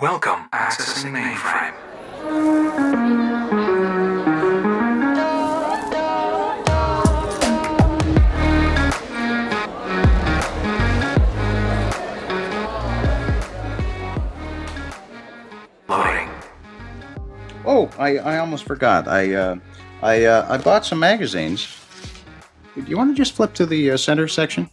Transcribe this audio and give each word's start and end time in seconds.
Welcome. 0.00 0.48
Accessing 0.52 1.10
mainframe. 1.10 1.74
Loading. 15.88 16.30
Oh, 17.66 17.90
I, 17.98 18.18
I 18.18 18.38
almost 18.38 18.66
forgot. 18.66 19.08
I 19.08 19.34
uh, 19.34 19.56
I 20.02 20.26
uh, 20.26 20.46
I 20.48 20.58
bought 20.58 20.86
some 20.86 21.00
magazines. 21.00 21.76
Do 22.76 22.82
you 22.82 22.96
want 22.96 23.10
to 23.10 23.16
just 23.16 23.32
flip 23.32 23.52
to 23.54 23.66
the 23.66 23.90
uh, 23.90 23.96
center 23.96 24.28
section? 24.28 24.70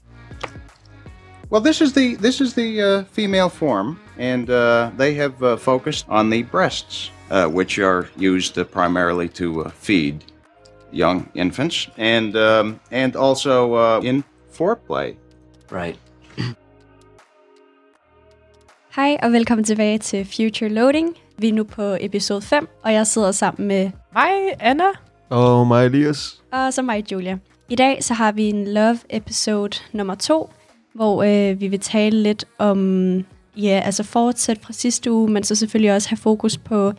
Well, 1.55 1.63
this 1.63 1.79
is 1.79 1.93
the 1.93 2.15
this 2.15 2.41
is 2.41 2.53
the 2.53 2.81
uh, 2.81 3.03
female 3.13 3.47
form, 3.47 3.97
and 4.19 4.49
uh, 4.49 4.91
they 4.97 5.13
have 5.13 5.41
uh, 5.41 5.55
focused 5.55 6.05
on 6.09 6.29
the 6.29 6.43
breasts, 6.43 7.11
uh, 7.32 7.47
which 7.47 7.79
are 7.79 8.09
used 8.18 8.57
uh, 8.57 8.65
primarily 8.65 9.29
to 9.29 9.61
uh, 9.61 9.69
feed 9.69 10.25
young 10.91 11.29
infants, 11.33 11.87
and 11.97 12.36
um, 12.36 12.79
and 12.91 13.15
also 13.15 13.73
uh, 13.73 14.01
in 14.04 14.23
foreplay. 14.51 15.15
Right. 15.71 15.97
Hej 18.96 19.18
og 19.24 19.32
velkommen 19.32 19.63
tilbage 19.63 19.97
til 19.97 20.25
Future 20.25 20.69
Loading. 20.69 21.18
Vi 21.37 21.49
er 21.49 21.54
nu 21.54 21.63
på 21.63 21.97
episode 21.99 22.41
5, 22.41 22.68
og 22.83 22.93
jeg 22.93 23.07
sidder 23.07 23.32
sammen 23.32 23.68
med, 23.68 23.91
Mig, 24.13 24.55
Anna. 24.60 24.87
Og 25.29 25.68
mig, 25.68 25.85
Elias. 25.85 26.41
og 26.51 26.74
så 26.74 26.82
mig, 26.82 27.11
Julia. 27.11 27.37
I 27.69 27.75
dag 27.75 28.04
så 28.04 28.13
har 28.13 28.32
vi 28.32 28.43
en 28.43 28.74
love 28.74 28.99
episode 29.10 29.77
nummer 29.93 30.15
2, 30.15 30.49
hvor 30.95 31.23
øh, 31.23 31.61
vi 31.61 31.67
vil 31.67 31.79
tale 31.79 32.23
lidt 32.23 32.45
om, 32.58 33.17
ja, 33.58 33.81
altså 33.85 34.03
fortsæt 34.03 34.58
fra 34.61 34.73
sidste 34.73 35.11
uge, 35.11 35.31
men 35.31 35.44
så 35.44 35.55
selvfølgelig 35.55 35.94
også 35.94 36.09
have 36.09 36.17
fokus 36.17 36.58
på 36.58 36.94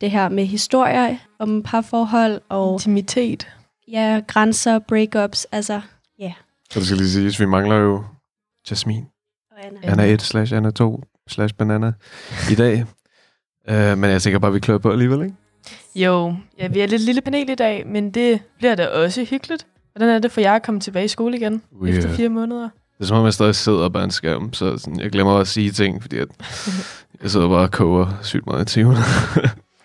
det 0.00 0.10
her 0.10 0.28
med 0.28 0.46
historier 0.46 1.16
om 1.38 1.62
parforhold 1.62 2.40
og 2.48 2.72
Intimitet. 2.72 3.48
ja, 3.88 4.20
grænser, 4.26 4.78
breakups, 4.78 5.46
altså 5.52 5.80
ja. 6.18 6.32
Så 6.70 6.78
det 6.78 6.86
skal 6.86 6.98
lige 6.98 7.10
siges, 7.10 7.40
vi 7.40 7.46
mangler 7.46 7.76
jo 7.76 8.04
Jasmin. 8.70 9.04
Og 9.50 9.66
Anna. 9.66 9.78
Anna 9.82 10.04
1 10.12 10.22
slash 10.22 10.56
Anna 10.56 10.70
2 10.70 11.02
slash 11.28 11.54
banana 11.54 11.92
i 12.50 12.54
dag. 12.54 12.84
Uh, 13.70 13.98
men 13.98 14.10
jeg 14.10 14.22
tænker 14.22 14.38
bare, 14.38 14.52
vi 14.52 14.60
klør 14.60 14.78
på 14.78 14.90
alligevel, 14.92 15.22
ikke? 15.22 15.34
Jo, 15.94 16.34
ja, 16.58 16.68
vi 16.68 16.80
er 16.80 16.86
lidt 16.86 17.02
lille 17.02 17.20
panel 17.20 17.50
i 17.50 17.54
dag, 17.54 17.86
men 17.86 18.10
det 18.10 18.42
bliver 18.58 18.74
da 18.74 18.86
også 18.86 19.24
hyggeligt. 19.24 19.66
Hvordan 19.92 20.08
er 20.08 20.18
det 20.18 20.32
for 20.32 20.40
jer 20.40 20.54
at 20.54 20.62
komme 20.62 20.80
tilbage 20.80 21.04
i 21.04 21.08
skole 21.08 21.36
igen 21.36 21.62
We, 21.80 21.88
efter 21.90 22.08
fire 22.14 22.28
måneder? 22.28 22.68
Det 23.00 23.04
er 23.04 23.08
som 23.08 23.16
om, 23.16 23.24
jeg 23.24 23.34
stadig 23.34 23.54
sidder 23.54 23.88
bag 23.88 24.04
en 24.04 24.10
skærm, 24.10 24.52
så 24.52 24.78
sådan, 24.78 25.00
jeg 25.00 25.10
glemmer 25.10 25.38
at 25.38 25.48
sige 25.48 25.70
ting, 25.70 26.02
fordi 26.02 26.18
at 26.18 26.28
jeg 27.22 27.30
sidder 27.30 27.48
bare 27.48 27.62
og 27.62 27.70
koger 27.70 28.06
sygt 28.22 28.46
meget 28.46 28.62
i 28.62 28.74
timen. 28.74 28.96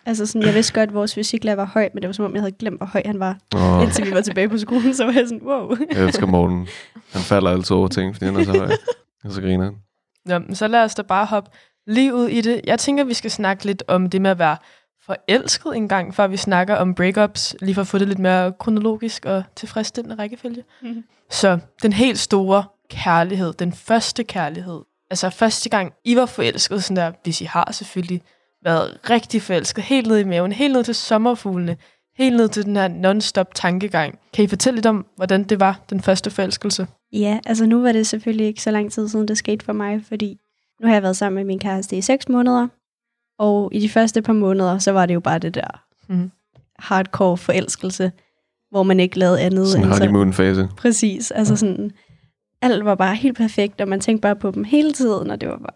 Altså 0.07 0.25
sådan, 0.25 0.47
jeg 0.47 0.53
vidste 0.53 0.73
godt, 0.73 0.89
at 0.89 0.93
vores 0.93 1.15
fysiklærer 1.15 1.55
var 1.55 1.65
høj, 1.65 1.89
men 1.93 2.01
det 2.01 2.07
var 2.07 2.13
som 2.13 2.25
om, 2.25 2.33
jeg 2.33 2.41
havde 2.41 2.51
glemt, 2.51 2.77
hvor 2.77 2.85
høj 2.85 3.01
han 3.05 3.19
var. 3.19 3.37
Og 3.55 3.83
Indtil 3.83 4.05
vi 4.05 4.11
var 4.11 4.21
tilbage 4.21 4.49
på 4.49 4.57
skolen, 4.57 4.93
så 4.95 5.05
var 5.05 5.11
jeg 5.11 5.27
sådan, 5.27 5.47
wow. 5.47 5.75
jeg 5.91 6.05
elsker 6.05 6.25
Morten. 6.25 6.67
Han 7.11 7.21
falder 7.21 7.51
altid 7.51 7.75
over 7.75 7.87
ting, 7.87 8.15
fordi 8.15 8.25
han 8.25 8.35
er 8.35 8.43
så 8.43 8.51
høj. 8.51 8.71
Og 9.23 9.31
så 9.31 9.41
griner 9.41 9.63
han. 9.63 9.75
Nå, 10.25 10.39
men 10.39 10.55
så 10.55 10.67
lad 10.67 10.83
os 10.83 10.95
da 10.95 11.01
bare 11.01 11.25
hoppe 11.25 11.51
lige 11.87 12.15
ud 12.15 12.27
i 12.27 12.41
det. 12.41 12.61
Jeg 12.63 12.79
tænker, 12.79 13.03
vi 13.03 13.13
skal 13.13 13.31
snakke 13.31 13.65
lidt 13.65 13.83
om 13.87 14.09
det 14.09 14.21
med 14.21 14.31
at 14.31 14.39
være 14.39 14.57
forelsket 15.05 15.75
en 15.75 15.89
gang, 15.89 16.15
før 16.15 16.27
vi 16.27 16.37
snakker 16.37 16.75
om 16.75 16.95
breakups, 16.95 17.55
lige 17.61 17.75
for 17.75 17.81
at 17.81 17.87
få 17.87 17.97
det 17.97 18.07
lidt 18.07 18.19
mere 18.19 18.53
kronologisk 18.59 19.25
og 19.25 19.43
tilfredsstillende 19.55 20.21
rækkefølge. 20.21 20.63
Mhm. 20.81 21.03
Så 21.31 21.59
den 21.83 21.93
helt 21.93 22.19
store 22.19 22.63
kærlighed, 23.03 23.53
den 23.53 23.73
første 23.73 24.23
kærlighed, 24.23 24.81
altså 25.09 25.29
første 25.29 25.69
gang 25.69 25.93
I 26.05 26.15
var 26.15 26.25
forelsket, 26.25 26.83
sådan 26.83 26.97
der, 26.97 27.11
hvis 27.23 27.41
I 27.41 27.45
har 27.45 27.71
selvfølgelig 27.71 28.21
været 28.63 28.97
rigtig 29.09 29.41
forelsket, 29.41 29.83
helt 29.83 30.07
ned 30.07 30.17
i 30.17 30.23
maven, 30.23 30.51
helt 30.51 30.73
ned 30.73 30.83
til 30.83 30.95
sommerfuglene, 30.95 31.77
helt 32.17 32.35
ned 32.35 32.49
til 32.49 32.65
den 32.65 32.75
her 32.75 32.87
non-stop 32.87 33.55
tankegang. 33.55 34.19
Kan 34.33 34.45
I 34.45 34.47
fortælle 34.47 34.77
lidt 34.77 34.85
om, 34.85 35.05
hvordan 35.15 35.43
det 35.43 35.59
var, 35.59 35.79
den 35.89 36.01
første 36.01 36.31
forelskelse? 36.31 36.87
Ja, 37.13 37.39
altså 37.45 37.65
nu 37.65 37.81
var 37.81 37.91
det 37.91 38.07
selvfølgelig 38.07 38.47
ikke 38.47 38.61
så 38.61 38.71
lang 38.71 38.91
tid 38.91 39.07
siden, 39.07 39.27
det 39.27 39.37
skete 39.37 39.65
for 39.65 39.73
mig, 39.73 40.01
fordi 40.07 40.37
nu 40.81 40.87
har 40.87 40.95
jeg 40.95 41.03
været 41.03 41.17
sammen 41.17 41.35
med 41.35 41.43
min 41.43 41.59
kæreste 41.59 41.97
i 41.97 42.01
6 42.01 42.29
måneder, 42.29 42.67
og 43.39 43.69
i 43.73 43.79
de 43.79 43.89
første 43.89 44.21
par 44.21 44.33
måneder, 44.33 44.79
så 44.79 44.91
var 44.91 45.05
det 45.05 45.13
jo 45.13 45.19
bare 45.19 45.39
det 45.39 45.55
der 45.55 45.81
Mhm. 46.07 46.31
hardcore 46.79 47.37
forelskelse, 47.37 48.11
hvor 48.71 48.83
man 48.83 48.99
ikke 48.99 49.19
lavede 49.19 49.41
andet 49.41 49.67
Sådan 49.67 49.85
en 49.85 49.91
honeymoon-fase. 49.91 50.69
Præcis, 50.77 51.31
altså 51.31 51.55
sådan, 51.55 51.91
alt 52.61 52.85
var 52.85 52.95
bare 52.95 53.15
helt 53.15 53.37
perfekt, 53.37 53.81
og 53.81 53.87
man 53.87 53.99
tænkte 53.99 54.21
bare 54.21 54.35
på 54.35 54.51
dem 54.51 54.63
hele 54.63 54.93
tiden, 54.93 55.31
og 55.31 55.41
det 55.41 55.49
var 55.49 55.57
bare, 55.57 55.75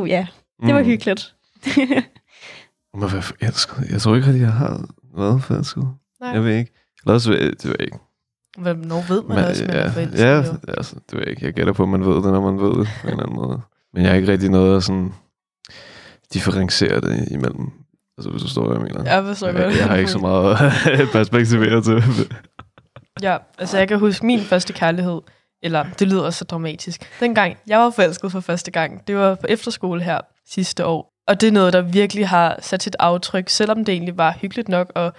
uh 0.00 0.08
ja, 0.08 0.26
det 0.66 0.74
var 0.74 0.80
Mm. 0.80 0.86
hyggeligt. 0.86 1.34
Må 3.00 3.06
være 3.08 3.22
forelsket. 3.22 3.90
Jeg 3.90 4.00
tror 4.00 4.16
ikke, 4.16 4.28
at 4.28 4.40
jeg 4.40 4.52
har 4.52 4.84
været 5.16 5.42
forelsket. 5.42 5.88
Nej. 6.20 6.30
Jeg 6.30 6.44
ved 6.44 6.56
ikke. 6.56 6.72
Eller 7.04 7.14
også, 7.14 7.32
det 7.32 7.64
ved 7.64 7.74
jeg 7.78 7.84
ikke. 7.86 7.98
Hvornår 8.58 9.04
ved 9.08 9.22
man 9.22 9.36
Men, 9.36 9.44
også, 9.44 9.64
man 9.66 9.76
er 9.76 9.80
ja, 9.80 9.88
forelsket? 9.88 10.18
ja, 10.18 10.36
jo? 10.36 10.42
altså, 10.68 10.94
det 10.94 11.12
ved 11.12 11.20
jeg 11.20 11.30
ikke. 11.30 11.44
Jeg 11.46 11.52
gætter 11.54 11.72
på, 11.72 11.82
at 11.82 11.88
man 11.88 12.06
ved 12.06 12.14
det, 12.14 12.24
når 12.24 12.52
man 12.52 12.60
ved 12.60 12.78
det 12.80 12.88
på 13.00 13.06
en 13.06 13.10
eller 13.12 13.22
anden 13.22 13.36
måde. 13.36 13.60
Men 13.94 14.02
jeg 14.02 14.10
har 14.10 14.16
ikke 14.16 14.32
rigtig 14.32 14.50
noget 14.50 14.76
at 14.76 14.82
sådan 14.82 15.12
differentiere 16.34 17.00
det 17.00 17.28
imellem. 17.30 17.70
Altså, 18.18 18.30
hvis 18.30 18.42
du 18.42 18.48
står, 18.48 18.66
hvad 18.66 18.76
jeg 18.76 18.82
mener. 18.84 19.14
Jeg 19.14 19.24
forstår 19.24 19.46
jeg, 19.46 19.56
godt. 19.56 19.76
jeg 19.78 19.86
har 19.88 19.96
ikke 19.96 20.10
så 20.10 20.18
meget 20.18 20.56
at 21.02 21.08
perspektivere 21.12 21.82
til. 21.82 22.02
Ja, 23.22 23.36
altså 23.58 23.78
jeg 23.78 23.88
kan 23.88 23.98
huske 23.98 24.26
min 24.26 24.40
første 24.40 24.72
kærlighed, 24.72 25.20
eller 25.66 25.84
det 25.98 26.08
lyder 26.08 26.30
så 26.30 26.44
dramatisk. 26.44 27.20
Dengang 27.20 27.56
jeg 27.66 27.78
var 27.78 27.90
forelsket 27.90 28.32
for 28.32 28.40
første 28.40 28.70
gang, 28.70 29.06
det 29.06 29.16
var 29.16 29.34
på 29.34 29.46
efterskole 29.48 30.02
her 30.02 30.20
sidste 30.48 30.86
år. 30.86 31.12
Og 31.26 31.40
det 31.40 31.46
er 31.46 31.52
noget, 31.52 31.72
der 31.72 31.82
virkelig 31.82 32.28
har 32.28 32.58
sat 32.62 32.82
sit 32.82 32.96
aftryk, 32.98 33.48
selvom 33.48 33.84
det 33.84 33.92
egentlig 33.92 34.18
var 34.18 34.38
hyggeligt 34.40 34.68
nok, 34.68 34.92
og 34.94 35.12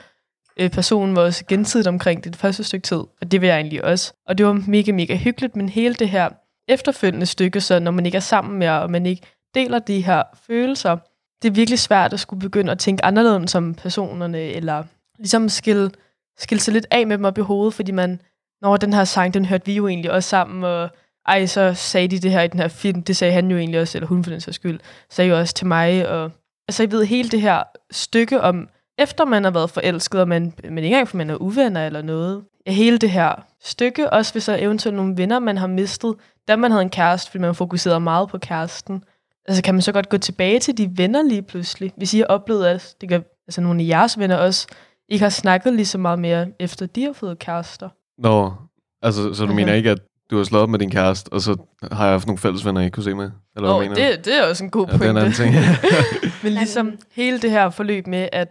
øh, 0.58 0.70
personen 0.70 1.16
var 1.16 1.22
også 1.22 1.46
gensidigt 1.46 1.88
omkring 1.88 2.24
det, 2.24 2.34
det 2.34 2.42
første 2.42 2.64
stykke 2.64 2.84
tid, 2.84 2.98
og 2.98 3.32
det 3.32 3.42
vil 3.42 3.48
jeg 3.48 3.58
egentlig 3.58 3.84
også. 3.86 4.14
Og 4.28 4.38
det 4.38 4.46
var 4.46 4.54
mega, 4.54 4.92
mega 4.92 5.16
hyggeligt, 5.16 5.56
men 5.56 5.70
hele 5.70 5.96
det 5.96 6.10
her 6.10 6.30
efterfølgende 6.68 7.26
stykke, 7.26 7.62
så 7.62 7.80
når 7.80 7.92
man 7.92 8.06
ikke 8.06 8.16
er 8.16 8.20
sammen 8.20 8.60
mere, 8.60 8.82
og 8.82 8.92
man 8.92 9.06
ikke 9.06 9.22
deler 9.56 9.80
de 9.80 10.02
her 10.02 10.24
følelser, 10.48 10.98
det 11.42 11.48
er 11.48 11.54
virkelig 11.54 11.80
svært 11.80 12.14
at 12.14 12.20
skulle 12.20 12.40
begynde 12.40 12.72
at 12.72 12.80
tænke 12.80 13.06
anderledes 13.06 13.52
som 13.52 13.74
personerne, 13.74 14.40
eller 14.40 14.84
ligesom 15.18 15.50
skille, 15.50 15.92
skille 16.38 16.62
sig 16.62 16.74
lidt 16.74 16.88
af 16.92 17.08
med 17.08 17.18
dem 17.18 17.26
op 17.26 17.38
i 17.38 17.42
hovedet, 17.42 17.74
fordi 17.74 17.92
man, 17.92 18.22
Nå, 18.62 18.78
den 18.78 18.94
her 18.94 19.04
sang, 19.04 19.34
den 19.34 19.46
hørte 19.46 19.66
vi 19.66 19.74
jo 19.74 19.88
egentlig 19.88 20.12
også 20.12 20.30
sammen, 20.30 20.64
og 20.64 20.90
ej, 21.28 21.46
så 21.46 21.74
sagde 21.74 22.08
de 22.08 22.20
det 22.20 22.32
her 22.32 22.42
i 22.42 22.48
den 22.48 22.60
her 22.60 22.68
film, 22.68 23.04
det 23.04 23.18
sagde 23.18 23.34
han 23.34 23.52
jo 23.52 23.58
egentlig 23.58 23.82
også, 23.82 23.98
eller 23.98 24.08
hun 24.08 24.24
for 24.24 24.32
den 24.32 24.42
sags 24.42 24.56
skyld, 24.56 24.80
sagde 25.10 25.30
jo 25.30 25.40
også 25.40 25.54
til 25.54 25.68
mig, 25.68 26.10
og 26.10 26.32
altså 26.68 26.84
jeg 26.84 26.92
ved 26.92 27.06
hele 27.06 27.30
det 27.30 27.42
her 27.42 27.64
stykke 27.92 28.42
om, 28.42 28.70
efter 28.98 29.26
man 29.26 29.44
har 29.44 29.52
været 29.52 29.70
forelsket, 29.70 30.22
og 30.22 30.28
man, 30.28 30.54
men 30.64 30.78
ikke 30.78 30.88
engang 30.88 31.08
for 31.08 31.18
man 31.18 31.30
er 31.30 31.36
uvenner 31.36 31.86
eller 31.86 32.02
noget, 32.02 32.44
ja, 32.68 32.72
hele 32.72 32.98
det 32.98 33.12
her 33.12 33.46
stykke, 33.64 34.10
også 34.10 34.34
hvis 34.34 34.46
der 34.46 34.54
er 34.54 34.64
eventuelt 34.64 34.96
nogle 34.96 35.18
venner, 35.18 35.40
man 35.40 35.58
har 35.58 35.68
mistet, 35.68 36.16
da 36.48 36.56
man 36.56 36.72
havde 36.72 36.82
en 36.82 36.90
kæreste, 36.90 37.32
fordi 37.32 37.42
man 37.42 37.56
fokuserede 37.56 38.00
meget 38.00 38.30
på 38.30 38.38
kæresten, 38.38 39.04
altså 39.48 39.64
kan 39.64 39.74
man 39.74 39.82
så 39.82 39.92
godt 39.92 40.10
gå 40.10 40.18
tilbage 40.18 40.60
til 40.60 40.78
de 40.78 40.98
venner 40.98 41.22
lige 41.22 41.42
pludselig, 41.42 41.94
hvis 41.98 42.14
I 42.14 42.18
har 42.18 42.26
oplevet, 42.26 42.66
at 42.66 42.96
det 43.02 43.10
kan, 43.10 43.24
altså 43.48 43.62
nogle 43.62 43.84
af 43.84 43.88
jeres 43.88 44.20
venner 44.20 44.36
også, 44.36 44.68
ikke 45.10 45.24
har 45.24 45.30
snakket 45.30 45.74
lige 45.74 45.86
så 45.86 45.98
meget 45.98 46.20
mere, 46.20 46.48
efter 46.60 46.86
de 46.86 47.04
har 47.04 47.14
fået 47.14 47.40
kærester. 47.40 47.90
Nå, 48.18 48.54
altså, 49.02 49.34
så 49.34 49.44
du 49.46 49.52
Okay. 49.52 49.56
mener 49.56 49.74
ikke, 49.74 49.90
at 49.92 49.98
du 50.32 50.38
har 50.38 50.44
slået 50.44 50.64
op 50.64 50.70
med 50.70 50.80
din 50.80 50.92
kæreste, 50.92 51.30
og 51.34 51.42
så 51.42 51.56
har 51.92 52.04
jeg 52.06 52.14
haft 52.14 52.28
nogle 52.28 52.38
fælles 52.40 52.66
venner, 52.66 52.82
jeg 52.82 52.86
ikke 52.86 52.96
kunne 52.96 53.04
se 53.04 53.14
med? 53.16 53.32
Eller 53.56 53.70
Åh, 53.70 53.78
hvad 53.78 53.90
mener 53.90 53.96
du? 54.10 54.16
det, 54.16 54.26
det 54.26 54.40
er 54.40 54.50
også 54.50 54.64
en 54.64 54.70
god 54.70 54.88
Ja, 54.88 54.94
det 54.98 55.02
er 55.06 55.10
en 55.10 55.16
pointe. 55.16 55.44
anden 55.44 55.56
ting. 55.82 56.32
Men 56.44 56.54
ligesom 56.54 56.98
hele 57.12 57.40
det 57.40 57.52
her 57.52 57.70
forløb 57.70 58.08
med, 58.08 58.30
at 58.32 58.48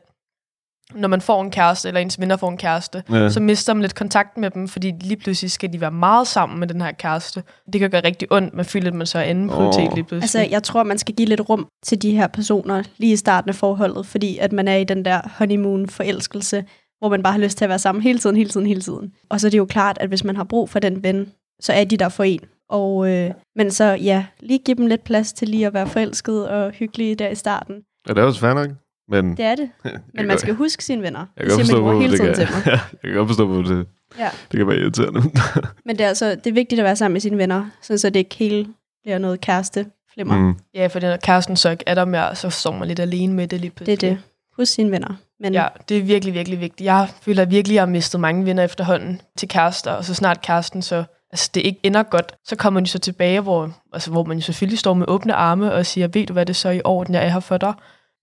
når 0.94 1.09
man 1.09 1.21
får 1.21 1.43
en 1.43 1.50
kæreste, 1.50 1.88
eller 1.88 2.00
ens 2.00 2.21
venner 2.21 2.37
får 2.37 2.49
en 2.50 2.56
kæreste, 2.56 3.03
Ja. 3.10 3.31
så 3.31 3.41
mister 3.41 3.75
man 3.75 3.81
lidt 3.82 3.94
kontakt 3.94 4.37
med 4.37 4.50
dem, 4.50 4.69
fordi 4.69 4.93
lige 5.00 5.16
pludselig 5.16 5.50
skal 5.50 5.72
de 5.72 5.81
være 5.81 5.91
meget 5.91 6.26
sammen 6.26 6.60
med 6.60 6.69
den 6.69 6.81
her 6.81 6.93
kæreste. 6.93 7.43
Det 7.72 7.81
kan 7.81 7.91
gøre 7.91 8.05
rigtig 8.05 8.32
ondt, 8.32 8.55
man 8.55 8.65
føler, 8.65 8.88
at 8.88 8.94
man 8.94 9.06
så 9.06 9.19
er 9.19 9.22
anden 9.22 9.49
prioritet 9.49 9.88
Åh. 9.88 9.94
lige 9.94 10.05
pludselig. 10.05 10.22
Altså, 10.41 10.55
jeg 10.55 10.62
tror, 10.62 10.82
man 10.82 10.99
skal 10.99 11.15
give 11.15 11.28
lidt 11.28 11.49
rum 11.49 11.66
til 11.84 12.03
de 12.03 12.10
her 12.16 12.26
personer 12.26 12.82
lige 12.99 13.12
i 13.12 13.16
starten 13.16 13.49
af 13.49 13.55
forholdet, 13.55 14.06
fordi 14.06 14.38
at 14.38 14.52
man 14.52 14.69
er 14.69 14.76
i 14.76 14.85
den 14.85 15.05
der 15.05 15.20
honeymoon-forelskelse, 15.38 16.64
hvor 16.98 17.08
man 17.08 17.22
bare 17.22 17.32
har 17.32 17.40
lyst 17.40 17.58
til 17.58 17.64
at 17.64 17.69
være 17.69 17.78
sammen 17.78 18.02
hele 18.02 18.19
tiden, 18.19 18.37
hele 18.37 18.48
tiden, 18.50 18.66
hele 18.66 18.81
tiden. 18.81 19.12
Og 19.28 19.40
så 19.40 19.46
er 19.46 19.50
det 19.50 19.58
jo 19.58 19.64
klart, 19.64 19.98
at 20.00 20.08
hvis 20.08 20.25
man 20.25 20.37
har 20.37 20.44
brug 20.44 20.70
for 20.70 20.78
den 20.78 21.02
ven, 21.02 21.32
så 21.60 21.72
er 21.72 21.84
de 21.84 21.96
der 21.96 22.08
for 22.08 22.25
en. 22.25 22.40
Og, 22.69 23.10
øh, 23.10 23.31
men 23.56 23.70
så 23.70 23.84
ja, 23.84 24.26
lige 24.40 24.58
give 24.58 24.75
dem 24.76 24.87
lidt 24.87 25.04
plads 25.04 25.32
til 25.32 25.48
lige 25.48 25.66
at 25.66 25.75
være 25.75 25.87
forelsket 25.87 26.48
og 26.48 26.70
hyggelige 26.70 27.14
der 27.14 27.28
i 27.28 27.34
starten. 27.34 27.75
Ja, 28.08 28.14
det 28.14 28.20
er 28.20 28.25
også 28.25 28.40
fair 28.40 28.54
nok. 28.54 28.69
Men 29.08 29.37
Det 29.37 29.44
er 29.44 29.54
det. 29.54 29.70
Men 30.14 30.26
man 30.26 30.38
skal 30.38 30.54
huske 30.54 30.84
sine 30.84 31.02
venner. 31.02 31.26
Jeg 31.37 31.44
Det 31.44 31.50
kan 31.50 31.56
godt 31.58 31.66
siger 31.66 31.76
forstå, 31.76 31.76
min 31.76 31.84
mor 31.84 31.93
hvor 31.93 32.00
hele 32.00 32.12
det 32.12 32.20
tiden 32.20 32.34
kan, 32.34 32.46
til 32.46 32.54
mig. 32.54 32.62
ja, 32.66 32.70
jeg 33.02 33.10
kan 33.10 33.14
godt 33.14 33.28
forstå, 33.28 33.46
hvor 33.46 33.62
det, 33.62 33.87
Ja. 34.19 34.28
det 34.52 34.58
kan 34.58 34.66
være 34.69 34.76
irriterende. 34.78 35.20
Men 35.87 35.96
det 35.99 36.04
er, 36.04 36.08
altså, 36.08 36.31
det 36.34 36.46
er 36.46 36.52
vigtigt 36.52 36.78
at 36.78 36.84
være 36.84 36.96
sammen 36.96 37.12
med 37.12 37.20
sine 37.20 37.38
venner, 37.38 37.66
sådan 37.82 37.99
så 37.99 38.10
det 38.10 38.16
ikke 38.20 38.34
helt 38.37 38.69
bliver 39.02 39.19
noget 39.19 39.40
kæreste 39.40 39.87
flimmer. 40.14 40.38
Mm. 40.38 40.54
Ja, 40.75 40.87
for 40.87 41.00
når 41.00 41.16
kæresten 41.16 41.56
så 41.56 41.70
ikke 41.70 41.84
er 41.87 41.94
der 41.94 42.04
mere, 42.04 42.34
så 42.34 42.50
står 42.50 42.72
man 42.78 42.88
lidt 42.88 43.00
alene 43.00 43.34
med 43.34 43.49
det 43.49 43.60
lige 43.60 43.69
Det 43.70 43.76
pludselig. 43.76 44.08
er 44.10 44.14
det. 44.14 44.22
Husk 44.56 44.72
sine 44.72 44.90
venner. 44.90 45.14
Men 45.41 45.53
Ja, 45.53 45.69
det 45.88 45.99
er 45.99 46.03
virkelig, 46.03 46.35
virkelig 46.35 46.61
vigtigt. 46.61 46.85
Jeg 46.87 47.09
føler 47.23 47.43
at 47.43 47.50
virkelig, 47.50 47.73
at 47.73 47.77
jeg 47.77 47.83
har 47.83 47.87
mistet 47.87 48.21
mange 48.21 48.44
venner 48.47 48.62
efterhånden 48.65 49.21
til 49.38 49.49
kærester, 49.49 49.91
og 49.93 50.05
så 50.05 50.15
snart 50.15 50.41
kæresten 50.43 50.83
så 50.83 51.05
altså, 51.33 51.50
det 51.55 51.61
ikke 51.61 51.81
ender 51.83 52.03
godt, 52.03 52.35
så 52.44 52.56
kommer 52.56 52.81
de 52.81 52.87
så 52.87 52.99
tilbage, 52.99 53.41
hvor, 53.41 53.71
altså, 53.93 54.11
hvor 54.11 54.25
man 54.25 54.37
jo 54.37 54.43
selvfølgelig 54.43 54.79
står 54.79 54.94
med 54.94 55.06
åbne 55.09 55.35
arme 55.35 55.73
og 55.73 55.87
siger, 55.87 56.09
ved 56.09 56.27
du 56.27 56.33
hvad, 56.33 56.47
det 56.47 56.53
er 56.53 56.55
så 56.55 56.71
i 56.71 56.81
orden, 56.85 57.15
jeg 57.15 57.25
er 57.25 57.29
her 57.29 57.41
for 57.41 57.56
dig. 57.56 57.75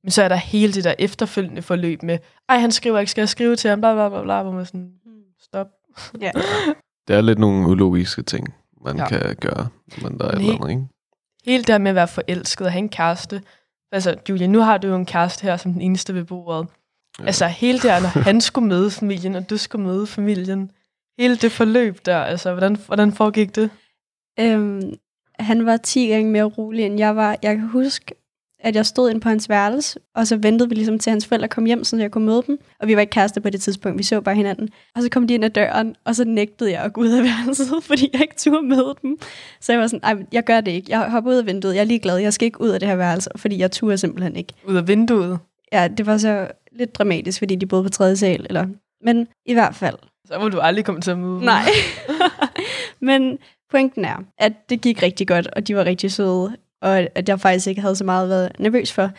Men 0.04 0.12
så 0.12 0.24
er 0.24 0.28
der 0.28 0.36
hele 0.36 0.74
det 0.74 0.84
der 0.84 0.94
efterfølgende 1.00 1.62
forløb 1.62 2.04
med, 2.04 2.18
ej, 2.50 2.58
han 2.58 2.72
skriver 2.72 3.00
ikke, 3.00 3.12
skal 3.12 3.22
jeg 3.22 3.30
skrive 3.30 3.56
til 3.56 3.70
ham, 3.70 3.80
bla 3.82 3.94
bla 3.94 4.10
bla, 4.10 4.24
bla 4.24 4.42
hvor 4.44 4.52
man 4.52 4.66
sådan, 4.66 4.92
stop. 5.42 5.68
Ja. 6.22 6.32
Det 7.08 7.16
er 7.16 7.22
lidt 7.22 7.40
nogle 7.40 7.68
ulogiske 7.68 8.22
ting, 8.22 8.54
man 8.86 8.98
Ja. 8.98 9.08
kan 9.08 9.36
gøre, 9.36 9.68
men 10.02 10.18
der 10.20 10.26
er 10.26 10.30
et 10.30 10.36
eller 10.40 10.54
andet, 10.54 10.70
ikke? 10.70 10.88
Hele 11.46 11.64
det 11.64 11.70
her 11.70 11.78
med 11.78 11.92
at 11.92 11.96
være 11.96 12.08
forelsket 12.08 12.68
og 12.68 12.72
have 12.74 12.80
en 12.80 12.90
kæreste. 12.90 13.42
Altså, 13.92 14.16
Julia, 14.30 14.48
nu 14.48 14.60
har 14.60 14.78
du 14.78 14.88
jo 14.88 14.96
en 14.96 15.06
kæreste 15.06 15.44
her 15.44 15.58
som 15.58 15.74
den 15.74 15.82
eneste 15.82 16.14
ved 16.14 16.24
bordet. 16.24 16.68
Ja. 17.20 17.26
Altså, 17.26 17.48
hele 17.48 17.80
det 17.80 17.92
her, 17.92 18.00
når 18.00 18.08
han 18.08 18.42
skulle 18.42 18.68
møde 18.68 18.92
familien, 18.92 19.36
og 19.36 19.50
du 19.50 19.58
skulle 19.58 19.86
møde 19.86 20.08
familien. 20.08 20.72
Hele 21.20 21.36
det 21.36 21.52
forløb 21.52 22.06
der, 22.06 22.18
altså, 22.18 22.52
hvordan, 22.52 22.76
hvordan 22.86 23.14
foregik 23.14 23.56
det? 23.56 23.70
Øhm, 24.40 24.94
han 25.40 25.66
var 25.66 25.78
10 25.78 26.08
gange 26.08 26.32
mere 26.32 26.44
rolig, 26.44 26.86
end 26.86 27.00
jeg 27.00 27.16
var. 27.16 27.38
Jeg 27.44 27.56
kan 27.56 27.68
huske, 27.68 28.16
at 28.60 28.76
jeg 28.76 28.86
stod 28.86 29.10
ind 29.10 29.22
på 29.22 29.30
hans 29.30 29.50
værelse, 29.50 30.00
og 30.16 30.28
så 30.28 30.38
ventede 30.38 30.70
vi 30.70 30.76
ligesom 30.76 31.00
til 31.00 31.10
hans 31.10 31.28
forældre 31.28 31.48
kom 31.48 31.66
hjem, 31.66 31.84
så 31.84 31.98
jeg 31.98 32.12
kunne 32.12 32.26
møde 32.26 32.44
dem. 32.48 32.60
Og 32.80 32.88
vi 32.88 32.96
var 32.96 33.02
ikke 33.02 33.12
kærester 33.12 33.42
på 33.42 33.50
det 33.50 33.62
tidspunkt, 33.62 33.98
vi 33.98 34.04
så 34.04 34.22
bare 34.22 34.36
hinanden. 34.36 34.70
Og 34.96 35.02
så 35.02 35.10
kom 35.10 35.28
de 35.28 35.34
ind 35.34 35.46
ad 35.46 35.50
døren, 35.50 35.96
og 36.06 36.16
så 36.16 36.26
nægtede 36.26 36.72
jeg 36.72 36.84
at 36.84 36.94
gå 36.94 37.02
ud 37.02 37.10
af 37.10 37.24
værelset, 37.24 37.84
fordi 37.90 38.10
jeg 38.14 38.22
ikke 38.22 38.36
turde 38.38 38.68
møde 38.68 38.96
dem. 39.02 39.18
Så 39.62 39.72
jeg 39.72 39.82
var 39.82 39.88
sådan, 39.88 40.16
nej, 40.16 40.26
jeg 40.32 40.44
gør 40.44 40.62
det 40.62 40.72
ikke. 40.72 40.92
Jeg 40.92 41.12
hopper 41.12 41.32
ud 41.32 41.36
af 41.36 41.46
vinduet, 41.46 41.76
jeg 41.76 41.82
er 41.82 41.86
ligeglad, 41.86 42.18
jeg 42.18 42.34
skal 42.34 42.46
ikke 42.46 42.62
ud 42.62 42.70
af 42.70 42.80
det 42.80 42.90
her 42.90 42.96
værelse, 42.96 43.30
fordi 43.36 43.60
jeg 43.60 43.72
turde 43.72 43.98
simpelthen 43.98 44.36
ikke. 44.36 44.54
Ud 44.68 44.76
af 44.76 44.88
vinduet. 44.88 45.40
Ja, 45.74 45.88
det 45.88 46.06
var 46.06 46.18
så 46.18 46.48
lidt 46.72 46.96
dramatisk, 46.96 47.40
fordi 47.40 47.56
de 47.56 47.66
boede 47.66 47.84
på 47.84 47.90
tredje 47.90 48.18
sal, 48.18 48.46
eller... 48.50 48.68
Men 49.02 49.28
i 49.46 49.54
hvert 49.54 49.76
fald, 49.76 49.96
Så 50.28 50.40
må 50.40 50.50
du 50.50 50.60
aldrig 50.60 50.86
komme 50.86 51.02
til 51.02 51.12
at 51.12 51.18
møde 51.18 51.36
dem. 51.36 51.42
Nej. 51.44 51.66
Men 53.00 53.38
pointen 53.72 54.06
er, 54.06 54.24
at 54.38 54.54
det 54.70 54.82
gik 54.82 55.04
rigtig 55.04 55.28
godt, 55.28 55.48
og 55.48 55.68
de 55.68 55.76
var 55.76 55.86
rigtig 55.86 56.12
søde, 56.12 56.58
og 56.82 56.98
at 57.00 57.30
jeg 57.30 57.40
faktisk 57.40 57.68
ikke 57.68 57.82
havde 57.82 57.96
så 57.96 58.04
meget 58.04 58.30
været 58.30 58.52
nervøs 58.60 58.92
for. 58.92 59.12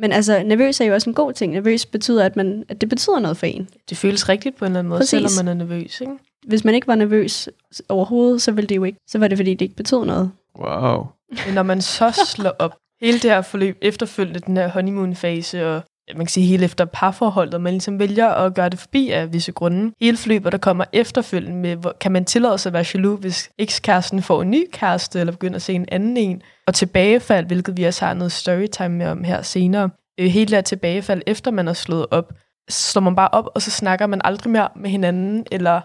Men 0.00 0.12
altså, 0.12 0.42
nervøs 0.42 0.80
er 0.80 0.84
jo 0.84 0.94
også 0.94 1.10
en 1.10 1.14
god 1.14 1.32
ting. 1.32 1.52
Nervøs 1.52 1.86
betyder, 1.86 2.24
at, 2.24 2.36
man, 2.36 2.64
at 2.68 2.80
det 2.80 2.88
betyder 2.88 3.18
noget 3.18 3.36
for 3.36 3.46
en. 3.46 3.68
Det 3.90 3.98
føles 3.98 4.28
rigtigt 4.28 4.56
på 4.56 4.64
en 4.64 4.70
eller 4.70 4.78
anden 4.78 4.88
måde, 4.88 4.98
Præcis. 4.98 5.10
selvom 5.10 5.44
man 5.44 5.48
er 5.48 5.64
nervøs, 5.64 6.00
ikke? 6.00 6.12
Hvis 6.46 6.64
man 6.64 6.74
ikke 6.74 6.86
var 6.86 6.94
nervøs 6.94 7.48
overhovedet, 7.88 8.42
så 8.42 8.52
ville 8.52 8.68
det 8.68 8.76
jo 8.76 8.84
ikke. 8.84 8.98
Så 9.06 9.18
var 9.18 9.28
det, 9.28 9.38
fordi 9.38 9.50
det 9.50 9.62
ikke 9.62 9.76
betød 9.76 10.04
noget. 10.04 10.30
Wow. 10.58 11.06
Men 11.46 11.54
når 11.54 11.62
man 11.62 11.82
så 11.82 12.10
slår 12.26 12.52
op, 12.58 12.76
hele 13.00 13.18
det 13.18 13.30
her 13.30 13.42
forløb 13.42 13.78
efterfølgende, 13.82 14.40
den 14.40 14.56
her 14.56 14.68
honeymoon-fase, 14.68 15.66
og 15.66 15.82
man 16.16 16.26
kan 16.26 16.28
sige 16.28 16.46
hele 16.46 16.64
efter 16.64 16.84
parforholdet, 16.84 17.60
man 17.60 17.72
ligesom 17.72 17.98
vælger 17.98 18.28
at 18.28 18.54
gøre 18.54 18.68
det 18.68 18.78
forbi 18.78 19.10
af 19.10 19.32
visse 19.32 19.52
grunde. 19.52 19.92
Hele 20.00 20.16
forløbet, 20.16 20.52
der 20.52 20.58
kommer 20.58 20.84
efterfølgende 20.92 21.56
med, 21.56 21.76
hvor, 21.76 21.96
kan 22.00 22.12
man 22.12 22.24
tillade 22.24 22.58
sig 22.58 22.70
at 22.70 22.74
være 22.74 22.84
jaloux, 22.94 23.20
hvis 23.20 23.50
ekskæresten 23.58 24.22
får 24.22 24.42
en 24.42 24.50
ny 24.50 24.64
kæreste, 24.72 25.20
eller 25.20 25.32
begynder 25.32 25.56
at 25.56 25.62
se 25.62 25.72
en 25.72 25.86
anden 25.92 26.16
en, 26.16 26.42
og 26.66 26.74
tilbagefald, 26.74 27.46
hvilket 27.46 27.76
vi 27.76 27.84
også 27.84 28.04
har 28.04 28.14
noget 28.14 28.32
storytime 28.32 28.88
med 28.88 29.06
om 29.06 29.24
her 29.24 29.42
senere. 29.42 29.90
Øh, 30.20 30.26
hele 30.26 30.56
det 30.56 30.64
tilbagefald, 30.64 31.22
efter 31.26 31.50
man 31.50 31.66
har 31.66 31.74
slået 31.74 32.06
op, 32.10 32.32
så 32.68 32.90
slår 32.92 33.00
man 33.00 33.16
bare 33.16 33.28
op, 33.28 33.48
og 33.54 33.62
så 33.62 33.70
snakker 33.70 34.06
man 34.06 34.20
aldrig 34.24 34.52
mere 34.52 34.68
med 34.76 34.90
hinanden, 34.90 35.46
eller 35.52 35.80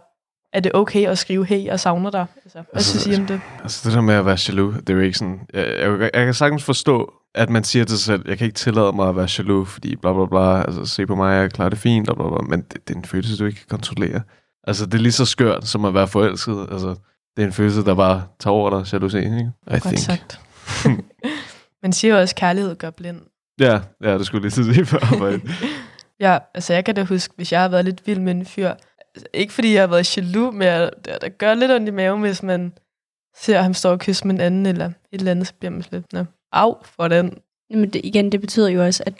er 0.53 0.59
det 0.59 0.71
okay 0.73 1.07
at 1.07 1.17
skrive, 1.17 1.45
hey, 1.45 1.65
jeg 1.65 1.79
savner 1.79 2.11
dig? 2.11 2.25
Altså, 2.43 2.57
hvad 2.57 2.65
Altså, 2.73 2.99
synes 2.99 3.17
I 3.17 3.21
om 3.21 3.27
det? 3.27 3.41
Altså 3.63 3.89
det 3.89 3.95
der 3.95 4.01
med 4.01 4.13
at 4.13 4.25
være 4.25 4.37
jaloux, 4.47 4.75
det 4.75 4.89
er 4.89 4.93
jo 4.93 4.99
ikke 4.99 5.17
sådan... 5.17 5.39
Jeg, 5.53 5.67
jeg, 5.67 5.99
jeg, 5.99 6.09
jeg 6.13 6.25
kan 6.25 6.33
sagtens 6.33 6.63
forstå, 6.63 7.13
at 7.35 7.49
man 7.49 7.63
siger 7.63 7.85
til 7.85 7.97
sig 7.97 8.05
selv, 8.05 8.29
jeg 8.29 8.37
kan 8.37 8.45
ikke 8.45 8.55
tillade 8.55 8.93
mig 8.93 9.09
at 9.09 9.15
være 9.15 9.27
jaloux, 9.37 9.69
fordi 9.69 9.95
bla 9.95 10.13
bla 10.13 10.25
bla, 10.25 10.61
altså 10.61 10.85
se 10.85 11.05
på 11.05 11.15
mig, 11.15 11.35
jeg 11.35 11.51
klarer 11.51 11.69
det 11.69 11.79
fint, 11.79 12.05
bla 12.07 12.13
bla 12.15 12.27
bla, 12.29 12.37
men 12.49 12.61
det, 12.61 12.87
det 12.87 12.93
er 12.93 12.97
en 12.97 13.05
følelse, 13.05 13.37
du 13.37 13.45
ikke 13.45 13.57
kan 13.57 13.67
kontrollere. 13.69 14.21
Altså 14.67 14.85
det 14.85 14.93
er 14.93 14.99
lige 15.01 15.11
så 15.11 15.25
skørt, 15.25 15.67
som 15.67 15.85
at 15.85 15.93
være 15.93 16.07
forelsket. 16.07 16.67
Altså 16.71 16.95
det 17.37 17.43
er 17.43 17.47
en 17.47 17.53
følelse, 17.53 17.85
der 17.85 17.95
bare 17.95 18.23
tager 18.39 18.53
over 18.53 18.69
dig, 18.69 18.93
jalousi, 18.93 19.17
ikke? 19.17 19.51
I 19.67 19.79
Godt 19.79 19.99
sagt. 19.99 20.39
Man 21.83 21.93
siger 21.93 22.13
jo 22.13 22.19
også, 22.21 22.33
at 22.33 22.39
kærlighed 22.39 22.75
gør 22.75 22.89
blind. 22.89 23.21
Ja, 23.59 23.79
ja, 24.03 24.17
det 24.17 24.25
skulle 24.25 24.43
jeg 24.45 24.57
lige 24.57 24.73
sige 24.73 24.85
før. 24.85 25.37
Ja, 26.19 26.37
altså 26.53 26.73
jeg 26.73 26.85
kan 26.85 26.95
da 26.95 27.03
huske, 27.03 27.33
hvis 27.35 27.51
jeg 27.51 27.61
har 27.61 27.67
været 27.67 27.85
lidt 27.85 28.07
vild 28.07 28.19
med 28.19 28.31
en 28.31 28.45
fyr, 28.45 28.73
ikke 29.33 29.53
fordi 29.53 29.73
jeg 29.73 29.81
har 29.81 29.87
været 29.87 30.17
jaloux, 30.17 30.53
men 30.53 30.67
jeg, 30.67 30.91
det, 31.05 31.17
det 31.21 31.37
gør 31.37 31.53
lidt 31.53 31.71
ondt 31.71 31.87
i 31.87 31.91
maven, 31.91 32.21
hvis 32.21 32.43
man 32.43 32.73
ser 33.35 33.61
ham 33.61 33.73
stå 33.73 33.91
og 33.91 33.99
kysse 33.99 34.27
med 34.27 34.35
en 34.35 34.41
anden, 34.41 34.65
eller 34.65 34.85
et 34.85 34.93
eller 35.11 35.31
andet, 35.31 35.47
så 35.47 35.53
bliver 35.59 35.71
man 35.71 35.83
lidt, 35.91 36.13
Nå, 36.13 36.25
af 36.51 36.75
for 36.83 37.07
den. 37.07 37.37
Jamen 37.69 37.89
det, 37.89 38.01
igen, 38.03 38.31
det 38.31 38.41
betyder 38.41 38.69
jo 38.69 38.85
også, 38.85 39.03
at 39.05 39.13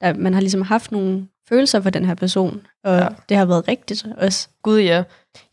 der, 0.00 0.14
man 0.14 0.34
har 0.34 0.40
ligesom 0.40 0.62
haft 0.62 0.92
nogle 0.92 1.28
følelser 1.48 1.80
for 1.80 1.90
den 1.90 2.04
her 2.04 2.14
person, 2.14 2.66
og 2.84 2.98
Ja. 2.98 3.08
det 3.28 3.36
har 3.36 3.44
været 3.44 3.68
rigtigt 3.68 4.06
også. 4.16 4.48
Gud 4.62 4.80
ja. 4.80 5.02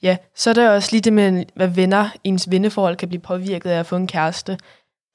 Ja, 0.02 0.18
så 0.36 0.50
er 0.50 0.54
der 0.54 0.70
også 0.70 0.90
lige 0.92 1.02
det 1.02 1.14
med, 1.14 1.46
hvad 1.56 1.68
venner, 1.68 2.10
ens 2.24 2.52
venneforhold 2.52 2.96
kan 2.96 3.08
blive 3.10 3.22
påvirket 3.22 3.70
af 3.70 3.80
at 3.80 3.86
få 3.86 3.96
en 3.96 4.08
kæreste. 4.08 4.58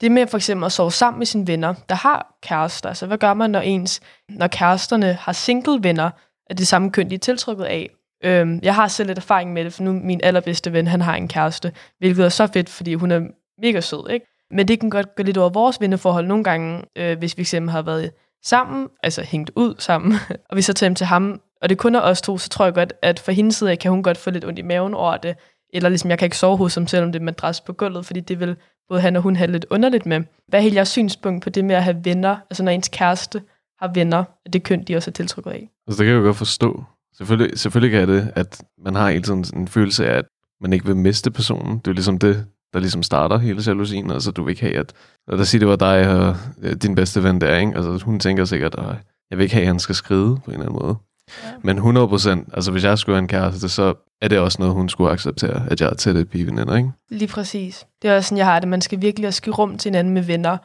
Det 0.00 0.12
med 0.12 0.26
for 0.26 0.36
eksempel 0.38 0.66
at 0.66 0.72
sove 0.72 0.92
sammen 0.92 1.18
med 1.18 1.26
sine 1.26 1.46
venner, 1.46 1.74
der 1.88 1.94
har 1.94 2.36
kærester. 2.42 2.88
Altså, 2.88 3.06
hvad 3.06 3.18
gør 3.18 3.34
man, 3.34 3.50
når 3.50 3.60
ens, 3.60 4.00
når 4.28 4.46
kæresterne 4.46 5.12
har 5.12 5.32
single 5.32 5.82
venner 5.82 6.10
af 6.50 6.56
det 6.56 6.66
samme 6.66 6.90
køn, 6.90 7.10
de 7.10 7.14
er 7.14 7.18
tiltrykket 7.18 7.64
af? 7.64 7.90
Øhm, 8.24 8.60
jeg 8.62 8.74
har 8.74 8.88
selv 8.88 9.06
lidt 9.06 9.18
erfaring 9.18 9.52
med 9.52 9.64
det, 9.64 9.72
for 9.72 9.82
nu 9.82 9.92
min 9.92 10.20
allerbedste 10.22 10.72
ven, 10.72 10.86
han 10.86 11.00
har 11.00 11.16
en 11.16 11.28
kæreste, 11.28 11.72
hvilket 11.98 12.24
er 12.24 12.28
så 12.28 12.46
fedt, 12.46 12.68
fordi 12.68 12.94
hun 12.94 13.10
er 13.10 13.20
mega 13.62 13.80
sød, 13.80 14.10
ikke? 14.10 14.26
Men 14.50 14.68
det 14.68 14.80
kan 14.80 14.90
godt 14.90 15.16
gå 15.16 15.22
lidt 15.22 15.38
over 15.38 15.50
vores 15.50 15.80
venneforhold 15.80 16.26
nogle 16.26 16.44
gange, 16.44 16.82
øh, 16.96 17.18
hvis 17.18 17.38
vi 17.38 17.44
fx 17.44 17.54
har 17.68 17.82
været 17.82 18.10
sammen, 18.44 18.88
altså 19.02 19.22
hængt 19.22 19.50
ud 19.56 19.74
sammen, 19.78 20.14
og 20.50 20.56
vi 20.56 20.62
så 20.62 20.72
tager 20.72 20.88
hjem 20.88 20.94
til 20.94 21.06
ham, 21.06 21.40
og 21.62 21.68
det 21.68 21.78
kun 21.78 21.94
er 21.94 22.00
os 22.00 22.22
to, 22.22 22.38
så 22.38 22.48
tror 22.48 22.64
jeg 22.64 22.74
godt, 22.74 22.92
at 23.02 23.18
for 23.18 23.32
hendes 23.32 23.56
side 23.56 23.76
kan 23.76 23.90
hun 23.90 24.02
godt 24.02 24.18
få 24.18 24.30
lidt 24.30 24.44
ondt 24.44 24.58
i 24.58 24.62
maven 24.62 24.94
over 24.94 25.16
det, 25.16 25.36
eller 25.72 25.88
ligesom, 25.88 26.10
jeg 26.10 26.18
kan 26.18 26.26
ikke 26.26 26.38
sove 26.38 26.56
hos 26.56 26.74
ham, 26.74 26.86
selvom 26.86 27.12
det 27.12 27.20
er 27.20 27.24
madras 27.24 27.60
på 27.60 27.72
gulvet, 27.72 28.06
fordi 28.06 28.20
det 28.20 28.40
vil 28.40 28.56
både 28.88 29.00
han 29.00 29.16
og 29.16 29.22
hun 29.22 29.36
have 29.36 29.52
lidt 29.52 29.66
underligt 29.70 30.06
med. 30.06 30.22
Hvad 30.48 30.60
er 30.60 30.62
hele 30.62 30.76
jeres 30.76 30.88
synspunkt 30.88 31.44
på 31.44 31.50
det 31.50 31.64
med 31.64 31.76
at 31.76 31.84
have 31.84 32.04
venner, 32.04 32.36
altså 32.50 32.62
når 32.62 32.72
ens 32.72 32.88
kæreste 32.88 33.42
har 33.80 33.90
venner 33.94 34.24
af 34.46 34.52
det 34.52 34.62
køn, 34.62 34.84
de 34.84 34.96
også 34.96 35.10
er 35.10 35.12
tiltrykket 35.12 35.50
af? 35.50 35.70
Altså, 35.86 36.02
det 36.02 36.06
kan 36.06 36.14
jeg 36.14 36.20
jo 36.20 36.26
godt 36.26 36.36
forstå. 36.36 36.84
Selvfølgelig, 37.16 37.58
selvfølgelig 37.58 37.90
kan 37.90 38.00
jeg 38.00 38.08
det, 38.08 38.32
at 38.34 38.64
man 38.84 38.94
har 38.94 39.10
hele 39.10 39.22
tiden 39.22 39.44
sådan 39.44 39.60
en 39.60 39.68
følelse 39.68 40.06
af, 40.06 40.18
at 40.18 40.24
man 40.60 40.72
ikke 40.72 40.86
vil 40.86 40.96
miste 40.96 41.30
personen. 41.30 41.78
Det 41.78 41.86
er 41.86 41.90
jo 41.90 41.92
ligesom 41.92 42.18
det, 42.18 42.46
der 42.72 42.80
ligesom 42.80 43.02
starter 43.02 43.38
hele 43.38 43.62
jalousien. 43.66 44.10
Altså, 44.10 44.30
du 44.30 44.44
vil 44.44 44.50
ikke 44.50 44.62
have, 44.62 44.78
at... 44.78 44.92
Og 45.26 45.38
der 45.38 45.44
siger, 45.44 45.58
det 45.58 45.68
var 45.68 45.76
dig 45.76 46.08
og 46.08 46.36
din 46.82 46.94
bedste 46.94 47.22
ven 47.22 47.40
der, 47.40 47.56
ikke? 47.56 47.72
Altså, 47.76 48.04
hun 48.04 48.20
tænker 48.20 48.44
sikkert, 48.44 48.74
at 48.74 48.84
jeg 49.30 49.38
vil 49.38 49.42
ikke 49.42 49.54
have, 49.54 49.62
at 49.62 49.66
han 49.66 49.78
skal 49.78 49.94
skride 49.94 50.36
på 50.44 50.50
en 50.50 50.52
eller 50.52 50.66
anden 50.66 50.78
måde. 50.82 50.96
Ja. 51.44 51.50
Men 51.62 51.76
100 51.76 52.08
procent, 52.08 52.48
altså 52.52 52.70
hvis 52.72 52.84
jeg 52.84 52.98
skulle 52.98 53.16
have 53.16 53.22
en 53.22 53.28
kæreste, 53.28 53.68
så 53.68 53.94
er 54.22 54.28
det 54.28 54.38
også 54.38 54.56
noget, 54.60 54.74
hun 54.74 54.88
skulle 54.88 55.10
acceptere, 55.10 55.66
at 55.70 55.80
jeg 55.80 55.90
er 55.90 55.94
tætte 55.94 56.24
pigeveninder, 56.24 56.76
ikke? 56.76 56.90
Lige 57.10 57.28
præcis. 57.28 57.86
Det 58.02 58.10
er 58.10 58.16
også 58.16 58.28
sådan, 58.28 58.38
jeg 58.38 58.46
har 58.46 58.60
det. 58.60 58.68
Man 58.68 58.80
skal 58.80 59.00
virkelig 59.00 59.28
også 59.28 59.42
give 59.42 59.54
rum 59.54 59.78
til 59.78 59.88
hinanden 59.88 60.14
med 60.14 60.22
venner. 60.22 60.58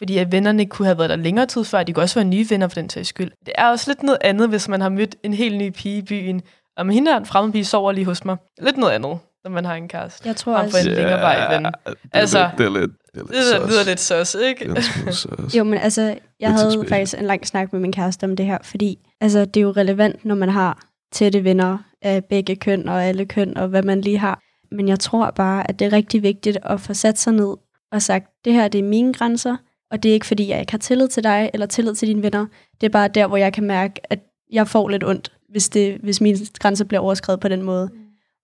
Fordi 0.00 0.18
at 0.18 0.32
vennerne 0.32 0.66
kunne 0.66 0.86
have 0.86 0.98
været 0.98 1.10
der 1.10 1.16
længere 1.16 1.46
tid 1.46 1.64
før. 1.64 1.82
De 1.82 1.92
kunne 1.92 2.02
også 2.02 2.14
være 2.14 2.24
nye 2.24 2.46
venner 2.50 2.68
for 2.68 2.74
den 2.74 2.90
sags 2.90 3.08
skyld. 3.08 3.30
Det 3.46 3.52
er 3.58 3.66
også 3.66 3.90
lidt 3.90 4.02
noget 4.02 4.18
andet, 4.20 4.48
hvis 4.48 4.68
man 4.68 4.80
har 4.80 4.88
mødt 4.88 5.16
en 5.22 5.34
helt 5.34 5.56
ny 5.58 5.70
pige 5.70 5.98
i 5.98 6.02
byen. 6.02 6.42
Og 6.76 6.86
med 6.86 6.94
hende 6.94 7.10
her 7.10 7.18
en 7.18 7.26
fremmed 7.26 7.52
pige 7.52 7.64
sover 7.64 7.92
lige 7.92 8.04
hos 8.04 8.24
mig. 8.24 8.36
Lidt 8.62 8.76
noget 8.76 8.92
andet, 8.92 9.18
når 9.44 9.50
man 9.50 9.64
har 9.64 9.74
en 9.74 9.88
kæreste. 9.88 10.28
Jeg 10.28 10.36
tror 10.36 10.56
også... 10.56 10.78
en 10.78 10.84
længerevarende 10.86 11.56
ven. 11.56 11.64
det 11.64 11.74
er 12.12 12.18
Altså, 12.18 12.50
lidt, 12.58 12.58
det 12.58 12.66
er 12.66 12.80
lidt, 12.80 12.90
det 13.14 13.20
er 13.20 13.24
lidt 13.24 13.30
Det 13.32 13.60
sus. 13.60 13.70
lyder 13.70 13.84
lidt 13.84 14.00
søs, 14.00 14.36
ikke? 14.48 14.64
Er 14.76 14.80
sus. 15.10 15.54
Jo, 15.54 15.64
men 15.64 15.78
altså, 15.78 16.02
jeg 16.40 16.50
Lidt 16.50 16.52
havde 16.52 16.84
faktisk 16.88 17.18
en 17.18 17.24
lang 17.26 17.46
snak 17.46 17.72
med 17.72 17.80
min 17.80 17.92
kæreste 17.92 18.24
om 18.24 18.36
det 18.36 18.46
her, 18.46 18.58
fordi 18.62 18.98
altså, 19.20 19.44
det 19.44 19.56
er 19.56 19.60
jo 19.60 19.70
relevant, 19.70 20.24
når 20.24 20.34
man 20.34 20.48
har 20.48 20.82
tætte 21.12 21.44
venner 21.44 21.78
af 22.02 22.24
begge 22.24 22.56
køn 22.56 22.88
og 22.88 23.04
alle 23.04 23.26
køn, 23.26 23.56
og 23.56 23.68
hvad 23.68 23.82
man 23.82 24.00
lige 24.00 24.18
har. 24.18 24.40
Men 24.72 24.88
jeg 24.88 25.00
tror 25.00 25.30
bare, 25.30 25.68
at 25.70 25.78
det 25.78 25.86
er 25.86 25.92
rigtig 25.92 26.22
vigtigt 26.22 26.58
at 26.62 26.80
få 26.80 26.94
sat 26.94 27.18
sig 27.18 27.32
ned 27.32 27.54
og 27.92 28.02
sagt, 28.02 28.26
det 28.44 28.52
her 28.52 28.68
det 28.68 28.78
er 28.78 28.82
mine 28.82 29.12
grænser, 29.14 29.56
og 29.90 30.02
det 30.02 30.08
er 30.08 30.12
ikke 30.12 30.26
fordi, 30.26 30.48
jeg 30.48 30.60
ikke 30.60 30.72
har 30.72 30.78
tillid 30.78 31.08
til 31.08 31.24
dig, 31.24 31.50
eller 31.54 31.66
tillid 31.66 31.94
til 31.94 32.08
dine 32.08 32.22
venner. 32.22 32.46
Det 32.80 32.86
er 32.86 32.90
bare 32.90 33.08
der, 33.08 33.26
hvor 33.26 33.36
jeg 33.36 33.52
kan 33.52 33.64
mærke, 33.64 34.00
at 34.12 34.18
jeg 34.52 34.68
får 34.68 34.88
lidt 34.88 35.04
ondt, 35.04 35.32
hvis, 35.48 35.68
det, 35.68 35.98
hvis 36.02 36.20
mine 36.20 36.38
grænser 36.58 36.84
bliver 36.84 37.00
overskrevet 37.00 37.40
på 37.40 37.48
den 37.48 37.62
måde. 37.62 37.90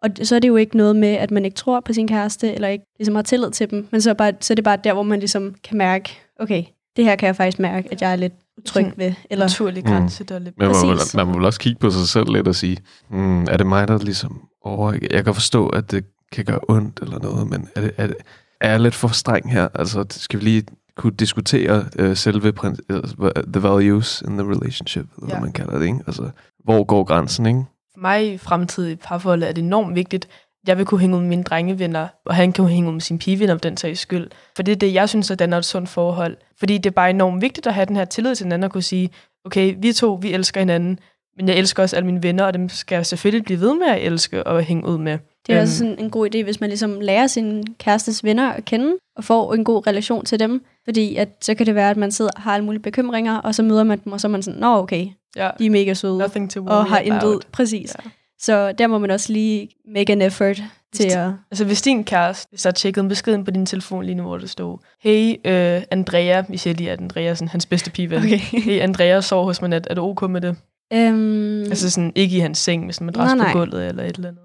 Og 0.03 0.11
så 0.23 0.35
er 0.37 0.39
det 0.39 0.49
jo 0.49 0.57
ikke 0.57 0.77
noget 0.77 0.97
med, 0.97 1.09
at 1.09 1.31
man 1.31 1.45
ikke 1.45 1.55
tror 1.55 1.81
på 1.81 1.93
sin 1.93 2.09
kæreste, 2.09 2.55
eller 2.55 2.69
ikke 2.69 2.85
ligesom 2.99 3.15
har 3.15 3.23
tillid 3.23 3.51
til 3.51 3.71
dem, 3.71 3.89
men 3.91 4.01
så 4.01 4.11
er, 4.11 4.15
bare, 4.15 4.33
så 4.41 4.53
er 4.53 4.55
det 4.55 4.65
bare 4.65 4.79
der, 4.85 4.93
hvor 4.93 5.03
man 5.03 5.19
ligesom 5.19 5.55
kan 5.65 5.79
mærke, 5.79 6.19
okay, 6.41 6.65
det 6.97 7.05
her 7.05 7.17
kan 7.17 7.27
jeg 7.27 7.37
faktisk 7.37 7.59
mærke, 7.59 7.89
at 7.93 8.03
jeg 8.03 8.13
er 8.13 8.17
lidt 8.17 8.33
utryg 8.59 8.87
ved. 8.97 9.13
Eller, 9.31 9.45
Naturlig 9.45 9.85
Mm. 9.85 9.91
grænse, 9.91 10.25
der 10.25 10.35
er 10.35 10.39
lidt... 10.39 10.59
Men 10.59 10.69
man 10.69 10.77
må, 10.83 10.91
vel, 10.91 10.99
man 11.15 11.27
må 11.27 11.33
vel 11.33 11.45
også 11.45 11.61
kigge 11.61 11.79
på 11.79 11.91
sig 11.91 12.09
selv 12.09 12.33
lidt 12.33 12.49
og 12.49 12.55
sige, 12.55 12.77
hmm, 13.09 13.43
er 13.43 13.57
det 13.57 13.67
mig, 13.67 13.89
der 13.89 13.99
ligesom 13.99 14.41
over... 14.63 14.99
Jeg 15.11 15.25
kan 15.25 15.35
forstå, 15.35 15.69
at 15.69 15.91
det 15.91 16.05
kan 16.33 16.45
gøre 16.45 16.61
ondt 16.69 17.01
eller 17.03 17.19
noget, 17.19 17.47
men 17.51 17.69
er, 17.77 17.81
det, 17.81 17.91
er, 17.97 18.07
det, 18.07 18.17
er 18.61 18.71
jeg 18.71 18.81
lidt 18.81 18.95
for 18.95 19.09
streng 19.09 19.53
her? 19.53 19.69
Altså, 19.75 20.05
skal 20.11 20.41
vi 20.41 20.45
lige 20.45 20.63
kunne 20.97 21.13
diskutere 21.17 21.85
uh, 22.03 22.15
selve 22.15 22.49
uh, 22.65 23.31
the 23.53 23.63
values 23.63 24.23
in 24.29 24.39
the 24.39 24.47
relationship, 24.51 25.05
eller 25.17 25.29
Ja. 25.29 25.35
hvad 25.35 25.41
man 25.41 25.53
kalder 25.53 25.79
det, 25.79 25.87
ikke? 25.87 25.99
Altså, 26.07 26.31
hvor 26.65 26.85
går 26.85 27.05
grænsen, 27.05 27.47
ikke? 27.47 27.61
For 27.93 28.01
mig 28.01 28.33
i 28.35 28.39
fremtidige 28.39 28.97
parforhold 28.97 29.43
er 29.43 29.53
det 29.53 29.63
enormt 29.65 29.95
vigtigt, 29.95 30.25
at 30.63 30.69
jeg 30.69 30.79
vil 30.79 30.87
kunne 30.87 31.01
hænge 31.01 31.17
ud 31.17 31.21
med 31.21 31.29
mine 31.29 31.43
drengevenner, 31.43 32.09
og 32.27 32.35
han 32.35 32.53
kan 32.53 32.65
hænge 32.65 32.89
ud 32.89 32.93
med 32.93 33.01
sine 33.01 33.19
pigevenner 33.19 33.55
på 33.55 33.59
den 33.59 33.77
sags 33.77 34.01
skyld. 34.01 34.29
For 34.57 34.63
det 34.63 34.73
er 34.73 34.77
det, 34.77 34.95
jeg 34.95 35.09
synes, 35.09 35.31
at 35.31 35.39
den 35.39 35.53
er 35.53 35.59
et 35.59 35.65
sundt 35.65 35.89
forhold. 35.89 36.37
Fordi 36.59 36.79
det 36.79 36.87
er 36.87 36.95
bare 36.95 37.11
enormt 37.11 37.43
vigtigt 37.43 37.67
at 37.67 37.75
have 37.75 37.87
den 37.87 37.97
her 37.97 38.05
tillid 38.05 38.35
til 38.35 38.45
hinanden 38.45 38.65
og 38.65 38.71
kunne 38.71 38.83
sige, 38.83 39.11
okay, 39.45 39.75
vi 39.79 39.93
to, 39.93 40.15
vi 40.23 40.33
elsker 40.33 40.61
hinanden, 40.61 40.99
men 41.37 41.49
jeg 41.49 41.57
elsker 41.57 41.83
også 41.83 41.97
alle 41.97 42.07
mine 42.07 42.23
venner, 42.23 42.45
og 42.45 42.55
dem 42.55 42.69
skal 42.69 42.97
jeg 42.97 43.07
selvfølgelig 43.07 43.45
blive 43.45 43.61
ved 43.61 43.75
med 43.75 43.87
at 43.87 44.03
elske 44.07 44.47
og 44.47 44.63
hænge 44.63 44.87
ud 44.89 44.99
med. 44.99 45.19
Det 45.47 45.53
er 45.53 45.57
Øhm. 45.59 45.63
også 45.63 45.79
sådan 45.79 45.99
en 45.99 46.11
god 46.11 46.29
idé, 46.35 46.43
hvis 46.43 46.61
man 46.61 46.69
ligesom 46.71 47.01
lærer 47.01 47.27
sin 47.27 47.65
kærestes 47.79 48.25
venner 48.25 48.51
at 48.53 48.65
kende, 48.65 48.93
og 49.17 49.25
får 49.25 49.55
en 49.55 49.65
god 49.65 49.87
relation 49.87 50.25
til 50.25 50.41
dem. 50.41 50.65
Fordi 50.87 51.17
at, 51.17 51.29
så 51.41 51.55
kan 51.55 51.67
det 51.67 51.75
være, 51.75 51.91
at 51.91 51.97
man 51.97 52.13
sidder 52.13 52.31
har 52.37 52.55
alle 52.55 52.65
mulige 52.65 52.83
bekymringer, 52.83 53.37
og 53.39 53.55
så 53.55 53.63
møder 53.63 53.85
man 53.85 54.01
dem, 54.05 54.13
og 54.13 54.21
så 54.21 54.27
er 54.27 54.31
man 54.31 54.43
sådan, 54.43 54.61
nå 54.61 54.77
okay, 54.79 55.07
Ja. 55.37 55.51
de 55.59 55.67
er 55.67 55.71
mega 55.71 55.95
søde, 55.95 56.19
Nothing 56.19 56.51
to 56.51 56.61
worry 56.61 56.71
og 56.71 56.87
har 56.87 57.01
about. 57.07 57.23
intet, 57.23 57.47
præcis. 57.53 57.97
Ja. 58.05 58.11
Så 58.41 58.73
der 58.73 58.87
må 58.87 58.99
man 58.99 59.11
også 59.11 59.33
lige 59.33 59.69
make 59.95 60.13
an 60.13 60.23
effort 60.23 60.63
til 60.95 61.11
at... 61.11 61.31
Altså 61.51 61.65
hvis 61.65 61.83
din 61.83 62.05
kæreste, 62.05 62.47
hvis 62.51 62.67
er 62.67 62.71
tjekket 62.71 63.03
en 63.03 63.09
besked 63.09 63.35
ind 63.35 63.45
på 63.45 63.51
din 63.51 63.67
telefon 63.67 64.05
lige 64.05 64.15
nu, 64.15 64.23
hvor 64.23 64.39
det 64.39 64.51
står, 64.51 64.83
hey 65.01 65.31
uh, 65.35 65.83
Andrea, 65.91 66.43
vi 66.49 66.57
siger 66.57 66.75
lige, 66.75 66.91
at 66.91 67.01
Andrea 67.01 67.25
er 67.25 67.35
sådan, 67.35 67.49
hans 67.49 67.67
bedste 67.67 67.91
pigeven. 67.91 68.19
Okay. 68.19 68.39
Hey 68.65 68.81
Andrea 68.81 69.21
sover 69.21 69.45
hos 69.45 69.61
mig 69.61 69.71
nat, 69.71 69.87
er 69.91 69.95
du 69.95 70.03
ok 70.03 70.31
med 70.31 70.41
det? 70.41 70.57
Øhm, 70.93 71.61
Altså 71.63 71.91
sådan, 71.91 72.13
ikke 72.15 72.37
i 72.37 72.41
hans 72.41 72.59
seng, 72.59 72.85
med 72.87 72.95
sådan 72.95 73.05
en 73.09 73.13
madras 73.19 73.53
på 73.53 73.59
gulvet 73.59 73.89
eller 73.89 74.03
et 74.05 74.17
eller 74.17 74.29
andet? 74.29 74.43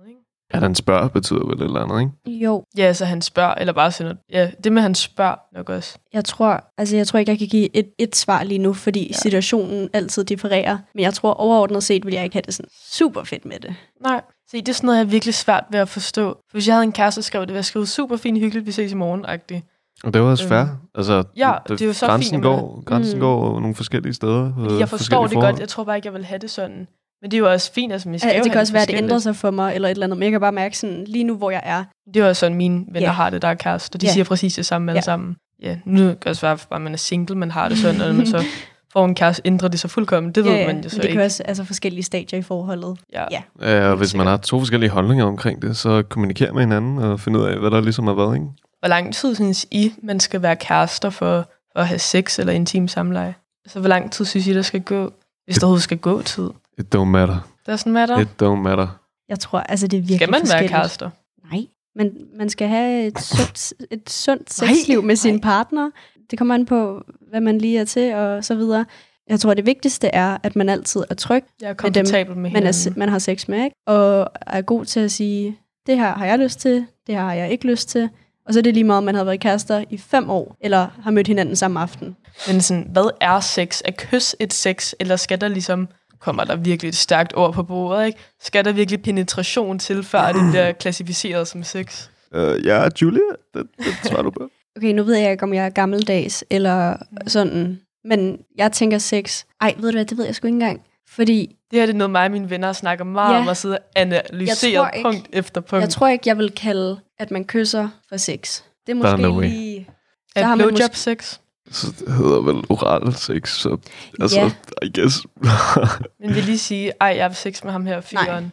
At 0.53 0.61
han 0.61 0.75
spørger, 0.75 1.07
betyder 1.07 1.45
vel 1.47 1.55
et 1.57 1.61
eller 1.61 1.79
andet, 1.79 1.99
ikke? 2.27 2.39
jo, 2.45 2.63
Ja, 2.77 2.83
altså 2.83 3.05
han 3.05 3.21
spørger, 3.21 3.53
eller 3.55 3.73
bare 3.73 3.91
sådan 3.91 4.05
noget. 4.05 4.17
Ja, 4.31 4.51
det 4.63 4.71
med 4.71 4.81
han 4.81 4.95
spørger 4.95 5.35
nok 5.55 5.69
også. 5.69 5.97
jeg 6.13 6.25
tror, 6.25 6.63
altså 6.77 6.95
jeg 6.97 7.07
tror 7.07 7.19
ikke, 7.19 7.29
jeg 7.31 7.39
kan 7.39 7.47
give 7.47 7.75
et, 7.75 7.89
et 7.99 8.15
svar 8.15 8.43
lige 8.43 8.57
nu, 8.57 8.73
fordi 8.73 9.07
Ja. 9.07 9.13
situationen 9.13 9.89
altid 9.93 10.23
differerer. 10.23 10.77
Men 10.95 11.03
jeg 11.03 11.13
tror 11.13 11.33
overordnet 11.33 11.83
set, 11.83 12.05
vil 12.05 12.13
jeg 12.13 12.23
ikke 12.23 12.35
have 12.35 12.43
det 12.45 12.53
sådan 12.53 12.69
super 12.91 13.23
fedt 13.23 13.45
med 13.45 13.59
det. 13.59 13.75
Nej. 14.03 14.21
Se, 14.51 14.57
det 14.57 14.69
er 14.69 14.73
sådan 14.73 14.85
noget, 14.87 14.97
jeg 14.97 15.05
er 15.05 15.09
virkelig 15.09 15.33
svært 15.33 15.63
ved 15.71 15.79
at 15.79 15.89
forstå. 15.89 16.29
For 16.29 16.51
hvis 16.51 16.67
jeg 16.67 16.75
havde 16.75 16.83
en 16.83 16.91
kæreste, 16.91 17.21
der 17.21 17.23
skrev 17.23 17.41
det, 17.41 17.53
ville 17.53 17.65
jeg 17.75 17.87
super 17.87 18.17
fint, 18.17 18.39
hyggeligt, 18.39 18.65
vi 18.65 18.71
ses 18.71 18.91
i 18.91 18.95
morgen 18.95 19.25
-agtigt. 19.25 19.67
Og 20.03 20.13
det 20.13 20.21
var 20.21 20.27
også 20.31 20.43
Øhm, 20.43 20.49
fair. 20.49 20.65
Altså, 20.95 21.23
ja, 21.37 21.53
det 21.67 21.81
er 21.81 21.85
jo 21.85 21.93
så 21.93 22.05
grænsen 22.05 22.31
fint, 22.33 22.43
går, 22.43 22.83
grænsen 22.85 23.15
Mm. 23.15 23.19
går 23.19 23.59
nogle 23.59 23.75
forskellige 23.75 24.13
steder. 24.13 24.53
Fordi 24.59 24.73
øh, 24.73 24.79
jeg 24.79 24.89
forstår 24.89 25.21
det 25.21 25.33
forhold. 25.33 25.51
godt, 25.51 25.59
jeg 25.59 25.69
tror 25.69 25.83
bare 25.83 25.95
ikke, 25.95 26.05
jeg 26.05 26.13
vil 26.13 26.25
have 26.25 26.39
det 26.39 26.49
sådan. 26.51 26.87
Men 27.21 27.31
det 27.31 27.37
er 27.37 27.39
jo 27.39 27.51
også 27.51 27.71
fint, 27.73 27.93
altså, 27.93 28.09
vi 28.09 28.17
skal 28.19 28.31
Ja, 28.35 28.41
det 28.43 28.51
kan 28.51 28.61
også 28.61 28.73
være, 28.73 28.81
at 28.81 28.87
det 28.87 28.97
ændrer 28.97 29.19
sig 29.19 29.35
for 29.35 29.51
mig, 29.51 29.75
eller 29.75 29.87
et 29.87 29.91
eller 29.91 30.05
andet. 30.05 30.17
Men 30.19 30.23
jeg 30.23 30.31
kan 30.31 30.39
bare 30.39 30.51
mærke 30.51 30.77
sådan, 30.77 31.03
lige 31.07 31.23
nu, 31.23 31.35
hvor 31.37 31.51
jeg 31.51 31.61
er, 31.65 31.83
Det 32.07 32.15
er 32.15 32.19
jo 32.23 32.27
også 32.27 32.39
sådan, 32.39 32.57
mine 32.57 32.85
venner 32.87 33.01
Ja. 33.01 33.11
har 33.11 33.29
det, 33.29 33.41
der 33.41 33.47
er 33.47 33.53
kærester. 33.53 33.99
De 33.99 34.05
Ja. 34.05 34.11
siger 34.11 34.23
præcis 34.23 34.53
det 34.53 34.65
samme 34.65 34.91
alle 34.91 34.97
Ja. 34.97 35.01
sammen. 35.01 35.35
Ja, 35.61 35.77
nu 35.85 35.97
kan 36.01 36.09
det 36.15 36.27
også 36.27 36.41
være, 36.41 36.57
at 36.71 36.81
man 36.81 36.93
er 36.93 36.97
single, 36.97 37.35
man 37.35 37.51
har 37.51 37.69
det 37.69 37.77
sådan, 37.77 38.01
og 38.01 38.07
når 38.07 38.13
man 38.15 38.27
så 38.27 38.43
får 38.93 39.05
en 39.05 39.15
kæreste, 39.15 39.41
ændrer 39.45 39.67
det 39.67 39.79
sig 39.79 39.89
fuldkommen. 39.89 40.31
Det 40.31 40.45
ved 40.45 40.51
ja, 40.51 40.67
man 40.67 40.83
jo 40.83 40.89
så 40.89 40.95
det 40.95 41.03
ikke. 41.03 41.13
kan 41.15 41.21
også 41.25 41.43
altså 41.43 41.63
forskellige 41.63 42.03
stadier 42.03 42.39
i 42.39 42.41
forholdet. 42.41 42.97
Ja. 43.13 43.23
Ja. 43.31 43.41
Ja, 43.61 43.81
og 43.83 43.87
Helt 43.87 43.97
hvis 43.99 44.15
man 44.15 44.27
har 44.27 44.37
to 44.37 44.59
forskellige 44.59 44.89
holdninger 44.89 45.25
omkring 45.25 45.61
det, 45.61 45.77
så 45.77 46.03
kommunikere 46.09 46.51
med 46.53 46.61
hinanden 46.61 46.97
og 46.97 47.19
finde 47.19 47.39
ud 47.39 47.45
af, 47.45 47.57
hvad 47.59 47.71
der 47.71 47.81
ligesom 47.81 48.07
har 48.07 48.13
været, 48.13 48.35
ikke? 48.35 48.45
Hvor 48.79 48.87
lang 48.87 49.13
tid 49.15 49.35
synes 49.35 49.65
I, 49.71 49.93
man 50.03 50.19
skal 50.19 50.41
være 50.41 50.55
kærester 50.55 51.09
for, 51.09 51.45
for 51.73 51.79
at 51.79 51.87
have 51.87 51.99
sex 51.99 52.39
eller 52.39 52.53
intim 52.53 52.87
samleje? 52.87 53.35
Altså, 53.65 53.79
hvor 53.79 53.89
lang 53.89 54.11
tid 54.11 54.25
synes 54.25 54.47
I, 54.47 54.53
der 54.53 54.61
skal 54.61 54.81
gå? 54.81 55.11
Hvis 55.45 55.55
der 55.57 55.65
overhovedet 55.65 55.83
skal 55.83 55.97
gå 55.97 56.21
tid. 56.21 56.49
It 56.79 56.95
don't 56.95 57.03
matter. 57.05 57.51
Er 57.67 57.75
sådan 57.75 57.93
matter. 57.93 58.17
It 58.19 58.27
don't 58.43 58.45
matter. 58.61 58.87
Jeg 59.29 59.39
tror, 59.39 59.59
altså 59.59 59.87
det 59.87 59.97
er 59.97 60.01
virkelig 60.01 60.17
Skal 60.19 60.29
man 60.29 60.33
være 60.33 60.41
forskelligt. 60.41 60.71
kærester? 60.71 61.09
Nej, 61.51 61.65
men 61.95 62.11
man 62.37 62.49
skal 62.49 62.67
have 62.67 63.07
et 63.07 63.19
sundt, 63.19 63.73
et 63.91 64.09
sundt 64.09 64.53
sexliv 64.53 65.03
med 65.03 65.15
sin 65.15 65.41
partner. 65.41 65.89
Det 66.31 66.39
kommer 66.39 66.55
an 66.55 66.65
på, 66.65 67.01
hvad 67.29 67.41
man 67.41 67.57
lige 67.57 67.79
er 67.79 67.85
til 67.85 68.13
og 68.15 68.43
så 68.43 68.55
videre. 68.55 68.85
Jeg 69.29 69.39
tror, 69.39 69.53
det 69.53 69.65
vigtigste 69.65 70.07
er, 70.07 70.37
at 70.43 70.55
man 70.55 70.69
altid 70.69 71.03
er 71.09 71.15
tryg, 71.15 71.43
Jeg 71.61 71.69
er 71.69 71.75
Med 71.83 71.91
dem, 71.91 72.05
med, 72.27 72.35
man, 72.35 72.51
hinanden. 72.51 72.93
er, 72.93 72.99
man 72.99 73.09
har 73.09 73.19
sex 73.19 73.47
med, 73.47 73.63
ikke? 73.63 73.75
og 73.87 74.31
er 74.47 74.61
god 74.61 74.85
til 74.85 74.99
at 74.99 75.11
sige, 75.11 75.57
det 75.87 75.97
her 75.97 76.13
har 76.13 76.25
jeg 76.25 76.39
lyst 76.39 76.59
til, 76.59 76.85
det 77.07 77.15
her 77.15 77.21
har 77.21 77.33
jeg 77.33 77.51
ikke 77.51 77.67
lyst 77.67 77.89
til. 77.89 78.09
Og 78.47 78.53
så 78.53 78.59
er 78.59 78.63
det 78.63 78.73
lige 78.73 78.83
meget, 78.83 78.97
om 78.97 79.03
man 79.03 79.15
har 79.15 79.23
været 79.23 79.39
kærester 79.39 79.83
i 79.89 79.97
fem 79.97 80.29
år, 80.29 80.55
eller 80.61 80.87
har 81.03 81.11
mødt 81.11 81.27
hinanden 81.27 81.55
samme 81.55 81.79
aften. 81.79 82.15
Men 82.47 82.61
sådan, 82.61 82.87
hvad 82.91 83.09
er 83.21 83.39
sex? 83.39 83.81
Er 83.85 83.91
kys 83.97 84.35
et 84.39 84.53
sex, 84.53 84.93
eller 84.99 85.15
skal 85.15 85.41
der 85.41 85.47
ligesom, 85.47 85.87
kommer 86.21 86.43
der 86.43 86.55
virkelig 86.55 86.89
et 86.89 86.95
stærkt 86.95 87.33
ord 87.35 87.53
på 87.53 87.63
bordet, 87.63 88.05
ikke? 88.05 88.19
Skal 88.41 88.65
der 88.65 88.71
virkelig 88.71 89.01
penetration 89.01 89.79
til, 89.79 90.03
før 90.03 90.31
det 90.31 90.51
bliver 90.51 90.71
klassificeret 90.81 91.47
som 91.47 91.63
sex? 91.63 92.07
Uh, 92.35 92.65
ja, 92.65 92.87
Julia, 93.01 93.21
det, 93.53 93.63
det 93.77 93.85
svarer 94.03 94.21
du 94.21 94.29
på. 94.31 94.49
Okay, 94.77 94.93
nu 94.93 95.03
ved 95.03 95.15
jeg 95.15 95.31
ikke, 95.31 95.43
om 95.43 95.53
jeg 95.53 95.65
er 95.65 95.69
gammeldags, 95.69 96.43
eller 96.49 96.95
sådan, 97.27 97.79
men 98.05 98.37
jeg 98.57 98.71
tænker 98.71 98.97
sex. 98.97 99.43
Ej, 99.61 99.73
ved 99.77 99.91
du 99.91 99.97
hvad, 99.97 100.05
det 100.05 100.17
ved 100.17 100.25
jeg 100.25 100.35
sgu 100.35 100.47
ikke 100.47 100.53
engang. 100.55 100.81
Fordi 101.09 101.55
Det 101.71 101.79
her 101.79 101.85
det 101.85 101.93
er 101.93 101.97
noget, 101.97 102.11
mig 102.11 102.25
og 102.25 102.31
mine 102.31 102.49
venner 102.49 102.73
snakker 102.73 103.05
meget 103.05 103.33
Ja. 103.35 103.39
om 103.41 103.47
at 103.47 103.57
sidde 103.57 103.77
og 103.77 103.83
analysere 103.95 104.71
Jeg 104.71 104.77
tror 104.77 104.89
ikke- 104.89 105.09
punkt 105.09 105.29
efter 105.33 105.61
punkt. 105.61 105.81
jeg 105.81 105.89
tror 105.89 106.07
ikke, 106.07 106.23
jeg 106.29 106.37
vil 106.37 106.51
kalde, 106.51 106.99
at 107.19 107.31
man 107.31 107.43
kysser 107.45 107.89
for 108.09 108.17
sex. 108.17 108.61
Det 108.87 108.91
er 108.91 108.95
måske 108.95 109.21
no 109.21 109.39
lige... 109.39 109.87
er 110.35 110.55
blowjob 110.55 110.71
måske- 110.71 110.99
sex? 110.99 111.39
Så 111.71 111.87
det 111.99 112.13
hedder 112.13 112.41
vel 112.41 112.63
oral 112.69 113.13
sex, 113.13 113.49
så 113.49 113.77
altså, 114.21 114.39
Ja. 114.39 114.51
I 114.81 114.91
guess. 114.99 115.25
Men 116.19 116.35
vil 116.35 116.43
lige 116.43 116.57
sige, 116.57 116.91
ej, 117.01 117.07
jeg 117.07 117.25
har 117.25 117.33
sex 117.33 117.63
med 117.63 117.71
ham 117.71 117.85
her 117.85 118.01
fyren. 118.01 118.51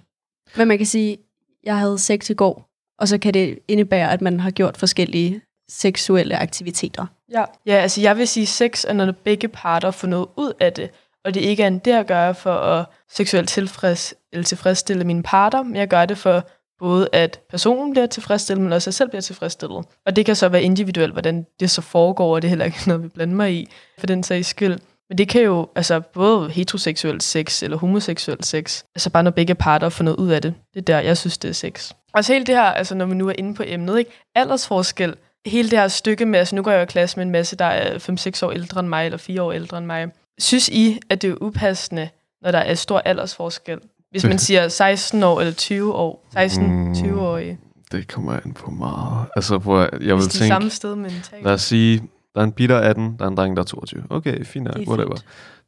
Men 0.57 0.69
man 0.69 0.79
kan 0.79 0.87
sige, 0.87 1.19
jeg 1.65 1.79
havde 1.79 1.99
sex 1.99 2.31
i 2.31 2.35
går, 2.35 2.71
og 2.99 3.09
så 3.09 3.19
kan 3.19 3.35
det 3.35 3.59
indebære, 3.69 4.13
at 4.13 4.21
man 4.21 4.41
har 4.41 4.51
gjort 4.51 4.77
forskellige 4.77 5.41
seksuelle 5.69 6.37
aktiviteter. 6.37 7.07
Ja. 7.33 7.45
ja, 7.67 7.75
altså 7.75 8.01
jeg 8.01 8.17
vil 8.17 8.29
sige, 8.29 8.47
sex 8.47 8.85
er, 8.89 8.93
når 8.93 9.13
begge 9.13 9.49
parter 9.49 9.91
får 9.91 10.09
noget 10.09 10.27
ud 10.37 10.53
af 10.61 10.73
det, 10.73 10.91
og 11.25 11.35
det 11.35 11.41
ikke 11.41 11.63
er 11.63 11.67
en 11.67 11.79
det 11.79 11.93
at 11.93 12.07
gøre 12.07 12.35
for 12.35 12.55
at 12.55 12.87
seksuelt 13.11 13.49
tilfreds, 13.49 14.15
eller 14.33 14.45
tilfredsstille 14.45 15.05
mine 15.05 15.23
parter, 15.23 15.63
men 15.63 15.77
jeg 15.77 15.89
gør 15.89 16.07
det 16.07 16.19
for 16.19 16.49
både 16.79 17.09
at 17.13 17.41
personen 17.51 17.91
bliver 17.91 18.07
tilfredsstillet, 18.07 18.65
men 18.65 18.73
også 18.73 18.85
at 18.85 18.87
jeg 18.87 18.95
selv 18.95 19.09
bliver 19.09 19.23
tilfredsstillet. 19.23 19.85
Og 20.07 20.17
det 20.17 20.27
kan 20.27 20.37
så 20.37 20.49
være 20.49 20.63
individuelt, 20.63 21.13
hvordan 21.13 21.47
det 21.61 21.71
så 21.71 21.83
foregår, 21.83 22.35
og 22.35 22.43
det 22.43 22.49
er 22.49 22.51
heller 22.51 22.65
ikke 22.65 22.79
noget, 22.89 23.03
vi 23.03 23.09
blander 23.09 23.37
mig 23.37 23.53
i, 23.53 23.69
for 23.99 24.07
den 24.07 24.23
sags 24.23 24.49
skyld. 24.49 24.79
Men 25.09 25.19
det 25.19 25.29
kan 25.29 25.43
jo, 25.43 25.69
altså 25.75 26.01
både 26.01 26.51
heteroseksuel 26.51 27.21
sex 27.21 27.63
eller 27.63 27.77
homoseksuel 27.77 28.45
sex, 28.45 28.83
altså 28.95 29.11
bare 29.11 29.23
når 29.23 29.31
begge 29.31 29.55
parter 29.55 29.89
får 29.89 30.05
noget 30.05 30.17
ud 30.17 30.29
af 30.29 30.43
det. 30.43 30.55
Det 30.75 30.81
er 30.81 30.85
der, 30.85 31.01
jeg 31.01 31.17
synes, 31.17 31.39
det 31.39 31.49
er 31.49 31.53
sex. 31.53 31.93
Og 32.13 32.25
så 32.25 32.33
hele 32.33 32.47
det 32.47 32.55
her, 32.55 32.63
altså 32.63 32.95
når 32.95 33.07
vi 33.07 33.15
nu 33.15 33.29
er 33.29 33.35
inde 33.39 33.55
på 33.55 33.63
emnet, 33.67 33.99
ikke? 33.99 34.11
Aldersforskel, 34.35 35.15
hele 35.47 35.71
det 35.71 35.79
her 35.79 35.89
stykke 35.89 36.27
med, 36.27 36.39
altså 36.39 36.57
nu 36.57 36.63
går 36.63 36.71
jeg 36.71 36.83
i 36.83 36.87
klasse 36.87 37.17
med 37.17 37.27
en 37.27 37.33
masse, 37.33 37.57
der 37.57 37.65
er 37.65 37.99
5-6 38.43 38.47
år 38.47 38.53
ældre 38.53 38.81
end 38.81 38.89
mig, 38.89 39.05
eller 39.05 39.19
4 39.19 39.43
år 39.43 39.53
ældre 39.53 39.79
end 39.79 39.87
mig. 39.87 40.09
Synes 40.39 40.69
I, 40.69 41.01
at 41.11 41.23
det 41.23 41.31
er 41.31 41.35
upassende, 41.41 42.09
når 42.43 42.51
der 42.51 42.59
er 42.59 42.75
stor 42.75 42.99
aldersforskel? 42.99 43.79
Hvis 44.11 44.25
man 44.25 44.39
siger 44.39 44.69
16 44.69 45.23
år 45.23 45.41
eller 45.41 45.53
20 45.53 45.95
år, 45.95 46.29
16-20-årige, 46.37 47.59
det 47.93 48.09
kommer 48.09 48.33
an 48.33 48.53
på 48.53 48.71
meget. 48.71 49.27
Altså, 49.37 49.59
hvor 49.59 49.81
jeg, 49.81 49.91
jeg 49.93 50.17
vil 50.17 50.23
tænke, 50.23 50.47
samme 50.47 50.71
sted 50.71 50.95
mentalt. 50.95 51.45
lad 51.45 51.53
os 51.53 51.63
sige, 51.63 52.03
der 52.35 52.41
er 52.41 52.45
en 52.45 52.53
pige, 52.53 52.69
der 52.69 52.77
er 52.77 52.91
18, 52.91 53.17
der 53.19 53.25
er 53.25 53.29
en 53.29 53.37
dreng, 53.37 53.57
der 53.57 53.63
er 53.63 53.67
22. 53.67 54.03
Okay, 54.11 54.45
fint 54.45 54.65
nok, 54.65 54.77
er 54.77 54.89
whatever. 54.91 55.17
fint. 55.17 55.25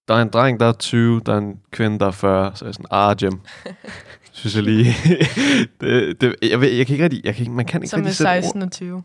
Der 0.08 0.14
er 0.14 0.22
en 0.22 0.28
dreng, 0.28 0.60
der 0.60 0.66
er 0.66 0.72
20, 0.72 1.20
der 1.26 1.34
er 1.34 1.38
en 1.38 1.54
kvinde, 1.70 1.98
der 1.98 2.06
er 2.06 2.10
40, 2.10 2.52
så 2.54 2.64
er 2.64 2.68
jeg 2.68 2.74
sådan, 2.74 2.86
ah, 2.90 3.16
Jim. 3.22 3.40
Synes 4.32 4.56
jeg 4.56 4.62
lige. 4.62 4.84
det, 5.80 6.20
det, 6.20 6.34
jeg, 6.42 6.60
ved, 6.60 6.68
jeg 6.68 6.86
kan 6.86 6.94
ikke 6.94 7.04
rigtig, 7.04 7.24
jeg 7.24 7.34
kan 7.34 7.42
ikke, 7.42 7.52
man 7.52 7.64
kan 7.64 7.82
ikke 7.82 7.90
Som 7.90 8.00
er 8.00 8.04
rigtig 8.04 8.16
sætte 8.16 8.30
ord. 8.30 8.42
16 8.42 8.62
og 8.62 8.72
20. 8.72 9.02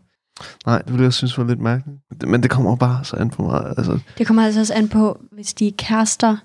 Nej, 0.66 0.78
det 0.78 0.92
ville 0.92 1.04
jeg 1.04 1.12
synes 1.12 1.38
var 1.38 1.44
lidt 1.44 1.60
mærkeligt. 1.60 1.98
Men 2.26 2.42
det 2.42 2.50
kommer 2.50 2.76
bare 2.76 3.04
så 3.04 3.16
an 3.16 3.30
på 3.30 3.42
meget. 3.42 3.74
Altså, 3.78 3.98
Det 4.18 4.26
kommer 4.26 4.44
altså 4.44 4.60
også 4.60 4.74
an 4.74 4.88
på, 4.88 5.20
hvis 5.32 5.54
de 5.54 5.68
er 5.68 5.72
kærester, 5.78 6.36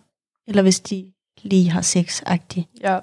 eller 0.47 0.61
hvis 0.61 0.79
de 0.79 1.05
lige 1.41 1.69
har 1.69 1.81
sex-agtigt. 1.81 2.67
Ja. 2.81 2.99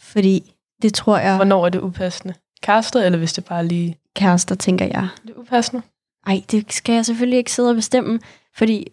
Fordi 0.00 0.54
det 0.82 0.94
tror 0.94 1.18
jeg, 1.18 1.36
Hvornår 1.36 1.64
er 1.64 1.68
det 1.68 1.80
upassende? 1.80 2.34
Kærester, 2.62 3.00
eller 3.02 3.18
hvis 3.18 3.32
det 3.32 3.44
bare 3.44 3.66
lige... 3.66 3.98
kærester, 4.16 4.54
tænker 4.54 4.84
jeg. 4.84 5.08
Det 5.22 5.30
er 5.30 5.38
upassende. 5.40 5.82
Ej, 6.26 6.42
det 6.50 6.72
skal 6.72 6.94
jeg 6.94 7.06
selvfølgelig 7.06 7.38
ikke 7.38 7.52
sidde 7.52 7.68
og 7.70 7.74
bestemme, 7.76 8.20
fordi 8.56 8.86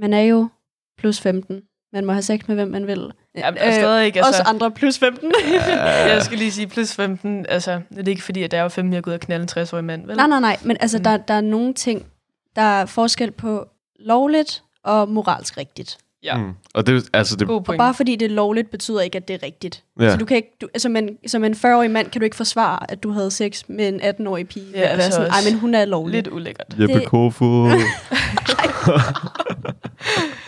man 0.00 0.12
er 0.12 0.20
jo 0.20 0.48
plus 0.98 1.20
15. 1.20 1.62
Man 1.92 2.04
må 2.06 2.12
have 2.12 2.22
sex 2.22 2.40
med, 2.48 2.54
hvem 2.54 2.68
man 2.68 2.86
vil. 2.86 3.12
Ja, 3.34 3.50
øh, 3.50 3.56
stadig 3.74 4.06
ikke, 4.06 4.20
Også 4.20 4.26
altså, 4.26 4.42
andre 4.42 4.70
plus 4.70 4.98
15. 4.98 5.32
jeg 6.08 6.22
skal 6.22 6.38
lige 6.38 6.52
sige 6.52 6.66
plus 6.66 6.94
15, 6.94 7.46
altså, 7.48 7.80
det 7.90 7.98
er 8.08 8.10
ikke 8.10 8.22
fordi, 8.22 8.42
at 8.42 8.50
der 8.50 8.58
er 8.58 8.62
jo 8.62 8.68
15, 8.68 8.92
jeg 8.92 9.02
går 9.02 9.10
ud 9.10 9.14
og 9.14 9.20
knalde 9.20 9.42
en 9.56 9.62
60-årig 9.62 9.84
mand, 9.84 10.06
vel? 10.06 10.16
nej, 10.16 10.26
nej, 10.26 10.40
nej. 10.40 10.56
Men 10.64 10.76
altså, 10.80 10.98
Mm. 10.98 11.04
der, 11.04 11.16
der 11.16 11.34
er 11.34 11.40
nogle 11.40 11.74
ting, 11.74 12.06
der 12.56 12.62
er 12.62 12.86
forskel 12.86 13.30
på 13.30 13.68
lovligt 14.00 14.62
og 14.84 15.08
moralsk 15.08 15.56
rigtigt. 15.56 15.98
Ja. 16.24 16.36
mm. 16.36 16.52
Og 16.74 16.86
det, 16.86 17.08
altså, 17.12 17.36
det, 17.36 17.46
God 17.48 17.56
Og 17.68 17.74
bare 17.78 17.94
fordi 17.94 18.16
det 18.16 18.26
er 18.30 18.34
lovligt, 18.34 18.70
betyder 18.70 19.00
ikke, 19.00 19.16
at 19.16 19.28
det 19.28 19.34
er 19.34 19.42
rigtigt. 19.46 19.82
ja. 20.00 20.10
Så 20.10 20.16
du 20.16 20.24
kan 20.24 20.36
ikke, 20.36 20.56
du, 20.60 20.68
som, 20.76 20.96
en, 20.96 21.08
som 21.26 21.44
en 21.44 21.52
40-årig 21.54 21.90
mand 21.90 22.10
kan 22.10 22.20
du 22.20 22.24
ikke 22.24 22.36
forsvare, 22.36 22.90
at 22.90 23.02
du 23.02 23.10
havde 23.10 23.30
sex 23.30 23.62
med 23.68 23.88
en 23.88 24.00
18-årig 24.00 24.48
pige. 24.48 24.66
Ja, 24.74 24.80
altså 24.80 25.10
sådan, 25.10 25.30
Ej, 25.30 25.36
men 25.50 25.58
hun 25.58 25.74
er 25.74 25.84
lovlig. 25.84 26.14
Lidt 26.14 26.28
ulækkert. 26.28 26.66
Jeppe 26.80 26.94
det- 26.94 27.04
Kofod. 27.04 27.70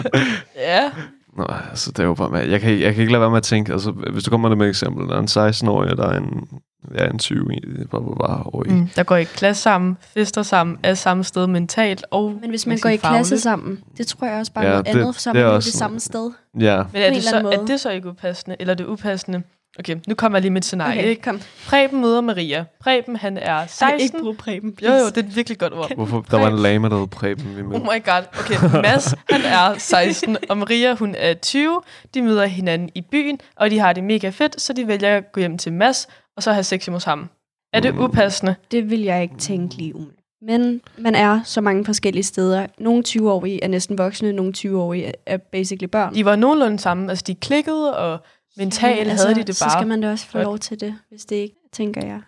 Ja. 0.56 0.90
Nå, 1.36 1.44
altså, 1.70 1.90
det 1.92 1.98
er 1.98 2.04
jo 2.04 2.14
bare 2.14 2.30
med. 2.30 2.48
Jeg 2.48 2.60
kan, 2.60 2.80
jeg 2.80 2.94
kan 2.94 3.00
ikke 3.00 3.12
lade 3.12 3.20
være 3.20 3.30
med 3.30 3.36
at 3.36 3.42
tænke, 3.42 3.72
altså, 3.72 3.90
hvis 3.90 4.24
du 4.24 4.30
kommer 4.30 4.54
med 4.54 4.66
et 4.66 4.70
eksempel, 4.70 5.08
der 5.08 5.14
er 5.14 5.18
en 5.20 5.50
16-årig, 5.50 5.90
og 5.90 5.96
der 5.96 6.06
er 6.08 6.18
en, 6.18 6.48
ja, 6.94 7.06
en 7.06 7.18
20 7.18 7.44
bare, 7.90 8.02
bare, 8.02 8.16
bare 8.28 8.42
årig. 8.46 8.72
Mm. 8.72 8.88
Der 8.96 9.02
går 9.02 9.16
i 9.16 9.24
klasse 9.24 9.62
sammen, 9.62 9.96
fester 10.14 10.42
sammen, 10.42 10.76
er 10.82 10.94
samme 10.94 11.24
sted 11.24 11.46
mentalt 11.46 12.04
og 12.10 12.38
Men 12.40 12.50
hvis 12.50 12.66
man 12.66 12.78
går 12.78 12.88
i 12.88 12.92
sige 12.92 12.98
klasse 13.00 13.30
fagligt. 13.30 13.42
sammen, 13.42 13.78
det 13.98 14.06
tror 14.06 14.26
jeg 14.26 14.38
også 14.38 14.52
bare 14.52 14.64
Ja, 14.64 14.70
noget 14.70 14.86
det- 14.86 15.00
andet, 15.00 15.14
så 15.20 15.30
er 15.30 15.32
det 15.32 15.42
er 15.42 15.46
man 15.46 15.54
det 15.54 15.64
sådan- 15.64 15.78
samme 15.78 16.00
sted. 16.00 16.30
Ja, 16.60 16.82
Men 16.92 17.02
er 17.02 17.10
det, 17.10 17.22
så, 17.24 17.36
er 17.36 17.64
det 17.66 17.80
så 17.80 17.90
ikke 17.90 18.08
upassende? 18.08 18.56
Eller 18.60 18.72
er 18.72 18.76
det 18.76 18.86
upassende? 18.86 19.42
Okay, 19.78 19.96
nu 20.08 20.14
kommer 20.14 20.38
jeg 20.38 20.42
lige 20.42 20.50
med 20.50 20.60
et 20.60 20.64
scenarie. 20.64 20.98
Okay, 20.98 21.08
Ikke? 21.08 21.22
kom. 21.22 21.40
Preben 21.66 22.00
møder 22.00 22.20
Maria. 22.20 22.64
Preben, 22.80 23.16
han 23.16 23.38
er 23.38 23.52
Ej, 23.54 23.66
16. 23.66 24.00
ikke 24.00 24.18
bruge 24.20 24.34
Preben, 24.34 24.68
jo, 24.70 24.74
please. 24.76 24.98
jo, 24.98 25.06
det 25.06 25.16
er 25.16 25.20
et 25.28 25.36
virkelig 25.36 25.58
godt 25.58 25.72
ord. 25.72 25.94
hvorfor? 25.94 26.24
Der 26.30 26.38
var 26.38 26.48
en 26.48 26.58
lame, 26.58 26.88
der 26.88 26.98
hed 26.98 27.06
Preben. 27.06 27.56
Vi 27.56 27.62
Oh 27.62 27.80
my 27.82 28.04
god. 28.04 28.22
Okay, 28.40 28.80
Mads, 28.82 29.14
han 29.30 29.40
er 29.44 29.78
16, 29.78 30.36
og 30.48 30.58
Maria, 30.58 30.94
hun 30.94 31.14
er 31.18 31.34
20. 31.34 31.80
De 32.14 32.22
møder 32.22 32.46
hinanden 32.46 32.90
i 32.94 33.00
byen, 33.00 33.38
og 33.56 33.70
de 33.70 33.78
har 33.78 33.92
det 33.92 34.04
mega 34.04 34.28
fedt, 34.28 34.60
så 34.60 34.72
de 34.72 34.88
vælger 34.88 35.16
at 35.16 35.32
gå 35.32 35.40
hjem 35.40 35.58
til 35.58 35.72
Mads, 35.72 36.08
og 36.36 36.42
så 36.42 36.52
have 36.52 36.64
sex 36.64 36.86
hos 36.86 37.04
ham. 37.04 37.28
Er 37.72 37.80
det 37.80 37.94
upassende? 37.98 38.54
Det 38.70 38.90
vil 38.90 39.00
jeg 39.00 39.22
ikke 39.22 39.36
tænke 39.38 39.74
lige 39.76 39.94
umiddelbart. 39.94 40.16
Men 40.42 40.80
man 40.98 41.14
er 41.14 41.40
så 41.44 41.60
mange 41.60 41.84
forskellige 41.84 42.22
steder. 42.22 42.66
Nogle 42.78 43.02
20-årige 43.08 43.64
er 43.64 43.68
næsten 43.68 43.98
voksne, 43.98 44.32
nogle 44.32 44.52
20-årige 44.58 45.12
er 45.26 45.36
basically 45.36 45.88
børn. 45.88 46.14
De 46.14 46.24
var 46.24 46.36
nogenlunde 46.36 46.78
sammen. 46.78 47.10
Altså, 47.10 47.24
de 47.26 47.34
klikkede, 47.34 47.96
og 47.96 48.18
mentalt 48.56 48.96
Jamen, 48.98 49.16
havde 49.16 49.34
de 49.34 49.42
det 49.42 49.56
Så 49.56 49.64
bare. 49.64 49.70
skal 49.70 49.86
man 49.86 50.00
da 50.00 50.10
også 50.10 50.26
få 50.26 50.38
lov 50.38 50.58
til 50.58 50.80
det, 50.80 50.94
hvis 51.08 51.24
det 51.24 51.36
ikke, 51.36 51.56
tænker 51.72 52.06
jeg. 52.06 52.20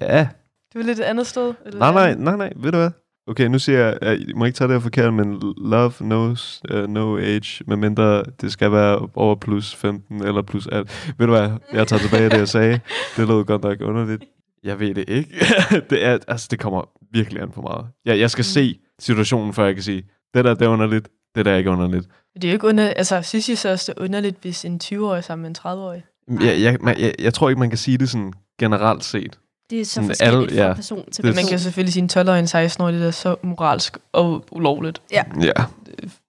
Ja. 0.00 0.28
Du 0.74 0.78
er 0.78 0.82
lidt 0.82 0.98
et 0.98 1.02
andet 1.04 1.26
sted? 1.26 1.54
Eller 1.66 1.78
Nej, 1.78 1.92
nej, 1.92 2.14
nej, 2.14 2.36
nej. 2.36 2.52
Ved 2.56 2.72
du 2.72 2.78
hvad? 2.78 2.90
Okay, 3.26 3.46
nu 3.46 3.58
siger 3.58 3.78
jeg, 3.78 3.98
jeg 4.02 4.18
må 4.36 4.44
ikke 4.44 4.56
tage 4.56 4.68
det 4.68 4.74
her 4.74 4.80
forkert, 4.80 5.14
men 5.14 5.54
love 5.56 5.92
knows 5.98 6.62
uh, 6.74 6.84
no 6.90 7.18
age, 7.18 7.64
medmindre 7.66 8.24
det 8.40 8.52
skal 8.52 8.72
være 8.72 9.08
over 9.14 9.34
plus 9.34 9.74
15 9.74 10.22
eller 10.22 10.42
plus 10.42 10.66
18. 10.66 11.14
Ved 11.18 11.26
du 11.26 11.32
hvad? 11.32 11.50
Jeg 11.72 11.88
tager 11.88 12.00
tilbage 12.00 12.30
det, 12.30 12.38
jeg 12.38 12.48
sagde. 12.48 12.80
Det 13.16 13.28
lød 13.28 13.44
godt 13.44 13.62
nok 13.62 13.80
underligt. 13.80 14.24
Jeg 14.64 14.80
ved 14.80 14.94
det 14.94 15.04
ikke. 15.08 15.30
det, 15.90 16.04
er, 16.06 16.18
altså, 16.28 16.48
det 16.50 16.58
kommer 16.58 16.88
virkelig 17.12 17.42
an 17.42 17.50
på 17.50 17.60
meget. 17.62 17.86
Jeg, 18.04 18.18
jeg 18.18 18.30
skal 18.30 18.42
Mm. 18.42 18.44
se 18.44 18.78
situationen, 18.98 19.52
før 19.52 19.64
jeg 19.64 19.74
kan 19.74 19.82
sige, 19.82 20.02
det 20.34 20.44
der 20.44 20.54
det 20.54 20.62
er 20.64 20.68
underligt, 20.68 21.08
det 21.34 21.44
der 21.44 21.52
er 21.52 21.56
ikke 21.56 21.70
underligt. 21.70 22.06
Det 22.34 22.44
er 22.44 22.48
jo 22.48 22.52
ikke 22.52 22.66
under, 22.66 22.88
altså, 22.88 23.22
synes 23.22 23.48
I 23.48 23.56
så 23.56 23.70
også, 23.70 23.92
det 23.92 23.98
er 24.00 24.04
underligt, 24.04 24.36
hvis 24.40 24.64
en 24.64 24.80
20-årig 24.84 25.16
er 25.18 25.20
sammen 25.20 25.42
med 25.42 25.50
en 25.50 25.56
30-årig? 25.58 26.02
Jeg, 26.46 26.60
jeg, 26.62 26.76
man, 26.80 26.98
jeg, 27.00 27.14
jeg 27.18 27.34
tror 27.34 27.48
ikke, 27.48 27.60
man 27.60 27.68
kan 27.68 27.78
sige 27.78 27.98
det 27.98 28.08
sådan 28.10 28.32
generelt 28.60 29.04
set. 29.04 29.38
Det 29.70 29.80
er 29.80 29.84
så 29.84 29.90
Sådan 29.92 30.08
forskelligt 30.08 30.50
alle- 30.50 30.60
fra 30.60 30.66
ja. 30.68 30.74
person 30.74 31.10
til 31.10 31.16
Det- 31.16 31.24
Man 31.24 31.34
person. 31.34 31.48
kan 31.48 31.58
selvfølgelig 31.58 31.92
sige, 31.92 32.02
en 32.02 32.10
12-årig 32.12 32.28
og 32.28 32.38
en 32.38 32.66
16-årig, 32.66 32.94
det 32.94 33.06
er 33.06 33.10
så 33.10 33.36
moralsk 33.42 33.96
og 34.12 34.44
ulovligt. 34.52 35.02
Ja, 35.12 35.22
Det 35.40 35.52
er, 35.56 35.72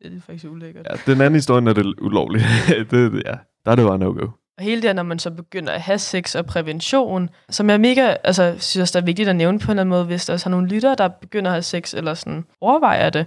det 0.04 0.14
er 0.16 0.22
faktisk 0.26 0.46
ulækkert. 0.52 0.88
ja 0.92 1.12
den 1.14 1.22
anden 1.22 1.36
historie, 1.36 1.62
når 1.62 1.74
det 1.74 1.86
er 1.86 1.92
ulovligt. 2.02 2.46
det, 2.92 3.14
ja, 3.26 3.32
der 3.66 3.72
er 3.72 3.76
det 3.76 3.86
bare 3.88 3.98
no-go. 4.00 4.28
Og 4.58 4.64
hele 4.64 4.82
det 4.82 4.90
her, 4.90 4.94
når 4.94 5.04
man 5.04 5.20
så 5.20 5.32
begynder 5.32 5.74
at 5.74 5.82
have 5.82 6.00
sex 6.00 6.36
og 6.36 6.46
prævention, 6.46 7.30
som 7.50 7.70
jeg 7.70 7.80
mega, 7.80 8.16
altså, 8.24 8.56
synes 8.60 8.92
der 8.92 9.02
er 9.02 9.06
vigtigt 9.06 9.30
at 9.30 9.36
nævne 9.36 9.60
på 9.60 9.66
en 9.66 9.70
eller 9.70 9.82
anden 9.82 9.90
måde, 9.90 10.04
hvis 10.06 10.26
der 10.26 10.34
også 10.34 10.46
har 10.46 10.52
nogle 10.52 10.68
lyttere, 10.68 10.96
der 10.98 11.08
begynder 11.08 11.50
at 11.52 11.54
have 11.56 11.62
sex, 11.64 11.94
eller 11.94 12.14
sådan 12.14 12.46
overvejer 12.62 13.10
det. 13.10 13.26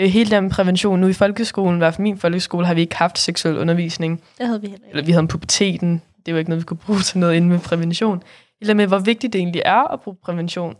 Øh, 0.00 0.08
Hele 0.08 0.30
den 0.30 0.50
prævention, 0.50 1.00
nu 1.00 1.06
i 1.06 1.12
folkeskolen, 1.12 1.74
i 1.74 1.78
hvert 1.78 1.94
fald 1.94 2.02
min 2.02 2.18
folkeskole, 2.18 2.66
har 2.66 2.74
vi 2.74 2.80
ikke 2.80 2.96
haft 2.96 3.18
seksuel 3.18 3.58
undervisning. 3.58 4.22
Det 4.38 4.46
havde 4.46 4.60
vi 4.60 4.66
heller 4.66 4.86
ikke. 4.86 4.90
Eller 4.90 5.04
vi 5.06 5.12
havde 5.12 5.20
om 5.20 5.28
puberteten. 5.28 6.02
Det 6.26 6.34
var 6.34 6.38
ikke 6.38 6.50
noget, 6.50 6.62
vi 6.62 6.64
kunne 6.64 6.76
bruge 6.76 7.00
til 7.00 7.18
noget 7.18 7.34
inde 7.34 7.48
med 7.48 7.58
prævention. 7.58 8.22
Eller 8.60 8.74
med, 8.74 8.86
hvor 8.86 8.98
vigtigt 8.98 9.32
det 9.32 9.38
egentlig 9.38 9.62
er 9.64 9.92
at 9.92 10.00
bruge 10.00 10.16
prævention. 10.24 10.76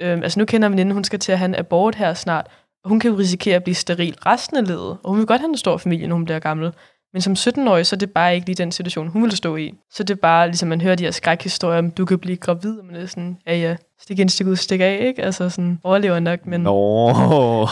Øhm, 0.00 0.22
altså 0.22 0.38
nu 0.38 0.44
kender 0.44 0.66
jeg 0.68 0.72
en 0.72 0.78
veninde, 0.78 0.94
hun 0.94 1.04
skal 1.04 1.18
til 1.18 1.32
at 1.32 1.38
have 1.38 1.48
en 1.48 1.54
abort 1.54 1.94
her 1.94 2.14
snart. 2.14 2.46
Og 2.84 2.88
hun 2.88 3.00
kan 3.00 3.10
jo 3.10 3.18
risikere 3.18 3.56
at 3.56 3.64
blive 3.64 3.74
steril 3.74 4.16
resten 4.26 4.56
af 4.56 4.66
livet. 4.66 4.98
Og 5.02 5.10
hun 5.10 5.18
vil 5.18 5.26
godt 5.26 5.40
have 5.40 5.48
en 5.48 5.56
stor 5.56 5.76
familie, 5.76 6.06
når 6.06 6.14
hun 6.16 6.24
bliver 6.24 6.38
gammel. 6.38 6.72
Men 7.12 7.22
som 7.22 7.32
17-årig, 7.32 7.86
så 7.86 7.96
er 7.96 7.98
det 7.98 8.10
bare 8.10 8.34
ikke 8.34 8.46
lige 8.46 8.56
den 8.56 8.72
situation, 8.72 9.08
hun 9.08 9.22
vil 9.22 9.32
stå 9.32 9.56
i. 9.56 9.74
Så 9.90 10.02
det 10.02 10.14
er 10.14 10.20
bare, 10.20 10.46
ligesom 10.46 10.68
man 10.68 10.80
hører 10.80 10.94
de 10.94 11.04
her 11.04 11.10
skrækhistorier, 11.10 11.78
om 11.78 11.90
du 11.90 12.04
kan 12.04 12.18
blive 12.18 12.36
gravid, 12.36 12.78
og 12.78 12.84
man 12.86 12.94
er 12.96 13.06
sådan, 13.06 13.36
ja 13.46 13.56
ja, 13.56 13.76
stik 14.00 14.18
ind, 14.18 14.28
stik 14.28 14.46
ud, 14.46 14.56
stik 14.56 14.80
af, 14.80 14.98
ikke? 15.08 15.22
Altså 15.22 15.48
sådan, 15.48 15.78
overlever 15.84 16.20
nok, 16.20 16.46
men... 16.46 16.60
Nå. 16.60 17.08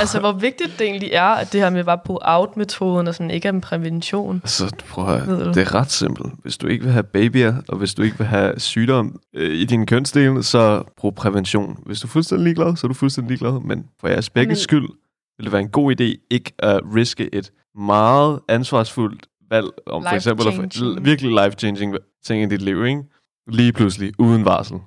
Altså, 0.01 0.21
hvor 0.21 0.33
vigtigt 0.33 0.79
det 0.79 0.87
egentlig 0.87 1.11
er, 1.13 1.23
at 1.25 1.53
det 1.53 1.61
her 1.61 1.71
med 1.71 1.85
bare 1.85 1.99
pull-out-metoden, 2.05 3.09
og 3.09 3.15
sådan 3.15 3.31
ikke 3.31 3.49
er 3.49 3.53
en 3.53 3.61
prævention. 3.61 4.41
Altså, 4.45 4.73
prøv 4.89 5.15
at 5.15 5.21
høre. 5.21 5.49
Det 5.55 5.57
er 5.57 5.75
ret 5.75 5.91
simpelt. 5.91 6.33
Hvis 6.43 6.57
du 6.57 6.67
ikke 6.67 6.85
vil 6.85 6.93
have 6.93 7.03
babyer, 7.03 7.55
og 7.69 7.79
hvis 7.79 7.95
du 7.95 8.03
ikke 8.03 8.19
vil 8.19 8.27
have 8.27 8.61
sygdom 8.61 9.21
øh, 9.37 9.55
i 9.55 9.65
din 9.65 9.87
kønsdel, 9.87 10.45
så 10.45 10.83
brug 10.97 11.15
prævention. 11.15 11.79
Hvis 11.87 12.01
du 12.01 12.07
er 12.07 12.11
fuldstændig 12.11 12.45
ligeglad, 12.45 12.77
så 12.77 12.87
er 12.87 12.89
du 12.89 12.95
fuldstændig 12.95 13.29
ligeglad. 13.29 13.61
Men 13.65 13.85
for 14.01 14.09
jeres 14.09 14.31
begge 14.31 14.49
Men- 14.49 14.57
skyld 14.57 14.89
vil 15.39 15.45
det 15.45 15.53
være 15.53 15.61
en 15.63 15.69
god 15.69 16.01
idé 16.01 16.27
ikke 16.31 16.53
at 16.59 16.81
riske 16.97 17.35
et 17.35 17.51
meget 17.75 18.41
ansvarsfuldt 18.49 19.27
valg 19.51 19.67
om 19.87 20.03
for 20.03 20.15
eksempel 20.17 20.49
at 20.49 21.05
virkelig 21.05 21.31
life-changing 21.45 21.97
ting 22.25 22.43
i 22.43 22.47
dit 22.47 22.63
liv, 22.63 22.85
ikke? 22.85 23.03
Lige 23.49 23.73
pludselig, 23.73 24.13
uden 24.19 24.45
varsel. 24.45 24.79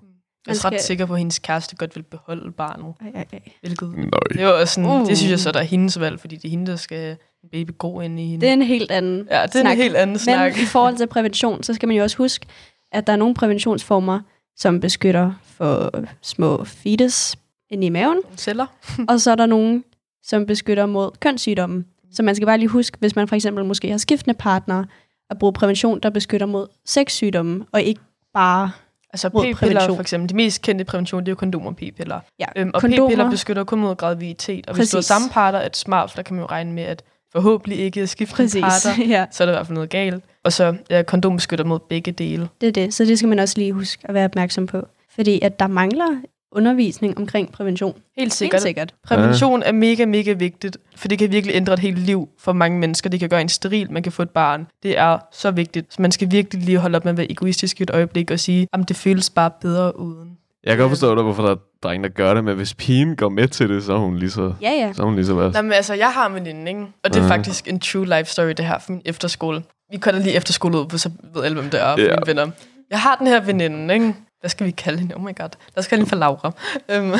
Jeg 0.48 0.54
er 0.54 0.66
ret 0.66 0.82
sikker 0.82 1.06
på, 1.06 1.14
at 1.14 1.20
hendes 1.20 1.40
kæreste 1.40 1.76
godt 1.76 1.96
vil 1.96 2.04
beholde 2.04 2.52
barnet. 2.52 2.94
Ej, 3.02 3.08
ej, 3.16 3.26
ej. 3.34 3.40
Hvilket, 3.62 3.90
Nøj. 3.98 4.10
det, 4.34 4.46
var 4.46 4.52
også 4.52 4.74
sådan, 4.74 4.90
Uh. 4.90 5.08
det 5.08 5.18
synes 5.18 5.32
jeg 5.32 5.40
så, 5.40 5.52
der 5.52 5.60
er 5.60 5.64
hendes 5.64 6.00
valg, 6.00 6.20
fordi 6.20 6.36
det 6.36 6.46
er 6.46 6.50
hende, 6.50 6.72
der 6.72 6.76
skal 6.76 7.10
en 7.44 7.50
baby 7.52 7.72
gro 7.78 8.00
ind 8.00 8.20
i 8.20 8.26
hende. 8.26 8.42
Det 8.42 8.50
er 8.50 8.54
en 8.54 8.62
helt 8.62 8.92
anden 8.92 9.28
ja, 9.32 9.42
det 9.44 9.56
er 9.56 9.62
snak. 9.62 9.72
en 9.74 9.82
helt 9.82 9.96
anden 9.96 10.18
snak. 10.20 10.54
Men 10.54 10.64
i 10.64 10.66
forhold 10.66 10.98
til 10.98 11.08
prævention, 11.08 11.64
så 11.64 11.74
skal 11.74 11.88
man 11.88 11.98
jo 11.98 12.04
også 12.04 12.18
huske, 12.18 12.46
at 12.92 13.08
der 13.08 13.14
er 13.14 13.18
nogle 13.18 13.36
præventionsformer, 13.36 14.20
som 14.58 14.80
beskytter 14.80 15.32
for 15.46 15.92
små 16.22 16.64
fetus 16.64 17.36
inde 17.70 17.88
i 17.88 17.90
maven, 17.90 18.18
Celler. 18.38 18.66
og 19.10 19.22
så 19.22 19.32
er 19.32 19.36
der 19.36 19.46
nogle, 19.46 19.84
som 20.24 20.46
beskytter 20.46 20.86
mod 20.86 21.12
kønssygdomme. 21.20 21.84
Så 22.14 22.24
man 22.24 22.36
skal 22.36 22.46
bare 22.46 22.58
lige 22.58 22.68
huske, 22.70 22.98
hvis 23.00 23.16
man 23.16 23.28
for 23.28 23.36
eksempel 23.36 23.66
måske 23.66 23.90
har 23.92 23.98
skiftende 23.98 24.34
partnere, 24.34 24.86
at 25.30 25.40
bruge 25.40 25.54
prævention, 25.54 26.00
der 26.00 26.10
beskytter 26.10 26.48
mod 26.48 26.68
sexsygdomme, 26.86 27.66
og 27.72 27.82
ikke 27.82 28.02
bare 28.34 28.72
Altså 29.14 29.30
p-piller 29.30 29.88
for 29.88 30.02
eksempel. 30.02 30.30
De 30.30 30.36
mest 30.36 30.62
kendte 30.62 30.86
prævention, 30.86 31.22
det 31.22 31.28
er 31.28 31.32
jo 31.32 31.36
kondomer 31.36 31.70
og 31.70 31.76
p-piller. 31.76 32.20
ja, 32.40 32.46
Øhm, 32.56 32.72
og 32.74 32.82
kondomer. 32.82 33.08
p-piller 33.10 33.30
beskytter 33.30 33.64
kun 33.64 33.80
mod 33.80 33.96
graviditet. 33.96 34.68
Og 34.68 34.76
hvis 34.76 34.90
du 34.90 34.96
har 34.96 35.00
Præcis. 35.00 35.08
samme 35.08 35.30
parter, 35.30 35.62
et 35.62 35.78
smart, 35.78 36.14
der 36.16 36.22
kan 36.22 36.36
man 36.36 36.42
jo 36.42 36.48
regne 36.48 36.72
med, 36.74 36.84
at 36.84 37.04
forhåbentlig 37.32 37.80
ikke 37.80 38.02
er 38.02 38.06
skiftende 38.06 38.44
Præcis, 38.44 38.62
parter, 38.62 39.04
ja. 39.16 39.26
så 39.32 39.44
er 39.44 39.46
der 39.46 39.54
i 39.54 39.56
hvert 39.56 39.68
fald 39.68 39.74
noget 39.74 39.90
galt. 39.90 40.24
Og 40.44 40.54
så 40.54 40.76
ja, 40.90 41.02
kondom 41.02 41.36
beskytter 41.36 41.66
mod 41.66 41.80
begge 41.80 42.12
dele. 42.12 42.50
Det 42.62 42.68
er 42.68 42.72
det. 42.72 42.94
Så 42.94 43.06
det 43.06 43.18
skal 43.18 43.30
man 43.30 43.40
også 43.40 43.58
lige 43.58 43.74
huske 43.74 44.02
at 44.08 44.14
være 44.14 44.26
opmærksom 44.26 44.68
på. 44.68 44.88
Fordi 45.16 45.40
at 45.42 45.60
der 45.60 45.68
mangler 45.68 46.22
undervisning 46.56 47.18
omkring 47.18 47.52
prævention. 47.52 47.96
Helt 48.18 48.34
sikkert. 48.34 48.54
Helt 48.60 48.64
sikkert. 48.64 48.94
Prævention 49.08 49.64
er 49.64 49.72
mega, 49.72 50.06
mega 50.06 50.34
vigtigt, 50.34 50.78
for 50.96 51.08
det 51.08 51.20
kan 51.20 51.32
virkelig 51.32 51.56
ændre 51.56 51.74
et 51.74 51.80
helt 51.80 52.00
liv 52.00 52.30
for 52.40 52.54
mange 52.54 52.80
mennesker. 52.80 53.10
Det 53.10 53.20
kan 53.20 53.30
gøre 53.30 53.42
en 53.42 53.50
steril, 53.50 53.92
man 53.92 54.04
kan 54.04 54.12
få 54.12 54.22
et 54.22 54.30
barn. 54.30 54.68
Det 54.84 54.98
er 54.98 55.18
så 55.32 55.52
vigtigt. 55.52 55.94
Så 55.94 56.02
man 56.02 56.12
skal 56.12 56.32
virkelig 56.32 56.64
lige 56.64 56.78
holde 56.78 56.96
op 56.96 57.06
med 57.06 57.12
at 57.12 57.18
være 57.18 57.32
egoistisk 57.32 57.80
i 57.80 57.84
et 57.84 57.90
øjeblik 57.90 58.32
og 58.32 58.40
sige, 58.40 58.68
at 58.74 58.80
det 58.88 58.96
føles 58.96 59.30
bare 59.30 59.52
bedre 59.62 60.00
uden. 60.00 60.30
Jeg 60.64 60.72
kan 60.76 60.80
godt 60.80 60.90
forstå, 60.90 61.16
dig, 61.16 61.24
hvorfor 61.24 61.44
der 61.44 61.52
er 61.52 61.56
drenge, 61.84 62.04
der 62.04 62.10
gør 62.14 62.34
det, 62.34 62.44
men 62.44 62.56
hvis 62.56 62.74
pigen 62.74 63.16
går 63.16 63.30
med 63.30 63.48
til 63.48 63.70
det, 63.70 63.84
så 63.84 63.94
er 63.94 63.98
hun 63.98 64.18
lige 64.18 64.30
så, 64.32 64.54
Ja, 64.62 64.72
ja. 64.72 64.94
så 64.94 65.02
er 65.02 65.06
hun 65.06 65.16
lige 65.16 65.26
så. 65.26 65.50
Nej, 65.54 65.62
men 65.62 65.72
altså, 65.72 65.94
jeg 65.94 66.08
har 66.12 66.28
en 66.28 66.34
veninde, 66.36 66.68
ikke? 66.72 66.82
Og 67.04 67.10
det 67.10 67.16
er 67.16 67.20
Mhm. 67.22 67.30
faktisk 67.30 67.68
en 67.68 67.80
true 67.80 68.06
life 68.18 68.26
story, 68.32 68.50
det 68.50 68.66
her, 68.66 68.80
for 68.80 68.92
min 68.92 69.02
efterskole. 69.06 69.64
Vi 69.92 69.98
kører 69.98 70.20
lige 70.20 70.36
efterskole 70.36 70.80
ud, 70.80 70.86
for 70.90 70.98
så 70.98 71.10
ved 71.36 71.44
alle, 71.44 71.58
hvem 71.60 71.70
det 71.70 71.82
er, 71.82 71.96
for 71.96 72.02
Ja. 72.02 72.10
mine 72.10 72.22
venner. 72.28 72.48
Jeg 72.90 73.00
har 73.02 73.16
den 73.16 73.28
her 73.28 73.42
veninde, 73.42 73.94
ikke? 73.94 74.14
Hvad 74.44 74.50
skal 74.50 74.68
vi 74.68 74.72
kalde 74.72 75.00
hende? 75.00 75.16
Oh 75.16 75.22
my 75.22 75.36
god. 75.36 75.50
Lad 75.76 75.78
os 75.78 75.88
kalde 75.88 76.02
hende 76.02 76.10
for 76.10 76.16
Laura. 76.16 76.52
Øhm, 76.90 77.14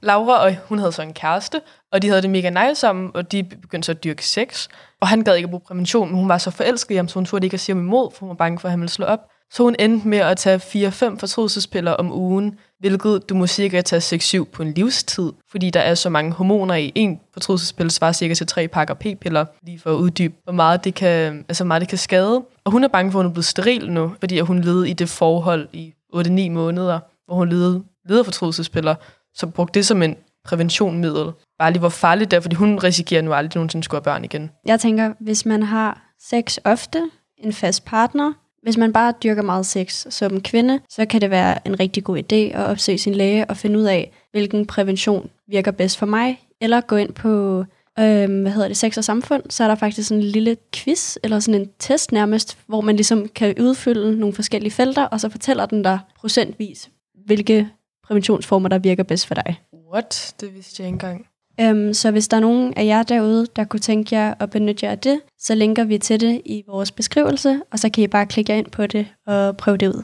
Laura, 0.00 0.44
og 0.44 0.56
hun 0.68 0.78
havde 0.78 0.92
så 0.92 1.02
en 1.02 1.12
kæreste, 1.12 1.60
og 1.92 2.02
de 2.02 2.08
havde 2.08 2.22
det 2.22 2.30
mega 2.30 2.50
nice 2.50 2.80
sammen, 2.80 3.10
og 3.14 3.32
de 3.32 3.44
begyndte 3.44 3.86
så 3.86 3.92
at 3.92 4.04
dyrke 4.04 4.26
sex. 4.26 4.68
Og 5.00 5.08
han 5.08 5.22
gad 5.22 5.36
ikke 5.36 5.46
at 5.46 5.50
bruge 5.50 5.60
prævention, 5.66 6.08
men 6.08 6.18
hun 6.18 6.28
var 6.28 6.38
så 6.38 6.50
forelsket 6.50 6.94
i 6.94 6.96
ham, 6.96 7.08
så 7.08 7.14
hun 7.14 7.24
turde 7.24 7.46
ikke 7.46 7.54
at 7.54 7.60
sige 7.60 7.76
ham 7.76 7.84
imod, 7.84 8.10
for 8.14 8.20
hun 8.20 8.28
var 8.28 8.34
bange 8.34 8.58
for, 8.58 8.68
at 8.68 8.70
han 8.70 8.80
ville 8.80 8.90
slå 8.90 9.06
op. 9.06 9.20
Så 9.50 9.62
hun 9.62 9.76
endte 9.78 10.08
med 10.08 10.18
at 10.18 10.36
tage 10.36 10.88
4-5 10.88 11.18
fortrydelsespiller 11.18 11.92
om 11.92 12.12
ugen, 12.12 12.58
hvilket 12.80 13.28
du 13.28 13.34
må 13.34 13.46
cirka 13.46 13.80
tage 13.80 14.40
6-7 14.40 14.44
på 14.44 14.62
en 14.62 14.72
livstid, 14.72 15.32
fordi 15.50 15.70
der 15.70 15.80
er 15.80 15.94
så 15.94 16.10
mange 16.10 16.32
hormoner 16.32 16.74
i. 16.74 16.92
En 16.94 17.20
fortrydelsespille 17.32 17.90
svarer 17.90 18.12
cirka 18.12 18.34
til 18.34 18.46
tre 18.46 18.68
pakker 18.68 18.94
p-piller, 18.94 19.44
lige 19.62 19.78
for 19.78 19.90
at 19.90 19.96
uddybe, 19.96 20.34
hvor 20.44 20.52
meget 20.52 20.84
det 20.84 20.94
kan, 20.94 21.44
altså 21.48 21.64
meget 21.64 21.80
det 21.80 21.88
kan 21.88 21.98
skade. 21.98 22.44
Og 22.64 22.72
hun 22.72 22.84
er 22.84 22.88
bange 22.88 23.12
for, 23.12 23.18
at 23.18 23.24
hun 23.24 23.30
er 23.30 23.34
blevet 23.34 23.44
steril 23.44 23.92
nu, 23.92 24.12
fordi 24.20 24.40
hun 24.40 24.60
levede 24.60 24.90
i 24.90 24.92
det 24.92 25.08
forhold 25.08 25.68
i 25.72 25.94
8-9 26.14 26.50
måneder, 26.50 27.00
hvor 27.26 27.34
hun 27.34 27.48
levede, 27.48 27.84
lederfortrydelsespiller, 28.08 28.94
som 29.34 29.52
brugte 29.52 29.78
det 29.78 29.86
som 29.86 30.02
en 30.02 30.16
præventionmiddel. 30.44 31.32
Bare 31.58 31.70
lige 31.70 31.80
hvor 31.80 31.88
farligt 31.88 32.30
det 32.30 32.36
er, 32.36 32.40
fordi 32.40 32.56
hun 32.56 32.78
risikerer 32.78 33.22
nu 33.22 33.32
aldrig 33.32 33.56
nogensinde 33.56 33.84
skulle 33.84 33.98
have 33.98 34.04
børn 34.04 34.24
igen. 34.24 34.50
Jeg 34.66 34.80
tænker, 34.80 35.12
hvis 35.20 35.46
man 35.46 35.62
har 35.62 36.12
sex 36.20 36.58
ofte, 36.64 37.10
en 37.38 37.52
fast 37.52 37.84
partner, 37.84 38.32
hvis 38.62 38.76
man 38.76 38.92
bare 38.92 39.14
dyrker 39.22 39.42
meget 39.42 39.66
sex 39.66 40.06
som 40.10 40.40
kvinde, 40.40 40.80
så 40.90 41.06
kan 41.06 41.20
det 41.20 41.30
være 41.30 41.66
en 41.66 41.80
rigtig 41.80 42.04
god 42.04 42.18
idé 42.18 42.36
at 42.36 42.70
opsøge 42.70 42.98
sin 42.98 43.14
læge 43.14 43.50
og 43.50 43.56
finde 43.56 43.78
ud 43.78 43.84
af, 43.84 44.12
hvilken 44.30 44.66
prævention 44.66 45.30
virker 45.48 45.70
bedst 45.70 45.98
for 45.98 46.06
mig. 46.06 46.40
Eller 46.60 46.80
gå 46.80 46.96
ind 46.96 47.12
på, 47.12 47.64
øh, 48.00 48.40
hvad 48.40 48.52
hedder 48.52 48.68
det, 48.68 48.76
sex 48.76 48.98
og 48.98 49.04
samfund, 49.04 49.42
så 49.50 49.64
er 49.64 49.68
der 49.68 49.74
faktisk 49.74 50.08
sådan 50.08 50.22
en 50.22 50.30
lille 50.30 50.56
quiz, 50.74 51.16
eller 51.22 51.40
sådan 51.40 51.60
en 51.60 51.70
test 51.78 52.12
nærmest, 52.12 52.58
hvor 52.66 52.80
man 52.80 52.96
ligesom 52.96 53.28
kan 53.28 53.54
udfylde 53.60 54.18
nogle 54.18 54.34
forskellige 54.34 54.72
felter, 54.72 55.04
og 55.04 55.20
så 55.20 55.28
fortæller 55.28 55.66
den 55.66 55.82
dig 55.82 55.98
procentvis, 56.18 56.90
hvilke 57.26 57.68
præventionsformer, 58.04 58.68
der 58.68 58.78
virker 58.78 59.02
bedst 59.02 59.26
for 59.26 59.34
dig. 59.34 59.60
What? 59.92 60.34
Det 60.40 60.54
vidste 60.54 60.82
jeg 60.82 60.88
ikke 60.88 60.94
engang. 60.94 61.26
Øhm, 61.60 61.94
så 61.94 62.10
hvis 62.10 62.28
der 62.28 62.36
er 62.36 62.40
nogen 62.40 62.74
af 62.76 62.84
jer 62.84 63.02
derude, 63.02 63.46
der 63.56 63.64
kunne 63.64 63.80
tænke 63.80 64.16
jer 64.16 64.34
at 64.40 64.50
benytte 64.50 64.86
jer 64.86 64.92
af 64.92 64.98
det, 64.98 65.20
så 65.38 65.54
linker 65.54 65.84
vi 65.84 65.98
til 65.98 66.20
det 66.20 66.42
i 66.44 66.62
vores 66.66 66.92
beskrivelse, 66.92 67.60
og 67.72 67.78
så 67.78 67.90
kan 67.90 68.04
I 68.04 68.06
bare 68.06 68.26
klikke 68.26 68.52
jer 68.52 68.58
ind 68.58 68.70
på 68.70 68.86
det 68.86 69.06
og 69.26 69.56
prøve 69.56 69.76
det 69.76 69.88
ud. 69.88 70.02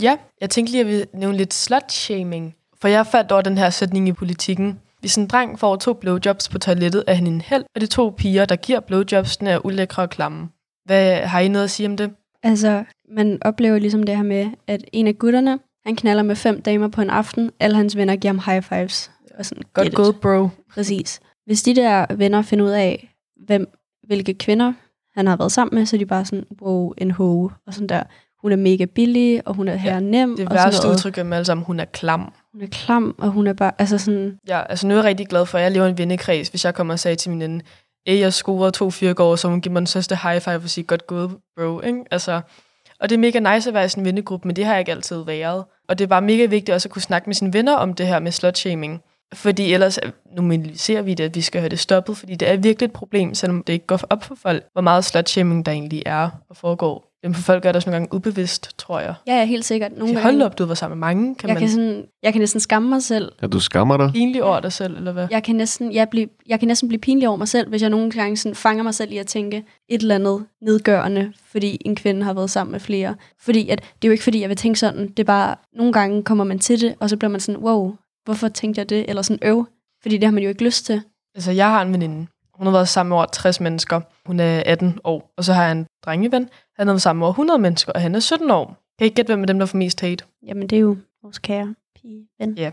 Ja, 0.00 0.16
jeg 0.40 0.50
tænkte 0.50 0.72
lige, 0.72 0.80
at 0.80 0.86
vi 0.86 1.04
nævne 1.14 1.36
lidt 1.36 1.54
slut-shaming. 1.54 2.54
For 2.80 2.88
jeg 2.88 3.06
faldt 3.06 3.32
over 3.32 3.42
den 3.42 3.58
her 3.58 3.70
sætning 3.70 4.08
i 4.08 4.12
politikken. 4.12 4.80
Hvis 5.00 5.16
en 5.16 5.26
dreng 5.26 5.58
får 5.58 5.76
to 5.76 5.92
blowjobs 5.92 6.48
på 6.48 6.58
toilettet, 6.58 7.04
er 7.06 7.14
han 7.14 7.26
en 7.26 7.40
held, 7.40 7.64
og 7.74 7.80
de 7.80 7.86
to 7.86 8.10
piger, 8.10 8.44
der 8.44 8.56
giver 8.56 8.80
blowjobsene, 8.80 9.50
er 9.50 9.66
ulækre 9.66 10.02
og 10.02 10.10
klamme. 10.10 10.48
Hvad 10.84 11.16
har 11.16 11.40
I 11.40 11.48
noget 11.48 11.64
at 11.64 11.70
sige 11.70 11.88
om 11.88 11.96
det? 11.96 12.10
Altså, 12.42 12.84
man 13.08 13.38
oplever 13.42 13.78
ligesom 13.78 14.02
det 14.02 14.16
her 14.16 14.22
med, 14.22 14.50
at 14.66 14.84
en 14.92 15.06
af 15.06 15.18
gutterne, 15.18 15.58
han 15.86 15.96
knaller 15.96 16.22
med 16.22 16.36
fem 16.36 16.62
damer 16.62 16.88
på 16.88 17.00
en 17.00 17.10
aften, 17.10 17.50
alle 17.60 17.76
hans 17.76 17.96
venner 17.96 18.16
giver 18.16 18.34
ham 18.34 18.42
high 18.52 18.62
fives. 18.62 19.10
Og 19.38 19.46
sådan, 19.46 19.62
Godt 19.72 19.94
gået, 19.94 20.20
bro. 20.20 20.48
Præcis. 20.74 21.20
Hvis 21.46 21.62
de 21.62 21.74
der 21.74 22.14
venner 22.14 22.42
finder 22.42 22.64
ud 22.64 22.70
af, 22.70 23.14
hvem, 23.36 23.68
hvilke 24.06 24.34
kvinder 24.34 24.72
han 25.14 25.26
har 25.26 25.36
været 25.36 25.52
sammen 25.52 25.78
med, 25.78 25.86
så 25.86 25.96
er 25.96 25.98
de 25.98 26.06
bare 26.06 26.24
sådan, 26.24 26.44
wow, 26.62 26.92
en 26.98 27.10
hoe, 27.10 27.50
og 27.66 27.74
sådan 27.74 27.88
der. 27.88 28.02
Hun 28.42 28.52
er 28.52 28.56
mega 28.56 28.84
billig, 28.84 29.48
og 29.48 29.54
hun 29.54 29.68
er 29.68 29.74
her 29.74 30.00
nem, 30.00 30.36
Det 30.36 30.48
og 30.48 30.54
værste 30.54 30.88
udtryk 30.88 31.18
er 31.18 31.22
med 31.22 31.36
alle 31.36 31.44
sammen, 31.44 31.64
hun 31.64 31.80
er 31.80 31.84
klam. 31.84 32.32
Hun 32.52 32.62
er 32.62 32.66
klam, 32.66 33.14
og 33.18 33.28
hun 33.28 33.46
er 33.46 33.52
bare, 33.52 33.72
altså 33.78 33.98
sådan, 33.98 34.38
Ja, 34.48 34.62
altså 34.68 34.86
nu 34.86 34.94
er 34.94 34.98
jeg 34.98 35.04
rigtig 35.04 35.28
glad 35.28 35.46
for, 35.46 35.58
at 35.58 35.64
jeg 35.64 35.72
lever 35.72 35.86
i 35.86 35.90
en 35.90 35.98
vennekreds, 35.98 36.48
hvis 36.48 36.64
jeg 36.64 36.74
kommer 36.74 36.94
og 36.94 36.98
sagde 36.98 37.16
til 37.16 37.30
min 37.30 37.40
veninde, 37.40 37.64
at 38.06 38.18
jeg 38.18 38.32
scorede 38.32 38.70
to 38.70 38.90
fire 38.90 39.14
år, 39.18 39.36
så 39.36 39.48
hun 39.48 39.60
giver 39.60 39.72
mig 39.72 39.80
den 39.80 39.86
største 39.86 40.16
high 40.22 40.40
five 40.40 40.56
og 40.56 40.70
sige, 40.70 40.84
godt 40.84 41.06
gået, 41.06 41.30
bro. 41.56 41.80
Ikke? 41.80 42.04
Altså, 42.10 42.40
og 43.00 43.08
det 43.08 43.14
er 43.14 43.18
mega 43.18 43.54
nice 43.54 43.70
at 43.70 43.74
være 43.74 43.84
i 43.84 43.88
en 43.98 44.04
vennegruppe, 44.04 44.48
men 44.48 44.56
det 44.56 44.64
har 44.64 44.72
jeg 44.72 44.80
ikke 44.80 44.92
altid 44.92 45.24
været. 45.24 45.64
Og 45.88 45.98
det 45.98 46.08
bare 46.08 46.22
mega 46.22 46.44
vigtigt 46.44 46.74
også 46.74 46.88
at 46.88 46.92
kunne 46.92 47.02
snakke 47.02 47.28
med 47.28 47.34
sine 47.34 47.52
venner 47.52 47.74
om 47.74 47.94
det 47.94 48.06
her 48.06 48.18
med 48.18 48.32
slutshaming. 48.32 49.02
Fordi 49.34 49.72
ellers 49.72 49.98
normaliserer 50.36 51.02
vi 51.02 51.14
det, 51.14 51.24
at 51.24 51.34
vi 51.34 51.40
skal 51.40 51.60
have 51.60 51.68
det 51.68 51.78
stoppet, 51.78 52.16
fordi 52.16 52.34
det 52.34 52.48
er 52.48 52.56
virkelig 52.56 52.86
et 52.86 52.92
problem, 52.92 53.34
selvom 53.34 53.62
det 53.62 53.72
ikke 53.72 53.86
går 53.86 54.00
op 54.10 54.24
for 54.24 54.34
folk, 54.34 54.64
hvor 54.72 54.82
meget 54.82 55.04
slutshaming 55.04 55.66
der 55.66 55.72
egentlig 55.72 56.02
er 56.06 56.30
og 56.50 56.56
foregår. 56.56 57.11
Men 57.22 57.34
for 57.34 57.42
folk 57.42 57.64
er 57.64 57.68
det 57.68 57.76
også 57.76 57.90
nogle 57.90 58.00
gange 58.00 58.14
ubevidst, 58.14 58.78
tror 58.78 59.00
jeg. 59.00 59.14
ja, 59.26 59.38
ja, 59.38 59.44
helt 59.44 59.64
sikkert. 59.64 59.92
Nogle 59.96 60.22
Hold 60.22 60.38
da 60.38 60.44
op, 60.44 60.58
du 60.58 60.64
var 60.64 60.74
sammen 60.74 60.98
med 60.98 61.06
mange. 61.06 61.34
Kan 61.34 61.48
jeg, 61.48 61.54
man 61.54 61.60
kan 61.60 61.70
sådan, 61.70 62.04
jeg 62.22 62.32
kan 62.32 62.40
næsten 62.40 62.60
skamme 62.60 62.88
mig 62.88 63.02
selv. 63.02 63.32
Ja, 63.42 63.46
du 63.46 63.60
skammer 63.60 63.96
dig. 63.96 64.10
pinlig 64.12 64.42
over 64.42 64.60
dig 64.60 64.72
selv, 64.72 64.96
eller 64.96 65.12
hvad? 65.12 65.28
Jeg 65.30 65.42
kan, 65.42 65.56
næsten, 65.56 65.92
jeg, 65.92 66.08
blive, 66.08 66.28
jeg 66.48 66.58
kan 66.58 66.68
næsten 66.68 66.88
blive 66.88 67.00
pinlig 67.00 67.28
over 67.28 67.36
mig 67.36 67.48
selv, 67.48 67.68
hvis 67.68 67.82
jeg 67.82 67.90
nogle 67.90 68.10
gange 68.10 68.36
sådan 68.36 68.56
fanger 68.56 68.82
mig 68.82 68.94
selv 68.94 69.12
i 69.12 69.18
at 69.18 69.26
tænke 69.26 69.64
et 69.88 70.00
eller 70.02 70.14
andet 70.14 70.44
nedgørende, 70.62 71.32
fordi 71.52 71.78
en 71.84 71.96
kvinde 71.96 72.24
har 72.24 72.32
været 72.32 72.50
sammen 72.50 72.72
med 72.72 72.80
flere. 72.80 73.14
Fordi 73.40 73.68
at, 73.68 73.78
det 73.78 74.04
er 74.04 74.08
jo 74.08 74.12
ikke 74.12 74.24
fordi, 74.24 74.40
jeg 74.40 74.48
vil 74.48 74.56
tænke 74.56 74.78
sådan, 74.78 75.08
det 75.08 75.18
er 75.18 75.24
bare, 75.24 75.54
nogle 75.76 75.92
gange 75.92 76.22
kommer 76.22 76.44
man 76.44 76.58
til 76.58 76.80
det, 76.80 76.94
og 77.00 77.10
så 77.10 77.16
bliver 77.16 77.30
man 77.30 77.40
sådan, 77.40 77.60
wow, 77.60 77.94
hvorfor 78.24 78.48
tænkte 78.48 78.78
jeg 78.78 78.90
det? 78.90 79.04
Eller 79.08 79.22
sådan, 79.22 79.48
øv. 79.48 79.66
Fordi 80.02 80.16
det 80.16 80.24
har 80.24 80.32
man 80.32 80.42
jo 80.42 80.48
ikke 80.48 80.64
lyst 80.64 80.86
til. 80.86 81.02
Altså, 81.34 81.50
jeg 81.50 81.68
har 81.68 81.82
en 81.82 81.92
veninde. 81.92 82.26
Hun 82.54 82.66
har 82.66 82.72
været 82.72 82.88
sammen 82.88 83.08
med 83.08 83.16
over 83.16 83.26
60 83.26 83.60
mennesker. 83.60 84.00
Hun 84.26 84.40
er 84.40 84.62
18 84.66 84.98
år. 85.04 85.32
Og 85.36 85.44
så 85.44 85.52
har 85.52 85.62
jeg 85.62 85.72
en 85.72 85.86
drengeven. 86.04 86.48
Han 86.78 86.86
har 86.86 86.92
været 86.92 87.02
sammen 87.02 87.18
med 87.18 87.26
over 87.26 87.32
100 87.32 87.58
mennesker, 87.58 87.92
og 87.92 88.00
han 88.00 88.14
er 88.14 88.20
17 88.20 88.50
år. 88.50 88.66
Kan 88.98 89.04
I 89.04 89.04
ikke 89.04 89.14
gætte, 89.14 89.28
hvem 89.30 89.40
af 89.40 89.46
dem, 89.46 89.58
der 89.58 89.66
får 89.66 89.78
mest 89.78 90.00
hate? 90.00 90.24
Jamen, 90.46 90.66
det 90.66 90.76
er 90.76 90.80
jo 90.80 90.96
vores 91.22 91.38
kære 91.38 91.74
pige, 92.02 92.26
ven. 92.40 92.58
Ja. 92.58 92.70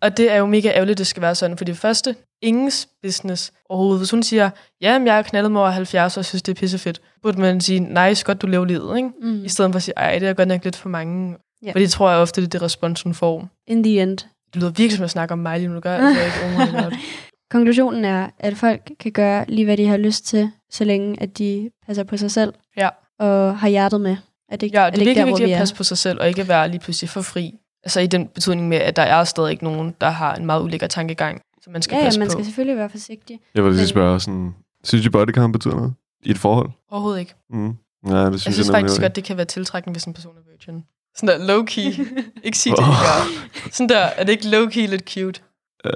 Og 0.00 0.16
det 0.16 0.32
er 0.32 0.36
jo 0.36 0.46
mega 0.46 0.68
ærgerligt, 0.68 0.98
det 0.98 1.06
skal 1.06 1.22
være 1.22 1.34
sådan. 1.34 1.56
For 1.56 1.64
det 1.64 1.76
første, 1.76 2.16
ingens 2.42 2.88
business 3.02 3.52
overhovedet. 3.68 4.00
Hvis 4.00 4.10
hun 4.10 4.22
siger, 4.22 4.50
ja, 4.80 5.00
jeg 5.04 5.18
er 5.18 5.22
knaldet 5.22 5.52
mig 5.52 5.60
over 5.60 5.70
70, 5.70 6.16
og 6.16 6.24
synes, 6.24 6.42
det 6.42 6.52
er 6.52 6.60
pissefedt, 6.60 7.00
burde 7.22 7.40
man 7.40 7.60
sige, 7.60 7.80
nice, 7.80 8.24
godt 8.24 8.42
du 8.42 8.46
lever 8.46 8.64
livet, 8.64 8.96
ikke? 8.96 9.08
Mm. 9.20 9.44
I 9.44 9.48
stedet 9.48 9.72
for 9.72 9.76
at 9.76 9.82
sige, 9.82 9.94
ej, 9.96 10.18
det 10.18 10.28
er 10.28 10.34
godt 10.34 10.48
nok 10.48 10.64
lidt 10.64 10.76
for 10.76 10.88
mange. 10.88 11.36
Ja. 11.62 11.72
Fordi 11.72 11.84
det 11.84 11.90
tror 11.90 12.10
jeg 12.10 12.18
ofte, 12.18 12.40
det 12.40 12.46
er 12.46 12.50
det 12.50 12.62
respons, 12.62 13.02
hun 13.02 13.14
får. 13.14 13.48
In 13.66 13.82
the 13.82 14.02
end. 14.02 14.18
Det 14.18 14.56
lyder 14.56 14.70
virkelig 14.70 14.92
som 14.92 15.04
at 15.04 15.10
snakke 15.10 15.32
om 15.32 15.38
mig 15.38 15.58
lige 15.58 15.68
nu, 15.68 15.74
det 15.74 15.82
gør 15.82 15.92
jeg 15.92 16.06
altså 16.06 16.24
ikke. 16.24 16.86
Oh. 16.86 16.92
Konklusionen 17.52 18.04
er, 18.04 18.28
at 18.38 18.56
folk 18.56 18.90
kan 19.00 19.12
gøre 19.12 19.44
lige, 19.48 19.64
hvad 19.64 19.76
de 19.76 19.86
har 19.86 19.96
lyst 19.96 20.26
til, 20.26 20.50
så 20.70 20.84
længe 20.84 21.22
at 21.22 21.38
de 21.38 21.70
passer 21.86 22.04
på 22.04 22.16
sig 22.16 22.30
selv 22.30 22.52
Ja. 22.76 22.88
og 23.18 23.58
har 23.58 23.68
hjertet 23.68 24.00
med. 24.00 24.16
Er 24.48 24.56
det, 24.56 24.62
ikke- 24.62 24.78
Ja, 24.78 24.86
er 24.86 24.90
det 24.90 24.96
er 24.96 25.00
ikke 25.00 25.08
virkelig 25.08 25.16
der, 25.16 25.22
hvor 25.24 25.30
vigtigt 25.36 25.48
vi 25.48 25.52
at 25.52 25.58
passe 25.58 25.74
på 25.74 25.84
sig 25.84 25.98
selv, 25.98 26.20
og 26.20 26.28
ikke 26.28 26.48
være 26.48 26.68
lige 26.68 26.80
pludselig 26.80 27.08
for 27.10 27.22
fri. 27.22 27.52
Altså 27.84 28.00
i 28.00 28.06
den 28.06 28.26
betydning 28.28 28.68
med, 28.68 28.76
at 28.78 28.96
der 28.96 29.02
er 29.02 29.24
stadig 29.24 29.50
ikke 29.50 29.64
nogen, 29.64 29.94
der 30.00 30.10
har 30.10 30.34
en 30.34 30.46
meget 30.46 30.62
ulækker 30.62 30.86
tankegang, 30.86 31.40
som 31.62 31.72
man 31.72 31.82
skal 31.82 31.94
Ja, 31.94 31.98
ja, 32.00 32.04
passe 32.06 32.18
man 32.20 32.28
på. 32.28 32.32
skal 32.32 32.44
selvfølgelig 32.44 32.76
være 32.76 32.88
forsigtig. 32.90 33.40
Jeg 33.54 33.64
vil 33.64 33.72
lige 33.74 33.86
spørge 33.86 34.20
sådan, 34.20 34.54
synes 34.84 35.06
I 35.06 35.08
bodycount 35.08 35.52
betyder 35.52 35.74
noget? 35.74 35.94
I 36.22 36.30
et 36.30 36.38
forhold? 36.38 36.70
Overhovedet 36.90 37.20
ikke. 37.20 37.34
Mm. 37.50 37.56
Nej, 37.58 38.30
det 38.30 38.40
synes 38.40 38.44
Jeg 38.44 38.46
jeg, 38.46 38.54
synes 38.54 38.70
faktisk 38.70 39.00
godt, 39.00 39.16
det 39.16 39.24
kan 39.24 39.36
være 39.36 39.46
tiltrækkende, 39.46 39.92
hvis 39.94 40.04
en 40.04 40.12
person 40.14 40.32
er 40.36 40.40
virgin. 40.50 40.82
Sådan 41.16 41.40
der 41.40 41.46
low-key. 41.46 42.02
ikke 42.46 42.58
sige 42.58 42.72
det, 42.76 42.82
ikke 42.82 42.90
gør. 42.90 43.70
Sådan 43.72 43.88
der, 43.88 43.98
er 43.98 44.24
det 44.24 44.32
ikke 44.32 44.44
low-key 44.56 44.90
lidt 44.90 45.10
cute? 45.10 45.40
Øh, 45.84 45.92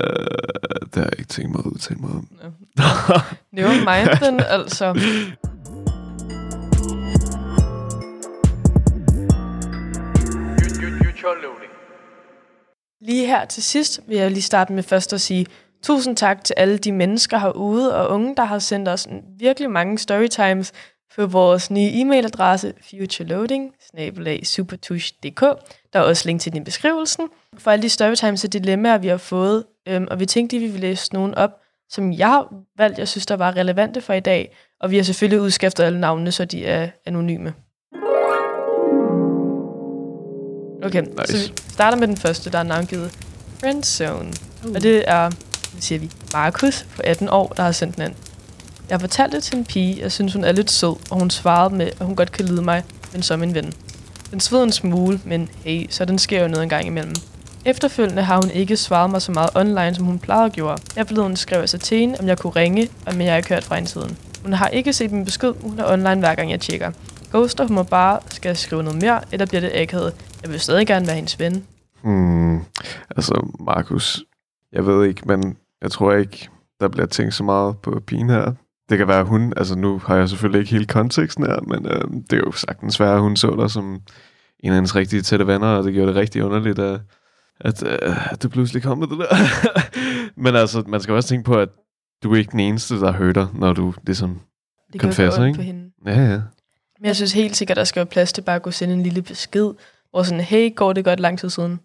det 0.81 0.95
har 0.95 1.03
jeg 1.03 1.19
ikke 1.19 1.29
tænkt 1.29 1.51
mig 1.51 1.59
at 1.59 1.67
udtale 1.67 2.01
mig 2.01 2.11
om. 2.11 2.29
Nå. 2.77 2.85
Never 3.53 3.69
mind 3.71 4.27
den, 4.27 4.41
altså. 4.41 4.93
Lige 13.01 13.27
her 13.27 13.45
til 13.45 13.63
sidst 13.63 14.01
vil 14.09 14.17
jeg 14.17 14.31
lige 14.31 14.43
starte 14.43 14.73
med 14.73 14.83
først 14.83 15.13
at 15.13 15.21
sige 15.21 15.47
tusind 15.83 16.17
tak 16.17 16.45
til 16.45 16.55
alle 16.57 16.79
de 16.79 16.93
mennesker 16.93 17.39
herude 17.39 17.97
og 17.97 18.11
unge, 18.15 18.37
der 18.37 18.45
har 18.45 18.59
sendt 18.59 18.89
os 18.89 19.09
virkelig 19.39 19.71
mange 19.71 19.99
storytimes 19.99 20.73
på 21.17 21.27
vores 21.27 21.71
nye 21.71 21.91
e-mailadresse 21.91 22.73
futureloading 22.91 23.73
supertush.dk. 24.43 25.41
Der 25.93 25.99
er 25.99 26.01
også 26.01 26.29
link 26.29 26.41
til 26.41 26.53
den 26.53 26.61
i 26.61 26.65
beskrivelsen. 26.65 27.29
For 27.59 27.71
alle 27.71 27.83
de 27.83 27.89
storytimes 27.89 28.45
og 28.45 28.53
dilemmaer, 28.53 28.99
vi 28.99 29.09
har 29.09 29.17
fået, 29.17 29.65
øhm, 29.87 30.07
og 30.11 30.21
vi 30.21 30.27
tænkte, 30.27 30.57
at 30.57 30.63
vi 30.63 30.67
ville 30.67 30.89
læse 30.89 31.15
nogen 31.15 31.35
op, 31.35 31.51
som 31.89 32.13
jeg 32.13 32.29
har 32.29 32.55
valgt, 32.79 32.99
jeg 32.99 33.09
synes, 33.09 33.27
der 33.27 33.37
var 33.37 33.57
relevante 33.57 34.01
for 34.01 34.13
i 34.13 34.21
dag. 34.21 34.57
Og 34.81 34.91
vi 34.91 34.97
har 34.97 35.03
selvfølgelig 35.03 35.41
udskiftet 35.41 35.85
alle 35.85 36.01
navnene, 36.01 36.33
så 36.33 36.45
de 36.45 36.67
er 36.67 36.89
anonyme. 37.07 37.55
Okay, 40.83 41.03
nice. 41.03 41.27
Så 41.27 41.49
vi 41.49 41.55
starter 41.73 41.99
med 41.99 42.09
den 42.09 42.17
første, 42.17 42.51
der 42.51 42.59
er 42.59 42.63
navngivet 42.63 43.13
Friendzone. 43.61 44.33
Uh. 44.67 44.75
Og 44.75 44.83
det 44.83 45.05
er, 45.07 45.31
siger 45.81 45.99
vi, 45.99 46.11
Markus 46.33 46.87
på 46.97 47.03
18 47.05 47.29
år, 47.29 47.49
der 47.49 47.63
har 47.63 47.73
sendt 47.73 47.97
den 47.97 48.05
ind. 48.05 48.15
Jeg 48.91 49.01
fortalte 49.01 49.37
det 49.37 49.45
til 49.45 49.59
en 49.59 49.65
pige, 49.65 50.03
jeg 50.03 50.13
synes, 50.13 50.33
hun 50.33 50.45
er 50.45 50.53
lidt 50.53 50.71
sød, 50.71 50.97
og 51.11 51.19
hun 51.19 51.31
svarede 51.31 51.75
med, 51.75 51.87
at 51.87 52.07
hun 52.07 52.17
godt 52.17 52.33
kan 52.33 52.45
lide 52.45 52.63
mig, 52.63 52.85
men 53.13 53.23
som 53.23 53.43
en 53.43 53.55
ven. 53.55 53.73
Den 54.31 54.41
sved 54.41 54.63
en 54.63 54.73
smule, 54.73 55.21
men 55.25 55.49
hey, 55.65 55.87
så 55.91 56.05
den 56.05 56.19
sker 56.19 56.43
jo 56.43 56.49
noget 56.49 56.63
en 56.63 56.69
gang 56.69 56.87
imellem. 56.87 57.15
Efterfølgende 57.67 58.23
har 58.23 58.37
hun 58.37 58.51
ikke 58.51 58.77
svaret 58.77 59.11
mig 59.11 59.23
så 59.23 59.33
meget 59.33 59.51
online, 59.55 59.95
som 59.95 60.05
hun 60.05 60.19
plejede 60.19 60.45
at 60.45 60.57
gøre. 60.57 60.79
Jeg 60.97 61.07
forleden 61.07 61.37
skrev 61.37 61.59
jeg 61.59 61.69
så 61.69 61.79
til 61.79 61.99
hende, 61.99 62.17
om 62.21 62.27
jeg 62.27 62.39
kunne 62.39 62.53
ringe, 62.57 62.89
og 63.07 63.13
men 63.15 63.23
jeg 63.23 63.33
har 63.33 63.37
ikke 63.37 63.49
hørt 63.49 63.65
fra 63.65 63.75
hende 63.75 63.89
siden. 63.89 64.19
Hun 64.43 64.53
har 64.53 64.69
ikke 64.69 64.93
set 64.93 65.13
min 65.13 65.25
besked, 65.25 65.55
hun 65.63 65.79
er 65.79 65.93
online 65.93 66.19
hver 66.19 66.35
gang 66.35 66.51
jeg 66.51 66.61
tjekker. 66.61 66.93
Ghoster 67.33 67.67
hun 67.67 67.75
må 67.75 67.83
bare, 67.83 68.19
skal 68.31 68.49
jeg 68.49 68.57
skrive 68.57 68.83
noget 68.83 69.03
mere, 69.03 69.21
eller 69.33 69.47
bliver 69.47 69.61
det 69.61 69.73
akavet? 69.75 70.15
Jeg 70.43 70.51
vil 70.51 70.61
stadig 70.61 70.87
gerne 70.87 71.07
være 71.07 71.17
hendes 71.17 71.41
ven. 71.41 71.65
Hmm, 72.03 72.61
altså, 73.17 73.47
Markus, 73.61 74.25
jeg 74.73 74.87
ved 74.87 75.05
ikke, 75.05 75.23
men 75.25 75.57
jeg 75.83 75.91
tror 75.91 76.13
ikke, 76.13 76.49
der 76.81 76.89
bliver 76.89 77.07
tænkt 77.07 77.35
så 77.35 77.45
meget 77.45 77.79
på 77.79 78.03
pigen 78.07 78.31
her. 78.31 78.53
Det 78.89 78.99
kan 78.99 79.09
være 79.09 79.25
hun, 79.25 79.53
altså 79.57 79.79
nu 79.79 79.99
har 79.99 80.17
jeg 80.17 80.29
selvfølgelig 80.29 80.61
ikke 80.61 80.73
hele 80.73 80.87
konteksten 80.87 81.47
her, 81.47 81.61
men 81.61 81.87
øh, 81.87 82.05
det 82.31 82.33
er 82.33 82.43
jo 82.47 82.53
sagtens 82.53 82.95
svært, 82.95 83.15
at 83.15 83.21
hun 83.21 83.37
så 83.37 83.57
dig 83.59 83.71
som 83.71 84.01
en 84.61 84.71
af 84.71 84.75
hendes 84.75 84.97
rigtige 84.97 85.23
tætte 85.23 85.47
venner, 85.47 85.69
og 85.69 85.85
det 85.85 85.93
gjorde 85.93 86.09
det 86.09 86.17
rigtig 86.17 86.45
underligt, 86.45 86.79
at, 86.79 87.01
at, 87.61 87.83
øh, 87.83 88.33
at 88.33 88.43
du 88.43 88.49
pludselig 88.49 88.83
kom 88.83 88.99
med 88.99 89.07
det 89.07 89.19
der. 89.19 89.37
men 90.43 90.57
altså, 90.57 90.85
man 90.87 91.01
skal 91.01 91.15
også 91.15 91.29
tænke 91.29 91.45
på, 91.45 91.59
at 91.59 91.69
du 92.23 92.33
er 92.33 92.37
ikke 92.37 92.53
den 92.53 92.61
eneste, 92.61 93.01
der 93.01 93.13
hører 93.13 93.33
dig, 93.33 93.49
når 93.55 93.73
du 93.73 93.95
ligesom... 94.07 94.41
Det 94.93 95.05
ondt 95.05 95.47
ikke? 95.47 95.57
på 95.57 95.63
hende. 95.63 95.91
Ja, 96.07 96.25
ja. 96.25 96.41
Men 96.99 97.07
jeg 97.07 97.17
synes 97.17 97.33
helt 97.33 97.57
sikkert, 97.57 97.77
der 97.77 97.85
skal 97.85 98.01
være 98.01 98.07
plads 98.07 98.33
til 98.33 98.43
bare 98.43 98.57
at 98.57 98.63
kunne 98.63 98.73
sende 98.73 98.95
en 98.95 99.03
lille 99.03 99.23
besked, 99.23 99.73
hvor 100.11 100.23
sådan, 100.23 100.41
hey, 100.41 100.75
går 100.75 100.93
det 100.93 101.05
godt 101.05 101.21
lang 101.21 101.39
tid 101.39 101.51
siden? 101.51 101.81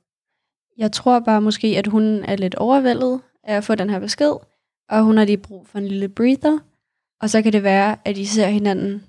Jeg 0.78 0.92
tror 0.92 1.20
bare 1.20 1.42
måske, 1.42 1.68
at 1.68 1.88
hun 1.88 2.04
er 2.04 2.36
lidt 2.36 2.56
overvældet 2.56 3.22
af 3.44 3.56
at 3.56 3.64
få 3.64 3.76
den 3.76 3.90
her 3.90 4.00
besked, 4.00 4.34
og 4.90 5.04
hun 5.04 5.18
har 5.18 5.26
lige 5.26 5.38
brug 5.38 5.68
for 5.68 5.80
en 5.80 5.88
lille 5.88 6.10
breather. 6.10 6.60
Og 7.22 7.30
så 7.30 7.42
kan 7.42 7.54
det 7.54 7.64
være, 7.64 7.98
at 8.06 8.18
I 8.18 8.26
ser 8.26 8.48
hinanden 8.48 9.04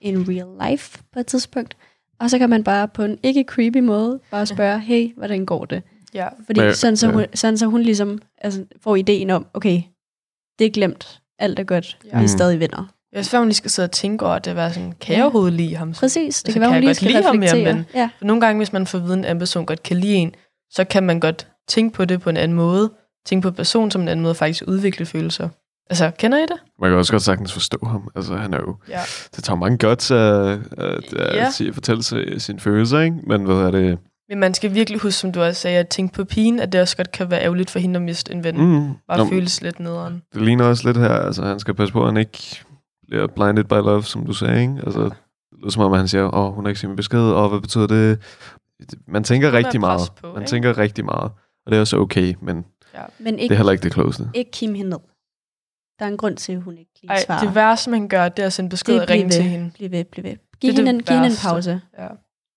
in 0.00 0.28
real 0.28 0.70
life 0.70 1.02
på 1.12 1.18
et 1.18 1.26
tidspunkt. 1.26 1.76
Og 2.18 2.30
så 2.30 2.38
kan 2.38 2.50
man 2.50 2.64
bare 2.64 2.88
på 2.88 3.02
en 3.02 3.18
ikke 3.22 3.44
creepy 3.48 3.78
måde 3.78 4.20
bare 4.30 4.46
spørge, 4.46 4.80
hey, 4.80 5.14
hvordan 5.16 5.46
går 5.46 5.64
det? 5.64 5.82
Ja. 6.14 6.28
Fordi 6.46 6.60
Men- 6.60 6.74
sådan, 6.74 6.96
så 6.96 7.06
ja. 7.06 7.12
hun, 7.12 7.24
sådan 7.34 7.58
så 7.58 7.66
hun 7.66 7.82
ligesom 7.82 8.18
altså, 8.38 8.64
får 8.82 8.96
ideen 8.96 9.30
om, 9.30 9.46
okay, 9.54 9.82
det 10.58 10.66
er 10.66 10.70
glemt, 10.70 11.20
alt 11.38 11.58
er 11.58 11.64
godt, 11.64 11.98
Ja. 12.12 12.18
vi 12.18 12.24
er 12.24 12.28
stadig 12.28 12.60
venner. 12.60 12.90
Jeg 13.12 13.24
synes, 13.24 13.38
hun 13.38 13.46
lige 13.48 13.54
skal 13.54 13.70
sidde 13.70 13.86
og 13.86 13.90
tænke 13.92 14.24
over, 14.26 14.34
at 14.34 14.44
det 14.44 14.56
var 14.56 14.68
sådan, 14.68 14.92
kan 15.00 15.12
jeg 15.12 15.18
Ja. 15.18 15.22
overhovedet 15.24 15.52
lide 15.52 15.76
ham? 15.76 15.92
Præcis, 15.92 16.42
det 16.42 16.48
Altså, 16.48 16.52
kan 16.52 16.60
være, 16.60 16.68
hun 16.70 16.74
jeg 16.74 16.80
lige 16.80 16.88
godt 16.88 16.96
skal 16.96 17.10
lide 17.10 17.22
ham 17.22 17.36
mere, 17.36 17.48
reflektere. 17.50 17.74
men- 17.74 17.84
Ja. 17.94 18.10
Nogle 18.22 18.40
gange, 18.40 18.58
hvis 18.58 18.72
man 18.72 18.86
får 18.86 18.98
viden, 18.98 19.24
at 19.24 19.30
en 19.30 19.38
person 19.38 19.66
godt 19.66 19.82
kan 19.82 19.96
lide 19.96 20.14
en, 20.14 20.34
så 20.70 20.84
kan 20.84 21.02
man 21.02 21.20
godt 21.20 21.48
tænke 21.68 21.94
på 21.96 22.04
det 22.04 22.20
på 22.20 22.30
en 22.30 22.36
anden 22.36 22.56
måde. 22.56 22.92
Tænke 23.26 23.42
på 23.42 23.50
personen 23.50 23.90
som 23.90 24.02
en 24.02 24.08
anden 24.08 24.22
måde, 24.22 24.32
og 24.32 24.36
faktisk 24.36 24.64
udvikle 24.66 25.06
følelser. 25.06 25.48
Altså, 25.90 26.10
kender 26.18 26.38
I 26.38 26.42
det? 26.42 26.56
Man 26.80 26.90
kan 26.90 26.98
også 26.98 27.12
godt 27.12 27.22
sagtens 27.22 27.52
forstå 27.52 27.78
ham. 27.86 28.08
Altså, 28.16 28.36
han 28.36 28.54
er 28.54 28.58
jo... 28.58 28.76
Ja. 28.88 29.00
Det 29.36 29.44
tager 29.44 29.56
mange 29.56 29.78
godt 29.78 30.10
at, 30.10 30.58
at, 30.78 31.12
at 31.14 31.36
Ja. 31.36 31.50
sige, 31.50 31.72
fortælle 31.74 32.02
sig 32.02 32.24
sine 32.42 32.60
følelser, 32.60 33.00
ikke? 33.00 33.16
Men 33.26 33.44
hvad 33.44 33.56
er 33.56 33.70
det? 33.70 33.98
Men 34.28 34.38
man 34.38 34.54
skal 34.54 34.74
virkelig 34.74 35.00
huske, 35.00 35.18
som 35.18 35.32
du 35.32 35.42
også 35.42 35.60
sagde, 35.60 35.78
at 35.78 35.88
tænke 35.88 36.14
på 36.14 36.24
pigen, 36.24 36.60
at 36.60 36.72
det 36.72 36.80
også 36.80 36.96
godt 36.96 37.12
kan 37.12 37.30
være 37.30 37.42
ærgerligt 37.42 37.70
for 37.70 37.78
hende 37.78 37.96
at 37.96 38.02
miste 38.02 38.32
en 38.32 38.44
ven. 38.44 38.56
Mm. 38.56 38.92
Bare 39.08 39.18
Nå, 39.18 39.26
føles 39.26 39.62
lidt 39.62 39.80
nederen. 39.80 40.22
Det 40.34 40.42
ligner 40.42 40.64
også 40.64 40.88
lidt 40.88 40.96
her, 40.96 41.08
altså 41.10 41.44
han 41.44 41.60
skal 41.60 41.74
passe 41.74 41.92
på, 41.92 42.00
at 42.00 42.06
han 42.06 42.16
ikke 42.16 42.64
bliver 43.06 43.26
blinded 43.26 43.64
by 43.64 43.72
love, 43.72 44.02
som 44.04 44.26
du 44.26 44.32
sagde, 44.32 44.60
ikke? 44.60 44.80
Altså, 44.86 45.00
det 45.04 45.12
lyder 45.58 45.70
som 45.70 45.82
om, 45.82 45.92
at 45.92 45.98
han 45.98 46.08
siger, 46.08 46.24
åh, 46.34 46.46
oh, 46.46 46.54
hun 46.54 46.64
har 46.64 46.68
ikke 46.68 46.80
set 46.80 46.90
min 46.90 46.96
besked, 46.96 47.20
og 47.20 47.48
hvad 47.48 47.60
betyder 47.60 47.86
det? 47.86 48.18
Man 49.08 49.24
tænker 49.24 49.48
er 49.48 49.52
rigtig 49.52 49.80
meget. 49.80 50.00
på, 50.20 50.32
man 50.32 50.42
ikke? 50.42 50.50
tænker 50.50 50.78
rigtig 50.78 51.04
meget. 51.04 51.30
Og 51.66 51.70
det 51.70 51.76
er 51.76 51.80
også 51.80 51.96
okay, 51.96 52.34
men 52.42 52.64
Men 53.18 53.34
det 53.34 53.40
ikke, 53.42 53.52
er 53.52 53.56
heller 53.56 53.72
ikke 53.72 53.82
det 53.82 53.92
klogeste. 53.92 54.30
ikke 54.34 54.50
kim 54.50 54.74
hende 54.74 54.90
ned. 54.90 54.98
Der 55.98 56.04
er 56.04 56.08
en 56.08 56.16
grund 56.16 56.36
til, 56.36 56.52
at 56.52 56.62
hun 56.62 56.78
ikke 56.78 56.90
lige 57.02 57.10
Ej, 57.10 57.20
svarer. 57.26 57.46
det 57.46 57.54
værste, 57.54 57.90
man 57.90 58.08
gør, 58.08 58.28
det 58.28 58.42
er 58.42 58.46
at 58.46 58.52
sende 58.52 58.70
besked 58.70 58.94
Det 58.94 59.02
og 59.02 59.10
ringe 59.10 59.30
til 59.30 59.42
hende. 59.42 59.70
Bliv 59.74 59.90
ved, 59.90 60.04
bliv 60.04 60.24
ved. 60.24 60.36
Giv 60.60 60.72
Det 60.72 60.78
er 60.78 60.82
hende, 60.84 60.92
det 60.92 60.98
en, 60.98 61.02
giv 61.02 61.14
hende 61.16 61.28
en 61.30 61.36
pause. 61.42 61.80
Ja. 61.98 62.08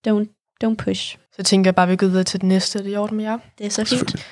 Don't, 0.08 0.37
don't 0.64 0.76
push. 0.76 1.18
Så 1.36 1.44
tænker 1.44 1.68
jeg 1.68 1.76
bare, 1.76 1.84
at 1.84 1.90
vi 1.90 1.96
går 1.96 2.08
videre 2.08 2.24
til 2.24 2.42
det 2.42 2.48
næste. 2.48 2.80
Er 2.80 2.84
det 2.84 2.92
i 2.92 2.96
orden 2.96 3.18
med 3.18 3.26
jer? 3.26 3.38
Det 3.58 3.66
er 3.66 3.70
så 3.70 3.86
fint. 3.86 4.28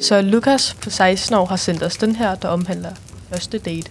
Så 0.00 0.22
Lukas 0.22 0.74
på 0.82 0.90
16 0.90 1.36
år 1.36 1.46
har 1.46 1.56
sendt 1.56 1.82
os 1.82 1.96
den 1.96 2.16
her, 2.16 2.34
der 2.34 2.48
omhandler 2.48 2.94
første 3.28 3.58
date. 3.58 3.90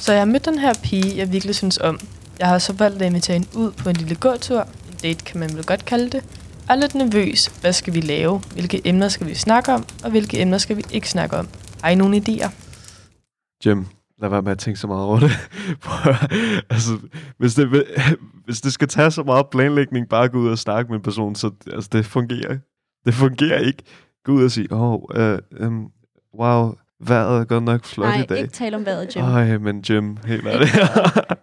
Så 0.00 0.12
jeg 0.12 0.20
har 0.20 0.26
mødt 0.26 0.44
den 0.44 0.58
her 0.58 0.74
pige, 0.82 1.16
jeg 1.16 1.32
virkelig 1.32 1.54
synes 1.54 1.78
om. 1.78 2.00
Jeg 2.38 2.48
har 2.48 2.58
så 2.58 2.72
valgt 2.72 3.02
at 3.02 3.06
invitere 3.06 3.34
hende 3.34 3.48
ud 3.56 3.72
på 3.72 3.88
en 3.88 3.96
lille 3.96 4.14
gåtur. 4.14 4.60
En 4.60 4.96
date 5.02 5.24
kan 5.24 5.40
man 5.40 5.54
vel 5.56 5.64
godt 5.64 5.84
kalde 5.84 6.04
det. 6.04 6.24
Jeg 6.68 6.76
er 6.76 6.80
lidt 6.80 6.94
nervøs. 6.94 7.46
Hvad 7.60 7.72
skal 7.72 7.94
vi 7.94 8.00
lave? 8.00 8.42
Hvilke 8.52 8.80
emner 8.84 9.08
skal 9.08 9.26
vi 9.26 9.34
snakke 9.34 9.72
om? 9.72 9.86
Og 10.04 10.10
hvilke 10.10 10.40
emner 10.40 10.58
skal 10.58 10.76
vi 10.76 10.84
ikke 10.90 11.10
snakke 11.10 11.36
om? 11.36 11.48
Har 11.82 11.90
I 11.90 11.94
nogle 11.94 12.16
idéer? 12.16 12.50
Jim, 13.66 13.86
lad 14.20 14.30
være 14.30 14.42
med 14.42 14.52
at 14.52 14.58
tænke 14.58 14.80
så 14.80 14.86
meget 14.86 15.04
over 15.04 15.18
det. 15.20 15.30
Altså, 16.70 16.98
hvis 17.38 17.54
det, 17.54 17.84
hvis 18.44 18.60
det 18.60 18.72
skal 18.72 18.88
tage 18.88 19.10
så 19.10 19.22
meget 19.22 19.46
planlægning, 19.50 20.08
bare 20.08 20.28
gå 20.28 20.38
ud 20.38 20.48
og 20.48 20.58
snakke 20.58 20.88
med 20.88 20.98
en 20.98 21.02
person, 21.02 21.34
så 21.34 21.50
altså, 21.72 21.90
det 21.92 22.06
fungerer. 22.06 22.58
Det 23.06 23.14
fungerer 23.14 23.58
ikke. 23.58 23.82
Gå 24.24 24.32
ud 24.32 24.44
og 24.44 24.50
sige, 24.50 24.72
åh, 24.72 24.92
oh, 24.92 25.02
uh, 25.60 25.66
um, 25.66 25.90
wow, 26.38 26.74
vejret 27.00 27.40
er 27.40 27.44
godt 27.44 27.64
nok 27.64 27.84
flot 27.84 28.08
Nej, 28.08 28.22
i 28.22 28.26
dag. 28.26 28.38
ikke 28.38 28.52
tale 28.52 28.76
om 28.76 28.86
vejret, 28.86 29.16
Jim. 29.16 29.24
Ej, 29.24 29.58
men 29.58 29.80
Jim, 29.80 30.16
helt 30.26 30.46
ærligt. 30.50 30.76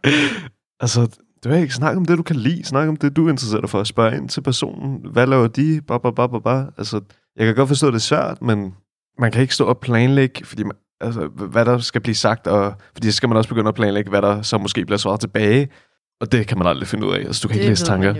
altså, 0.83 1.17
du 1.43 1.49
vil 1.49 1.57
ikke 1.57 1.73
snakke 1.73 1.97
om 1.97 2.05
det, 2.05 2.17
du 2.17 2.23
kan 2.23 2.35
lide. 2.35 2.63
Snak 2.63 2.87
om 2.87 2.95
det, 2.95 3.15
du 3.15 3.25
er 3.25 3.29
interesseret 3.29 3.69
for. 3.69 3.83
Spørg 3.83 4.13
ind 4.13 4.29
til 4.29 4.41
personen. 4.41 5.05
Hvad 5.11 5.27
laver 5.27 5.47
de? 5.47 5.81
Ba, 5.81 5.97
ba, 5.97 6.11
ba, 6.11 6.27
ba, 6.27 6.39
ba. 6.39 6.65
Altså, 6.77 7.01
jeg 7.35 7.45
kan 7.45 7.55
godt 7.55 7.67
forstå, 7.67 7.87
at 7.87 7.93
det 7.93 7.99
er 7.99 8.01
svært, 8.01 8.41
men 8.41 8.73
man 9.19 9.31
kan 9.31 9.41
ikke 9.41 9.53
stå 9.53 9.65
og 9.65 9.77
planlægge, 9.77 10.45
fordi 10.45 10.63
man, 10.63 10.71
altså, 11.01 11.27
hvad 11.27 11.65
der 11.65 11.77
skal 11.79 12.01
blive 12.01 12.15
sagt, 12.15 12.47
og 12.47 12.73
fordi 12.93 13.11
så 13.11 13.17
skal 13.17 13.29
man 13.29 13.37
også 13.37 13.49
begynde 13.49 13.67
at 13.67 13.75
planlægge, 13.75 14.09
hvad 14.09 14.21
der 14.21 14.41
så 14.41 14.57
måske 14.57 14.85
bliver 14.85 14.97
svaret 14.97 15.19
tilbage. 15.19 15.69
Og 16.21 16.31
det 16.31 16.47
kan 16.47 16.57
man 16.57 16.67
aldrig 16.67 16.87
finde 16.87 17.07
ud 17.07 17.13
af. 17.13 17.19
Altså, 17.19 17.39
du 17.43 17.47
kan 17.47 17.57
ikke 17.57 17.69
læse 17.69 17.85
tanker. 17.85 18.15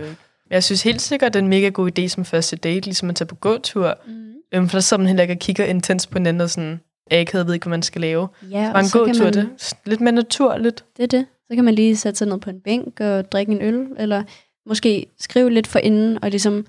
Jeg 0.49 0.63
synes 0.63 0.83
helt 0.83 1.01
sikkert, 1.01 1.33
det 1.33 1.39
er 1.39 1.43
en 1.43 1.49
mega 1.49 1.69
god 1.69 1.99
idé 1.99 2.07
som 2.07 2.25
første 2.25 2.55
date, 2.55 2.85
ligesom 2.85 3.09
at 3.09 3.15
tage 3.15 3.27
på 3.27 3.35
gåtur. 3.35 3.97
Mm. 4.07 4.13
Øhm, 4.53 4.69
for 4.69 4.75
der 4.77 4.81
sidder 4.81 5.01
man 5.01 5.07
heller 5.07 5.21
ikke 5.21 5.33
og 5.33 5.39
kigger 5.39 5.65
intens 5.65 6.07
på 6.07 6.17
hinanden 6.17 6.41
og 6.41 6.49
sådan, 6.49 6.79
akavet 7.11 7.47
ved 7.47 7.53
ikke, 7.53 7.63
hvad 7.63 7.69
man 7.77 7.81
skal 7.81 8.01
lave. 8.01 8.27
Ja, 8.51 8.69
Bare 8.71 8.79
en 8.79 8.85
så 8.87 8.97
kan 9.05 9.07
gåtur, 9.13 9.23
man, 9.23 9.33
det 9.33 9.43
er 9.43 9.89
lidt 9.89 10.01
mere 10.01 10.11
naturligt. 10.11 10.85
det 10.97 11.03
er 11.03 11.07
det. 11.07 11.25
Så 11.49 11.55
kan 11.55 11.63
man 11.65 11.73
lige 11.75 11.97
sætte 11.97 12.17
sig 12.17 12.27
ned 12.27 12.37
på 12.39 12.49
en 12.49 12.59
bænk 12.59 12.99
og 12.99 13.31
drikke 13.31 13.51
en 13.51 13.61
øl, 13.61 13.87
eller 13.97 14.23
måske 14.69 15.05
skrive 15.19 15.49
lidt 15.51 15.67
for 15.67 15.79
inden, 15.79 16.23
og 16.23 16.29
ligesom 16.29 16.65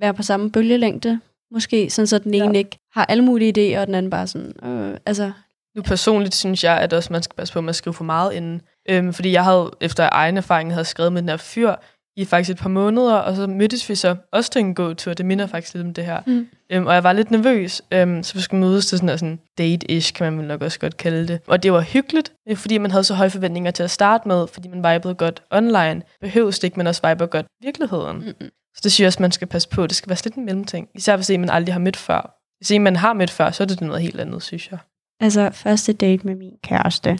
være 0.00 0.14
på 0.14 0.22
samme 0.22 0.50
bølgelængde. 0.50 1.20
Måske 1.52 1.90
sådan, 1.90 2.06
så 2.06 2.18
den 2.18 2.34
Ja. 2.34 2.44
ene 2.44 2.58
ikke 2.58 2.78
har 2.92 3.04
alle 3.04 3.24
mulige 3.24 3.76
idéer, 3.76 3.80
og 3.80 3.86
den 3.86 3.94
anden 3.94 4.10
bare 4.10 4.26
sådan, 4.26 4.52
øh, 4.64 4.96
altså, 5.06 5.32
Nu 5.78 5.82
personligt 5.82 6.34
synes 6.34 6.64
jeg, 6.64 6.78
at 6.78 6.92
også 6.92 7.12
man 7.12 7.22
skal 7.22 7.36
passe 7.36 7.54
på 7.54 7.60
med 7.60 7.68
at 7.68 7.76
skrive 7.76 7.94
for 7.94 8.04
meget 8.04 8.32
inden. 8.32 8.60
Øhm, 8.88 9.12
fordi 9.12 9.32
jeg 9.32 9.44
havde 9.44 9.70
efter 9.80 10.08
egen 10.12 10.36
erfaring 10.36 10.72
havde 10.72 10.84
skrevet 10.84 11.12
med 11.12 11.22
den 11.22 11.28
her 11.28 11.36
fyr 11.36 11.74
i 12.16 12.24
faktisk 12.24 12.50
et 12.50 12.58
par 12.58 12.68
måneder, 12.68 13.14
og 13.14 13.36
så 13.36 13.46
mødtes 13.46 13.88
vi 13.88 13.94
så 13.94 14.16
også 14.32 14.50
til 14.50 14.60
en 14.60 14.74
gåtur. 14.74 15.14
Det 15.14 15.26
minder 15.26 15.46
faktisk 15.46 15.74
lidt 15.74 15.86
om 15.86 15.94
det 15.94 16.04
her. 16.04 16.20
Mm. 16.26 16.48
Øhm, 16.70 16.86
og 16.86 16.94
jeg 16.94 17.04
var 17.04 17.12
lidt 17.12 17.30
nervøs, 17.30 17.82
øhm, 17.90 18.22
så 18.22 18.34
vi 18.34 18.40
skulle 18.40 18.60
mødes 18.60 18.86
til 18.86 18.98
sådan, 18.98 19.18
sådan 19.18 19.38
date-ish, 19.60 20.12
kan 20.12 20.32
man 20.32 20.44
nok 20.44 20.62
også 20.62 20.78
godt 20.78 20.96
kalde 20.96 21.28
det. 21.28 21.40
Og 21.46 21.62
det 21.62 21.72
var 21.72 21.80
hyggeligt, 21.80 22.32
øh, 22.48 22.56
fordi 22.56 22.78
man 22.78 22.90
havde 22.90 23.04
så 23.04 23.14
høje 23.14 23.30
forventninger 23.30 23.70
til 23.70 23.82
at 23.82 23.90
starte 23.90 24.28
med, 24.28 24.46
fordi 24.46 24.68
man 24.68 24.94
vibede 24.94 25.14
godt 25.14 25.42
online. 25.50 26.02
Behøves 26.20 26.58
det 26.58 26.64
ikke, 26.64 26.76
men 26.76 26.86
også 26.86 27.08
viber 27.08 27.26
godt 27.26 27.46
i 27.46 27.66
virkeligheden. 27.66 28.16
Mm-mm. 28.16 28.50
Så 28.74 28.80
det 28.84 28.92
synes 28.92 29.00
jeg 29.00 29.06
også, 29.06 29.22
man 29.22 29.32
skal 29.32 29.48
passe 29.48 29.68
på. 29.68 29.86
Det 29.86 29.96
skal 29.96 30.08
være 30.08 30.16
sådan 30.16 30.30
lidt 30.30 30.36
en 30.36 30.44
mellemting. 30.44 30.88
Især 30.94 31.16
hvis 31.16 31.30
en, 31.30 31.40
man 31.40 31.50
aldrig 31.50 31.74
har 31.74 31.80
mødt 31.80 31.96
før. 31.96 32.34
Hvis 32.58 32.70
en, 32.70 32.82
man 32.82 32.96
har 32.96 33.12
mødt 33.12 33.30
før, 33.30 33.50
så 33.50 33.62
er 33.62 33.66
det 33.66 33.80
noget 33.80 34.02
helt 34.02 34.20
andet, 34.20 34.42
synes 34.42 34.70
jeg. 34.70 34.78
Altså, 35.20 35.50
første 35.50 35.92
date 35.92 36.26
med 36.26 36.34
min 36.34 36.52
kæreste, 36.62 37.18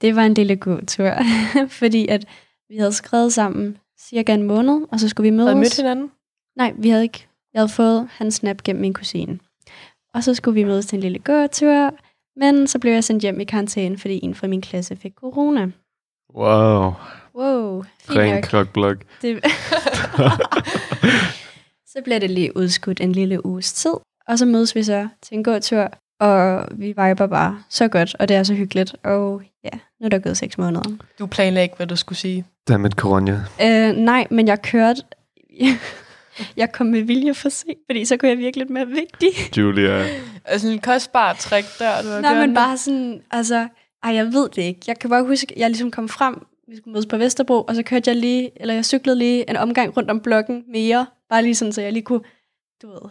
det 0.00 0.16
var 0.16 0.22
en 0.22 0.34
lille 0.34 0.56
god 0.56 0.86
tur, 0.86 1.12
fordi 1.80 2.08
at 2.08 2.24
vi 2.68 2.76
havde 2.76 2.92
skrevet 2.92 3.32
sammen 3.32 3.78
cirka 4.00 4.34
en 4.34 4.42
måned, 4.42 4.80
og 4.92 5.00
så 5.00 5.08
skulle 5.08 5.30
vi 5.30 5.36
mødes. 5.36 5.48
Havde 5.48 5.58
mødt 5.58 5.76
hinanden? 5.76 6.10
Nej, 6.56 6.72
vi 6.78 6.88
havde 6.88 7.02
ikke. 7.02 7.26
Jeg 7.54 7.60
havde 7.60 7.68
fået 7.68 8.08
hans 8.12 8.34
snap 8.34 8.62
gennem 8.62 8.80
min 8.80 8.94
kusine. 8.94 9.38
Og 10.14 10.24
så 10.24 10.34
skulle 10.34 10.54
vi 10.54 10.64
mødes 10.64 10.86
til 10.86 10.96
en 10.96 11.00
lille 11.00 11.18
gåtur, 11.18 11.94
men 12.36 12.66
så 12.66 12.78
blev 12.78 12.92
jeg 12.92 13.04
sendt 13.04 13.22
hjem 13.22 13.40
i 13.40 13.44
karantæne, 13.44 13.98
fordi 13.98 14.20
en 14.22 14.34
fra 14.34 14.46
min 14.46 14.60
klasse 14.60 14.96
fik 14.96 15.12
corona. 15.12 15.70
Wow. 16.34 16.92
Wow, 17.34 17.84
nok. 18.08 18.42
klokblok. 18.42 18.96
Det... 19.22 19.34
så 21.92 22.00
bliver 22.04 22.18
det 22.18 22.30
lige 22.30 22.56
udskudt 22.56 23.00
en 23.00 23.12
lille 23.12 23.46
uges 23.46 23.72
tid, 23.72 23.92
og 24.28 24.38
så 24.38 24.46
mødes 24.46 24.74
vi 24.74 24.82
så 24.82 25.08
til 25.22 25.36
en 25.36 25.44
gåtur, 25.44 25.90
og 26.22 26.68
vi 26.70 26.86
viber 26.86 27.26
bare 27.26 27.62
så 27.68 27.88
godt, 27.88 28.16
og 28.18 28.28
det 28.28 28.36
er 28.36 28.42
så 28.42 28.54
hyggeligt. 28.54 28.94
Og 29.04 29.42
ja, 29.64 29.78
nu 30.00 30.04
er 30.04 30.08
der 30.08 30.18
gået 30.18 30.36
seks 30.36 30.58
måneder. 30.58 30.82
Du 31.18 31.26
planlagde 31.26 31.62
ikke, 31.64 31.76
hvad 31.76 31.86
du 31.86 31.96
skulle 31.96 32.18
sige. 32.18 32.44
Dammit, 32.68 32.92
Coronja. 32.92 33.40
Øh, 33.62 33.96
nej, 33.96 34.26
men 34.30 34.48
jeg 34.48 34.62
kørte... 34.62 35.02
jeg 36.56 36.72
kom 36.72 36.86
med 36.86 37.02
vilje 37.02 37.34
for 37.34 37.48
sent, 37.48 37.78
fordi 37.90 38.04
så 38.04 38.16
kunne 38.16 38.28
jeg 38.28 38.38
virke 38.38 38.58
lidt 38.58 38.70
mere 38.70 38.86
vigtig. 38.86 39.28
Julia. 39.56 40.06
Altså 40.44 40.68
en 40.68 40.78
kostbar 40.78 41.32
trick 41.32 41.78
der, 41.78 42.02
du 42.02 42.08
har 42.08 42.20
Nej, 42.20 42.46
men 42.46 42.54
bare 42.54 42.76
sådan, 42.78 43.20
altså, 43.30 43.68
ej, 44.02 44.14
jeg 44.14 44.26
ved 44.26 44.48
det 44.48 44.62
ikke. 44.62 44.80
Jeg 44.86 44.98
kan 44.98 45.10
bare 45.10 45.24
huske, 45.24 45.46
at 45.54 45.60
jeg 45.60 45.70
ligesom 45.70 45.90
kom 45.90 46.08
frem, 46.08 46.46
vi 46.68 46.76
skulle 46.76 46.92
mødes 46.92 47.06
på 47.06 47.16
Vesterbro, 47.16 47.62
og 47.62 47.74
så 47.74 47.82
kørte 47.82 48.10
jeg 48.10 48.16
lige, 48.16 48.50
eller 48.56 48.74
jeg 48.74 48.84
cyklede 48.84 49.18
lige 49.18 49.50
en 49.50 49.56
omgang 49.56 49.96
rundt 49.96 50.10
om 50.10 50.20
blokken 50.20 50.64
mere, 50.72 51.06
bare 51.30 51.42
lige 51.42 51.54
sådan, 51.54 51.72
så 51.72 51.82
jeg 51.82 51.92
lige 51.92 52.02
kunne, 52.02 52.20
du 52.82 52.88
ved, 52.88 53.10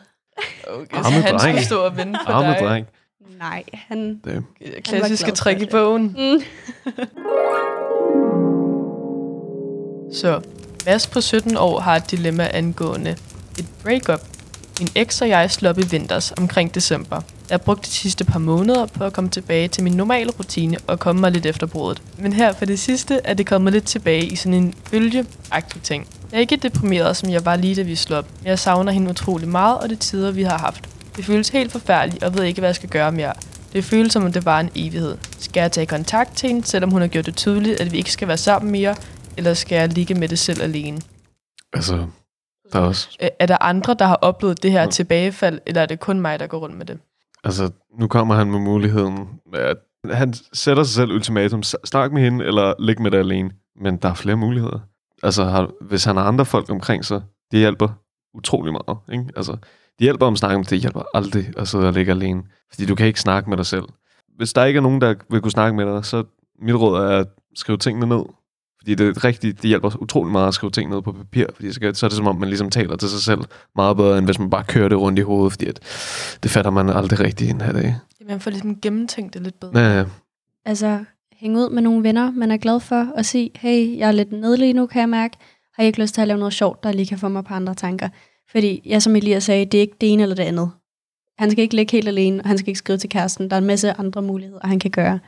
Okay, 0.67 0.97
Arme 0.97 1.04
så 1.06 1.12
han 1.12 1.36
dreng. 1.36 1.41
skulle 1.41 1.65
stå 1.65 1.80
og 1.86 1.97
vente 1.97 2.19
på 2.26 2.32
Arme 2.32 2.47
dig. 2.47 2.58
dreng. 2.60 2.88
Nej, 3.39 3.63
han... 3.73 4.19
Damn. 4.25 4.45
Klassiske 4.84 5.27
for 5.27 5.36
trick 5.36 5.62
i 5.62 5.63
det. 5.63 5.69
bogen. 5.69 6.15
Mm. 6.17 6.41
Så, 10.13 10.41
Mads 10.86 11.07
på 11.07 11.21
17 11.21 11.57
år 11.57 11.79
har 11.79 11.95
et 11.95 12.12
dilemma 12.12 12.49
angående 12.53 13.12
et 13.60 13.65
breakup. 13.84 14.21
Min 14.79 14.89
eks 14.95 15.21
og 15.21 15.29
jeg 15.29 15.51
slog 15.51 15.69
op 15.69 15.77
i 15.77 15.86
vinters 15.91 16.34
omkring 16.38 16.75
december. 16.75 17.15
Jeg 17.49 17.53
har 17.53 17.57
brugt 17.57 17.86
de 17.86 17.91
sidste 17.91 18.25
par 18.25 18.39
måneder 18.39 18.86
på 18.86 19.03
at 19.03 19.13
komme 19.13 19.29
tilbage 19.29 19.67
til 19.67 19.84
min 19.84 19.93
normale 19.93 20.31
rutine 20.39 20.77
og 20.88 20.99
komme 20.99 21.21
mig 21.21 21.31
lidt 21.31 21.45
efter 21.45 21.67
brudet. 21.67 22.01
Men 22.17 22.34
her 22.34 22.53
for 22.53 22.65
det 22.65 22.79
sidste 22.79 23.19
er 23.23 23.34
det 23.34 23.47
kommet 23.47 23.73
lidt 23.73 23.86
tilbage 23.86 24.25
i 24.25 24.36
sådan 24.36 24.53
en 24.53 24.73
bølgeagtig 24.91 25.81
ting. 25.84 26.07
Jeg 26.31 26.38
er 26.38 26.41
ikke 26.41 26.55
deprimeret, 26.55 27.17
som 27.17 27.29
jeg 27.29 27.45
var 27.45 27.55
lige 27.55 27.75
da 27.75 27.81
vi 27.81 27.95
slog 27.95 28.19
op. 28.19 28.25
men 28.39 28.47
Jeg 28.47 28.60
savner 28.60 28.91
hende 28.91 29.10
utrolig 29.10 29.47
meget, 29.47 29.77
og 29.77 29.89
det 29.89 29.99
tider, 29.99 30.31
vi 30.31 30.43
har 30.43 30.57
haft. 30.57 30.89
Det 31.15 31.26
føles 31.26 31.50
helt 31.50 31.71
forfærdeligt, 31.71 32.24
og 32.24 32.34
ved 32.34 32.43
ikke, 32.43 32.62
hvad 32.62 32.69
jeg 32.69 32.76
skal 32.76 32.89
gøre 32.89 33.12
mere. 33.12 33.34
Det 33.74 33.84
føles 33.84 34.13
som 34.13 34.24
om 34.26 34.32
det 34.34 34.45
var 34.45 34.60
en 34.60 34.69
evighed. 34.76 35.17
Skal 35.39 35.62
jeg 35.62 35.71
tage 35.71 35.86
kontakt 35.86 36.38
til 36.38 36.47
hende, 36.50 36.63
selvom 36.65 36.91
hun 36.91 37.02
har 37.02 37.08
gjort 37.08 37.26
det 37.26 37.36
tydeligt, 37.36 37.82
at 37.82 37.91
vi 37.91 37.97
ikke 37.97 38.12
skal 38.12 38.28
være 38.28 38.38
sammen 38.38 38.71
mere, 38.71 38.95
eller 39.38 39.54
skal 39.54 39.76
jeg 39.76 39.89
ligge 39.89 40.13
med 40.15 40.28
det 40.28 40.39
selv 40.39 40.62
alene? 40.62 41.02
Altså, 41.74 42.06
der 42.74 42.80
er 42.80 42.84
også... 42.84 43.17
Er 43.39 43.45
der 43.45 43.58
andre, 43.63 43.93
der 43.93 44.06
har 44.06 44.15
oplevet 44.15 44.63
det 44.63 44.71
her 44.71 44.82
Ja. 44.82 44.89
tilbagefald, 44.89 45.60
eller 45.65 45.82
er 45.82 45.86
det 45.86 46.00
kun 46.00 46.19
mig, 46.19 46.39
der 46.39 46.47
går 46.47 46.60
rundt 46.60 46.78
med 46.78 46.86
det? 46.86 47.00
Altså, 47.43 47.71
nu 48.00 48.08
kommer 48.08 48.36
han 48.36 48.52
med 48.52 48.60
muligheden. 48.60 49.28
At 49.54 49.78
han 50.12 50.34
sætter 50.54 50.84
sig 50.84 50.93
selv 50.93 51.12
ultimatum. 51.12 51.63
Snak 51.63 52.12
med 52.12 52.21
hende, 52.21 52.45
eller 52.45 52.74
læg 52.80 53.02
med 53.02 53.12
det 53.12 53.17
alene. 53.17 53.52
Men 53.82 53.97
der 53.97 54.10
er 54.10 54.13
flere 54.13 54.36
muligheder. 54.36 54.80
Altså, 55.24 55.43
har, 55.43 55.69
hvis 55.82 56.04
han 56.04 56.17
har 56.17 56.24
andre 56.24 56.45
folk 56.45 56.69
omkring 56.69 57.06
sig, 57.06 57.21
det 57.52 57.60
hjælper 57.60 57.89
utrolig 58.34 58.74
meget. 58.74 58.97
Ikke? 59.12 59.26
Altså, 59.36 59.58
det 59.99 60.06
hjælper 60.06 60.25
om 60.25 60.34
at 60.34 60.39
snakke, 60.39 60.58
men 60.58 60.65
det 60.65 60.80
hjælper 60.80 61.04
aldrig 61.13 61.49
at 61.58 61.67
sidde 61.67 61.88
og 61.88 61.93
ligge 61.93 62.12
alene. 62.12 62.43
Fordi 62.69 62.86
du 62.86 62.95
kan 62.95 63.08
ikke 63.08 63.19
snakke 63.19 63.49
med 63.49 63.58
dig 63.58 63.65
selv. 63.65 63.84
Hvis 64.38 64.54
der 64.54 64.65
ikke 64.65 64.77
er 64.77 64.82
nogen, 64.82 65.01
der 65.01 65.15
vil 65.30 65.41
kunne 65.41 65.51
snakke 65.51 65.75
med 65.75 65.86
dig, 65.86 66.06
så 66.06 66.23
mit 66.62 66.75
råd 66.75 67.01
er 67.01 67.17
at 67.17 67.27
skrive 67.56 67.77
tingene 67.77 68.06
ned. 68.06 68.23
Fordi 68.82 68.95
det 68.95 69.17
er 69.17 69.23
rigtigt, 69.23 69.62
det 69.62 69.67
hjælper 69.67 70.01
utrolig 70.01 70.32
meget 70.32 70.47
at 70.47 70.54
skrive 70.54 70.71
ting 70.71 70.89
ned 70.89 71.01
på 71.01 71.12
papir, 71.12 71.45
fordi 71.56 71.73
så, 71.73 71.80
så 71.93 72.06
er 72.06 72.10
det 72.10 72.17
som 72.17 72.27
om, 72.27 72.36
man 72.36 72.49
ligesom 72.49 72.69
taler 72.69 72.95
til 72.95 73.10
sig 73.10 73.19
selv 73.19 73.41
meget 73.75 73.97
bedre, 73.97 74.17
end 74.17 74.25
hvis 74.25 74.39
man 74.39 74.49
bare 74.49 74.63
kører 74.63 74.89
det 74.89 74.99
rundt 74.99 75.19
i 75.19 75.21
hovedet, 75.21 75.51
fordi 75.51 75.65
at, 75.65 75.80
det 76.43 76.51
fatter 76.51 76.71
man 76.71 76.89
aldrig 76.89 77.19
rigtigt 77.19 77.49
i 77.49 77.54
den 77.54 77.62
her 77.62 77.71
dag. 77.71 77.95
Jamen, 78.19 78.32
man 78.32 78.39
får 78.39 78.51
ligesom 78.51 78.82
gennemtænkt 78.82 79.34
det 79.34 79.41
lidt 79.41 79.60
bedre. 79.60 79.80
Ja, 79.80 79.97
ja. 79.97 80.06
Altså, 80.65 81.04
hænge 81.34 81.60
ud 81.60 81.69
med 81.69 81.82
nogle 81.82 82.04
venner, 82.04 82.32
man 82.32 82.51
er 82.51 82.58
glad 82.58 82.80
for, 82.80 83.08
og 83.15 83.25
sige, 83.25 83.51
hey, 83.56 83.97
jeg 83.97 84.08
er 84.08 84.12
lidt 84.12 84.32
nede 84.32 84.58
lige 84.58 84.73
nu, 84.73 84.86
kan 84.86 85.01
jeg 85.01 85.10
mærke. 85.10 85.38
Har 85.73 85.84
I 85.84 85.86
ikke 85.86 86.01
lyst 86.01 86.13
til 86.13 86.21
at 86.21 86.27
lave 86.27 86.39
noget 86.39 86.54
sjovt, 86.54 86.84
der 86.84 86.91
lige 86.91 87.06
kan 87.06 87.17
få 87.17 87.27
mig 87.27 87.43
på 87.43 87.54
andre 87.54 87.75
tanker? 87.75 88.10
Fordi, 88.52 88.82
ja, 88.86 89.00
som 89.00 89.16
Elias 89.16 89.44
sagde, 89.44 89.66
det 89.66 89.78
er 89.78 89.82
ikke 89.82 89.98
det 90.02 90.14
ene 90.14 90.24
eller 90.24 90.36
det 90.36 90.44
andet. 90.44 90.72
Han 91.38 91.52
skal 91.52 91.62
ikke 91.62 91.76
ligge 91.76 91.92
helt 91.92 92.08
alene, 92.08 92.42
og 92.42 92.48
han 92.48 92.58
skal 92.58 92.70
ikke 92.70 92.78
skrive 92.78 92.98
til 92.98 93.10
kæresten. 93.10 93.50
Der 93.50 93.56
er 93.56 93.58
en 93.58 93.68
masse 93.68 93.94
andre 93.94 94.22
muligheder, 94.22 94.68
han 94.68 94.80
kan 94.80 94.92
gøre. 94.92 95.20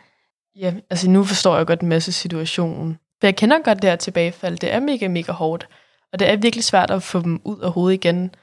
Ja, 0.55 0.73
altså 0.89 1.09
nu 1.09 1.23
forstår 1.23 1.57
jeg 1.57 1.67
godt 1.67 1.81
en 1.81 1.89
masse 1.89 2.11
situationen. 2.11 2.97
For 3.19 3.27
jeg 3.27 3.35
kender 3.35 3.59
godt 3.63 3.81
det 3.81 3.89
her 3.89 3.95
tilbagefald. 3.95 4.57
Det 4.57 4.73
er 4.73 4.79
mega, 4.79 5.07
mega 5.07 5.31
hårdt. 5.31 5.67
Og 6.13 6.19
det 6.19 6.29
er 6.29 6.35
virkelig 6.35 6.63
svært 6.63 6.91
at 6.91 7.03
få 7.03 7.21
dem 7.21 7.41
ud 7.43 7.59
af 7.59 7.71
hovedet 7.71 7.93
igen. 7.93 8.35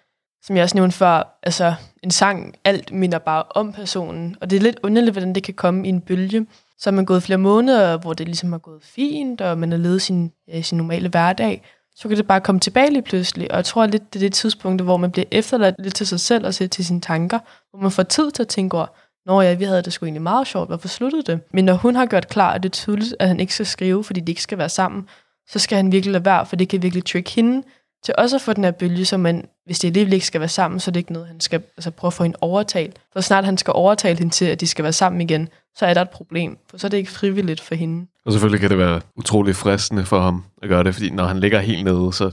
Som 0.43 0.57
jeg 0.57 0.63
også 0.63 0.77
nævnte 0.77 0.97
før, 0.97 1.39
altså 1.43 1.75
en 2.03 2.11
sang, 2.11 2.55
alt 2.65 2.93
minder 2.93 3.19
bare 3.19 3.43
om 3.51 3.73
personen. 3.73 4.37
Og 4.41 4.51
det 4.51 4.57
er 4.57 4.61
lidt 4.61 4.81
underligt, 4.83 5.15
hvordan 5.15 5.35
det 5.35 5.43
kan 5.43 5.55
komme 5.55 5.87
i 5.87 5.89
en 5.89 6.01
bølge. 6.01 6.47
Så 6.79 6.91
er 6.91 6.95
man 6.95 7.05
gået 7.05 7.23
flere 7.23 7.39
måneder, 7.39 7.97
hvor 7.97 8.13
det 8.13 8.27
ligesom 8.27 8.53
har 8.53 8.59
gået 8.59 8.83
fint, 8.83 9.41
og 9.41 9.59
man 9.59 9.71
har 9.71 9.79
levet 9.79 10.03
sin, 10.03 10.33
ja, 10.49 10.63
sin 10.63 10.79
normale 10.79 11.09
hverdag. 11.09 11.63
Så 12.01 12.09
kan 12.09 12.17
det 12.17 12.27
bare 12.27 12.41
komme 12.41 12.61
tilbage 12.61 12.91
lige 12.91 13.03
pludselig. 13.03 13.51
Og 13.51 13.57
jeg 13.57 13.65
tror 13.65 13.87
lidt, 13.87 14.15
det 14.15 14.23
er 14.23 14.25
det 14.27 14.33
tidspunkt, 14.33 14.83
hvor 14.83 14.97
man 14.97 15.11
bliver 15.11 15.27
efterladt 15.31 15.75
lidt 15.79 15.95
til 15.95 16.07
sig 16.07 16.21
selv 16.21 16.47
og 16.47 16.55
til 16.55 16.71
til 16.71 16.85
sine 16.85 17.01
tanker. 17.01 17.39
Hvor 17.71 17.83
man 17.83 17.91
får 17.91 18.03
tid 18.03 18.31
til 18.31 18.43
at 18.43 18.49
tænke 18.49 18.77
over, 18.77 18.87
Nå 19.27 19.41
ja, 19.41 19.55
vi 19.55 19.65
havde 19.65 19.83
det 19.83 19.93
sgu 19.93 20.07
egentlig 20.07 20.23
meget 20.23 20.47
sjovt. 20.47 20.69
Hvorfor 20.69 20.89
sluttede 20.89 21.23
det? 21.23 21.41
Men 21.53 21.65
når 21.65 21.75
hun 21.75 21.97
har 21.97 22.07
gjort 22.07 22.29
klar, 22.29 22.53
at 22.53 22.63
det 22.63 22.69
er 22.69 22.73
tydeligt, 22.73 23.17
at 23.19 23.29
han 23.29 23.41
ikke 23.41 23.55
skal 23.55 23.67
skrive, 23.67 24.05
fordi 24.05 24.21
de 24.21 24.33
ikke 24.33 24.43
skal 24.43 24.59
være 24.59 24.69
sammen, 24.69 25.09
så 25.49 25.59
skal 25.59 25.77
han 25.77 25.93
virkelig 25.93 26.13
lade 26.13 26.25
være, 26.25 26.47
for 26.47 26.57
det 26.57 26.69
kan 26.69 26.83
virkelig 26.83 27.05
trick 27.05 27.35
hende 27.35 27.63
til 28.05 28.15
også 28.19 28.37
at 28.37 28.43
få 28.43 28.53
den 28.53 28.65
her 28.65 28.71
bølge, 28.71 29.05
så 29.05 29.17
man, 29.17 29.45
hvis 29.67 29.79
de 29.79 29.87
alligevel 29.87 30.13
ikke 30.13 30.27
skal 30.27 30.41
være 30.41 30.49
sammen, 30.49 30.81
så 30.81 30.91
er 30.91 30.93
det 30.93 31.01
ikke 31.01 31.13
noget, 31.13 31.29
han 31.29 31.41
skal 31.41 31.63
altså, 31.77 31.91
prøve 31.91 32.09
at 32.09 32.13
få 32.15 32.23
hende 32.23 32.39
overtalt. 32.41 32.99
For 33.13 33.21
snart 33.21 33.45
han 33.45 33.59
skal 33.59 33.73
overtale 33.73 34.19
hende 34.19 34.33
til, 34.33 34.45
at 34.45 34.61
de 34.61 34.67
skal 34.67 34.83
være 34.83 34.93
sammen 34.93 35.21
igen, 35.21 35.49
så 35.77 35.87
er 35.87 35.95
der 35.95 36.03
et 36.03 36.11
problem. 36.11 36.59
For 36.71 36.79
så 36.79 36.87
er 36.87 36.89
det 36.89 36.97
ikke 36.97 37.11
frivilligt 37.11 37.61
for 37.61 37.75
hende. 37.75 38.07
Og 38.27 38.33
selvfølgelig 38.33 38.61
kan 38.61 38.71
det 38.71 38.79
være 38.79 39.01
utrolig 39.17 39.57
fristende 39.57 40.05
for 40.05 40.21
ham 40.21 40.45
at 40.63 40.69
gøre 40.69 40.85
det, 40.85 40.95
fordi 40.95 41.11
når 41.11 41.25
han 41.25 41.41
ligger 41.41 41.61
helt 41.61 41.85
nede, 41.85 42.13
så 42.13 42.31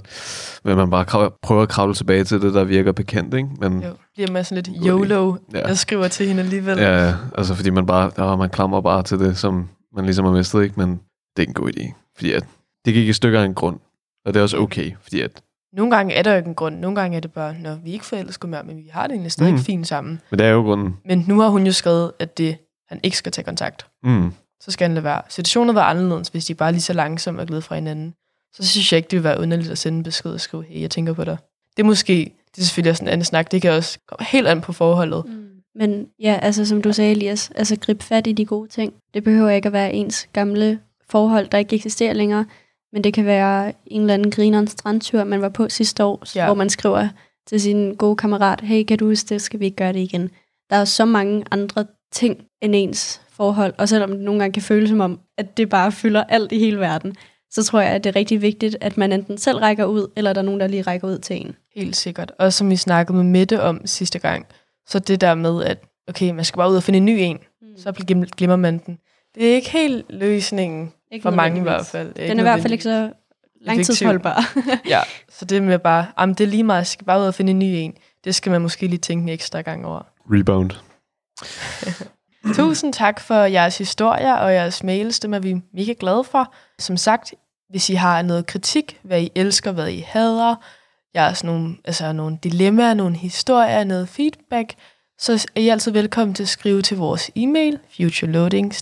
vil 0.64 0.76
man 0.76 0.90
bare 0.90 1.32
prøve 1.42 1.62
at 1.62 1.70
kravle 1.70 1.94
tilbage 1.94 2.24
til 2.24 2.42
det, 2.42 2.54
der 2.54 2.64
virker 2.64 2.92
bekendt, 2.92 3.34
ikke? 3.34 3.50
Men 3.60 3.84
Jo, 3.84 3.90
bliver 4.16 4.32
man 4.32 4.46
sådan 4.46 4.64
lidt. 4.64 4.86
YOLO. 4.86 5.36
Ja. 5.54 5.68
Jeg 5.68 5.78
skriver 5.78 6.08
til 6.08 6.28
hende 6.28 6.44
alligevel. 6.44 6.78
ja, 6.78 7.14
altså 7.38 7.56
fordi 7.56 7.70
man 7.70 7.86
bare, 7.86 8.12
der, 8.16 8.36
man 8.36 8.50
klamrer 8.50 8.82
bare 8.82 9.04
til 9.04 9.20
det, 9.20 9.38
som 9.38 9.70
man 9.96 10.06
ligesom 10.06 10.26
har 10.26 10.32
mistet, 10.32 10.64
ikke? 10.64 10.76
Men 10.78 11.00
det 11.38 11.44
er 11.44 11.48
en 11.48 11.54
god 11.54 11.70
idé, 11.78 12.14
fordi 12.16 12.32
at 12.32 12.44
det 12.86 12.94
gik 12.94 13.08
i 13.08 13.14
stykker 13.14 13.42
af 13.42 13.46
en 13.46 13.54
grund, 13.54 13.80
og 14.26 14.34
det 14.34 14.40
er 14.40 14.44
også 14.44 14.58
okay, 14.58 14.92
fordi 15.02 15.22
at, 15.22 15.32
Nogle 15.74 15.96
gange 15.96 16.14
er 16.14 16.22
der 16.24 16.32
jo 16.32 16.38
ikke 16.38 16.48
en 16.48 16.56
grund. 16.56 16.76
Nogle 16.80 16.96
gange 17.02 17.18
er 17.18 17.22
det 17.22 17.32
bare, 17.32 17.56
når 17.60 17.76
vi 17.76 17.90
er 17.90 17.94
ikke 17.94 18.06
forelsket 18.06 18.50
mere, 18.50 18.64
men 18.64 18.78
vi 18.78 18.90
har 18.92 19.04
det 19.08 19.12
egentlig 19.14 19.32
stadig 19.32 19.54
Mm. 19.54 19.60
fint 19.60 19.88
sammen. 19.88 20.20
men 20.30 20.40
det 20.40 20.46
er 20.48 20.52
jo 20.52 20.62
grunden. 20.62 20.96
Men 21.06 21.26
nu 21.28 21.40
har 21.40 21.50
hun 21.50 21.66
jo 21.66 21.72
skrevet, 21.72 22.12
at 22.20 22.38
det, 22.38 22.58
han 22.90 23.00
ikke 23.04 23.18
skal 23.18 23.32
tage 23.32 23.46
kontakt. 23.46 23.86
Mm. 24.04 24.32
Så 24.62 24.72
skal 24.72 24.86
han 24.86 24.94
lade 24.94 25.04
være. 25.04 25.22
Situationen 25.30 25.76
var 25.76 25.84
anderledes, 25.84 26.28
hvis 26.28 26.46
de 26.46 26.54
bare 26.56 26.68
er 26.70 26.72
lige 26.72 26.82
så 26.82 26.94
langsomt 26.94 27.40
og 27.40 27.48
glade 27.48 27.62
fra 27.62 27.76
hinanden. 27.76 28.14
Så 28.54 28.68
synes 28.68 28.92
jeg 28.92 28.98
ikke, 28.98 29.08
det 29.08 29.18
vil 29.18 29.24
være 29.24 29.40
underligt 29.40 29.72
at 29.72 29.78
sende 29.78 29.98
en 29.98 30.04
besked 30.04 30.32
og 30.32 30.42
skrive, 30.42 30.64
hey, 30.70 30.82
jeg 30.82 30.92
tænker 30.92 31.14
på 31.14 31.24
dig. 31.24 31.38
Det 31.78 31.84
er 31.84 31.88
måske, 31.88 32.14
det 32.56 32.62
er 32.62 32.66
selvfølgelig 32.66 32.92
også 32.92 33.04
en 33.04 33.08
anden 33.10 33.26
snak, 33.26 33.52
det 33.52 33.62
kan 33.62 33.72
også 33.72 34.00
komme 34.08 34.26
helt 34.26 34.48
an 34.48 34.62
på 34.62 34.74
forholdet. 34.74 35.24
Mm. 35.26 35.44
Men 35.76 36.06
ja, 36.20 36.40
altså 36.42 36.66
som 36.66 36.82
du 36.82 36.94
sagde, 36.94 37.12
Elias, 37.12 37.52
altså 37.56 37.76
grib 37.80 38.02
fat 38.02 38.28
i 38.28 38.32
de 38.32 38.46
gode 38.46 38.70
ting. 38.70 38.94
Det 39.14 39.24
behøver 39.24 39.50
ikke 39.50 39.68
at 39.68 39.74
være 39.74 39.94
ens 39.94 40.28
gamle 40.34 40.80
forhold, 41.10 41.48
der 41.48 41.58
ikke 41.58 41.76
eksisterer 41.76 42.14
længere, 42.14 42.46
men 42.94 43.04
det 43.04 43.14
kan 43.14 43.26
være 43.26 43.74
en 43.86 44.02
eller 44.02 44.14
anden 44.14 44.32
grinerens 44.32 44.72
strandtur, 44.72 45.24
man 45.24 45.42
var 45.42 45.50
på 45.50 45.70
sidste 45.70 46.04
år, 46.04 46.24
ja. 46.36 46.46
Hvor 46.46 46.56
man 46.56 46.70
skriver 46.70 47.08
til 47.48 47.62
sin 47.62 47.96
gode 47.96 48.16
kammerat, 48.16 48.62
hey, 48.62 48.84
kan 48.84 48.98
du 48.98 49.06
huske 49.06 49.30
det, 49.30 49.42
skal 49.42 49.60
vi 49.60 49.66
ikke 49.66 49.78
gøre 49.78 49.94
det 49.94 50.00
igen? 50.00 50.30
Der 50.70 50.76
er 50.76 50.86
så 50.86 51.06
mange 51.06 51.44
andre 51.52 51.86
ting 52.12 52.38
end 52.62 52.76
ens 52.76 53.22
forhold, 53.30 53.74
og 53.78 53.90
selvom 53.90 54.12
det 54.12 54.20
nogle 54.20 54.40
gange 54.40 54.54
kan 54.54 54.62
føles 54.62 54.90
som 54.90 55.00
om, 55.02 55.20
at 55.38 55.58
det 55.58 55.70
bare 55.70 55.92
fylder 55.92 56.24
alt 56.24 56.52
i 56.52 56.60
hele 56.60 56.80
verden, 56.80 57.16
så 57.52 57.64
tror 57.64 57.82
jeg, 57.82 57.90
at 57.90 58.04
det 58.04 58.10
er 58.10 58.16
rigtig 58.16 58.42
vigtigt, 58.42 58.78
at 58.82 58.98
man 58.98 59.12
enten 59.12 59.38
selv 59.38 59.58
rækker 59.58 59.86
ud, 59.86 60.12
eller 60.16 60.34
der 60.34 60.42
er 60.42 60.46
nogen, 60.46 60.60
der 60.60 60.68
lige 60.68 60.82
rækker 60.82 61.08
ud 61.08 61.18
til 61.18 61.36
en. 61.36 61.56
Helt 61.76 61.96
sikkert. 61.96 62.32
Og 62.40 62.54
som 62.54 62.70
vi 62.70 62.76
snakkede 62.76 63.18
med 63.18 63.24
Mette 63.24 63.62
om 63.62 63.82
sidste 63.86 64.20
gang, 64.20 64.46
så 64.88 65.00
det 65.00 65.22
der 65.22 65.36
med, 65.36 65.64
at 65.64 65.84
okay, 66.08 66.32
man 66.32 66.46
skal 66.46 66.58
bare 66.58 66.72
ud 66.72 66.76
og 66.76 66.84
finde 66.84 66.98
en 66.98 67.06
ny 67.06 67.18
en, 67.20 67.38
så 67.78 67.90
glim- 67.92 68.30
glemmer 68.38 68.56
man 68.56 68.78
den. 68.86 68.98
Det 69.36 69.50
er 69.52 69.56
ikke 69.56 69.70
helt 69.70 70.06
løsningen, 70.10 70.92
Ikke 71.12 71.24
for 71.24 71.32
mange 71.32 71.60
i 71.60 71.62
hvert 71.64 71.86
fald. 71.86 72.14
Er 72.16 72.28
Den 72.28 72.40
er 72.40 72.42
i 72.42 72.44
hvert 72.44 72.62
fald 72.62 72.72
ikke 72.72 72.84
så 72.84 73.12
langtidsholdbar. 73.62 74.58
Ja, 74.88 75.02
så 75.30 75.46
det 75.46 75.64
med 75.64 75.80
bare, 75.80 76.06
jamen 76.20 76.36
det 76.36 76.44
er 76.44 76.48
lige 76.48 76.64
meget, 76.64 76.78
jeg 76.78 76.88
skal 76.88 77.06
bare 77.06 77.20
ud 77.20 77.26
og 77.26 77.34
finde 77.34 77.52
en 77.52 77.60
ny 77.60 77.64
en. 77.64 77.94
Det 78.24 78.36
skal 78.36 78.52
man 78.52 78.62
måske 78.62 78.88
lige 78.88 79.00
tænke 79.00 79.24
en 79.24 79.30
ekstra 79.30 79.62
gang 79.62 79.86
over. 79.86 80.02
Rebound. 80.32 80.72
Tusind 82.56 82.94
tak 82.94 83.20
for 83.20 83.36
jeres 83.36 83.78
historier 83.78 84.34
og 84.34 84.54
jeres 84.54 84.84
mails. 84.84 85.20
Dem 85.20 85.34
er 85.34 85.40
vi 85.40 85.62
mega 85.74 85.94
glade 86.00 86.24
for. 86.24 86.54
Som 86.80 86.98
sagt, 86.98 87.34
hvis 87.70 87.90
I 87.90 87.94
har 87.94 88.22
noget 88.22 88.46
kritik, 88.46 89.00
hvad 89.04 89.22
I 89.22 89.30
elsker, 89.36 89.72
hvad 89.72 89.90
I 89.90 90.00
hader, 90.08 90.56
jeres 91.16 91.44
nogle, 91.44 91.76
altså 91.86 92.12
nogle 92.12 92.38
dilemmaer, 92.44 92.94
nogle 92.94 93.16
historier, 93.16 93.84
noget 93.84 94.10
feedback, 94.10 94.74
så 95.20 95.46
er 95.56 95.62
I 95.62 95.70
altid 95.70 95.92
velkommen 95.92 96.36
til 96.36 96.44
at 96.44 96.50
skrive 96.50 96.82
til 96.82 96.98
vores 96.98 97.32
e-mail, 97.36 97.80
futureloading 97.98 98.76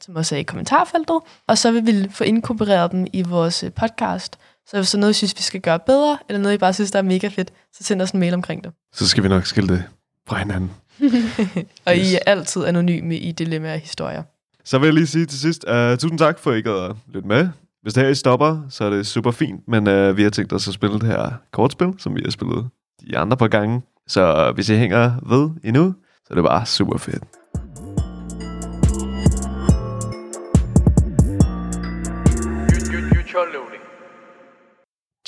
som 0.00 0.16
også 0.16 0.34
er 0.34 0.38
i 0.38 0.42
kommentarfeltet. 0.42 1.20
Og 1.46 1.58
så 1.58 1.70
vil 1.70 1.86
vi 1.86 2.08
få 2.10 2.24
inkorporeret 2.24 2.92
dem 2.92 3.06
i 3.12 3.22
vores 3.22 3.62
øh, 3.62 3.72
podcast. 3.72 4.38
Så 4.66 4.76
hvis 4.76 4.90
der 4.90 4.98
er 4.98 5.00
noget, 5.00 5.10
I 5.10 5.16
synes, 5.16 5.34
vi 5.36 5.42
skal 5.42 5.60
gøre 5.60 5.78
bedre, 5.78 6.18
eller 6.28 6.40
noget, 6.40 6.54
I 6.54 6.58
bare 6.58 6.72
synes, 6.72 6.90
der 6.90 6.98
er 6.98 7.02
mega 7.02 7.28
fedt, 7.28 7.52
så 7.72 7.84
send 7.84 8.02
os 8.02 8.10
en 8.10 8.20
mail 8.20 8.34
omkring 8.34 8.64
det. 8.64 8.72
Så 8.92 9.08
skal 9.08 9.22
vi 9.22 9.28
nok 9.28 9.46
skille 9.46 9.74
det 9.74 9.84
fra 10.28 10.38
hinanden. 10.38 10.70
Og 11.86 11.94
Yes. 11.96 12.12
I 12.12 12.14
er 12.14 12.18
altid 12.26 12.64
anonyme 12.64 13.16
i 13.16 13.32
dilemmaer 13.32 13.74
og 13.74 13.80
historier. 13.80 14.22
Så 14.64 14.78
vil 14.78 14.86
jeg 14.86 14.94
lige 14.94 15.06
sige 15.06 15.26
til 15.26 15.38
sidst, 15.40 15.64
uh, 15.70 15.98
tusind 15.98 16.18
tak 16.18 16.38
for, 16.38 16.50
at 16.50 16.58
I 16.58 16.60
gad 16.60 16.90
at 16.90 16.96
lytte 17.14 17.28
med. 17.28 17.48
Hvis 17.82 17.94
det 17.94 18.02
her 18.02 18.10
I 18.10 18.14
stopper, 18.14 18.60
så 18.70 18.84
er 18.84 18.90
det 18.90 19.06
super 19.06 19.30
fint, 19.30 19.68
men 19.68 19.86
uh, 19.86 20.16
vi 20.16 20.22
har 20.22 20.30
tænkt 20.30 20.52
os 20.52 20.68
at 20.68 20.74
spille 20.74 20.98
det 20.98 21.06
her 21.06 21.30
kortspil, 21.52 21.88
som 21.98 22.16
vi 22.16 22.20
har 22.24 22.30
spillet 22.30 22.66
de 23.08 23.18
andre 23.18 23.36
par 23.36 23.48
gange. 23.48 23.82
Så 24.06 24.52
hvis 24.54 24.68
I 24.68 24.74
hænger 24.74 25.12
ved 25.28 25.50
endnu, 25.64 25.94
så 26.24 26.28
er 26.30 26.34
det 26.34 26.44
bare 26.44 26.66
super 26.66 26.98
fedt. 26.98 27.24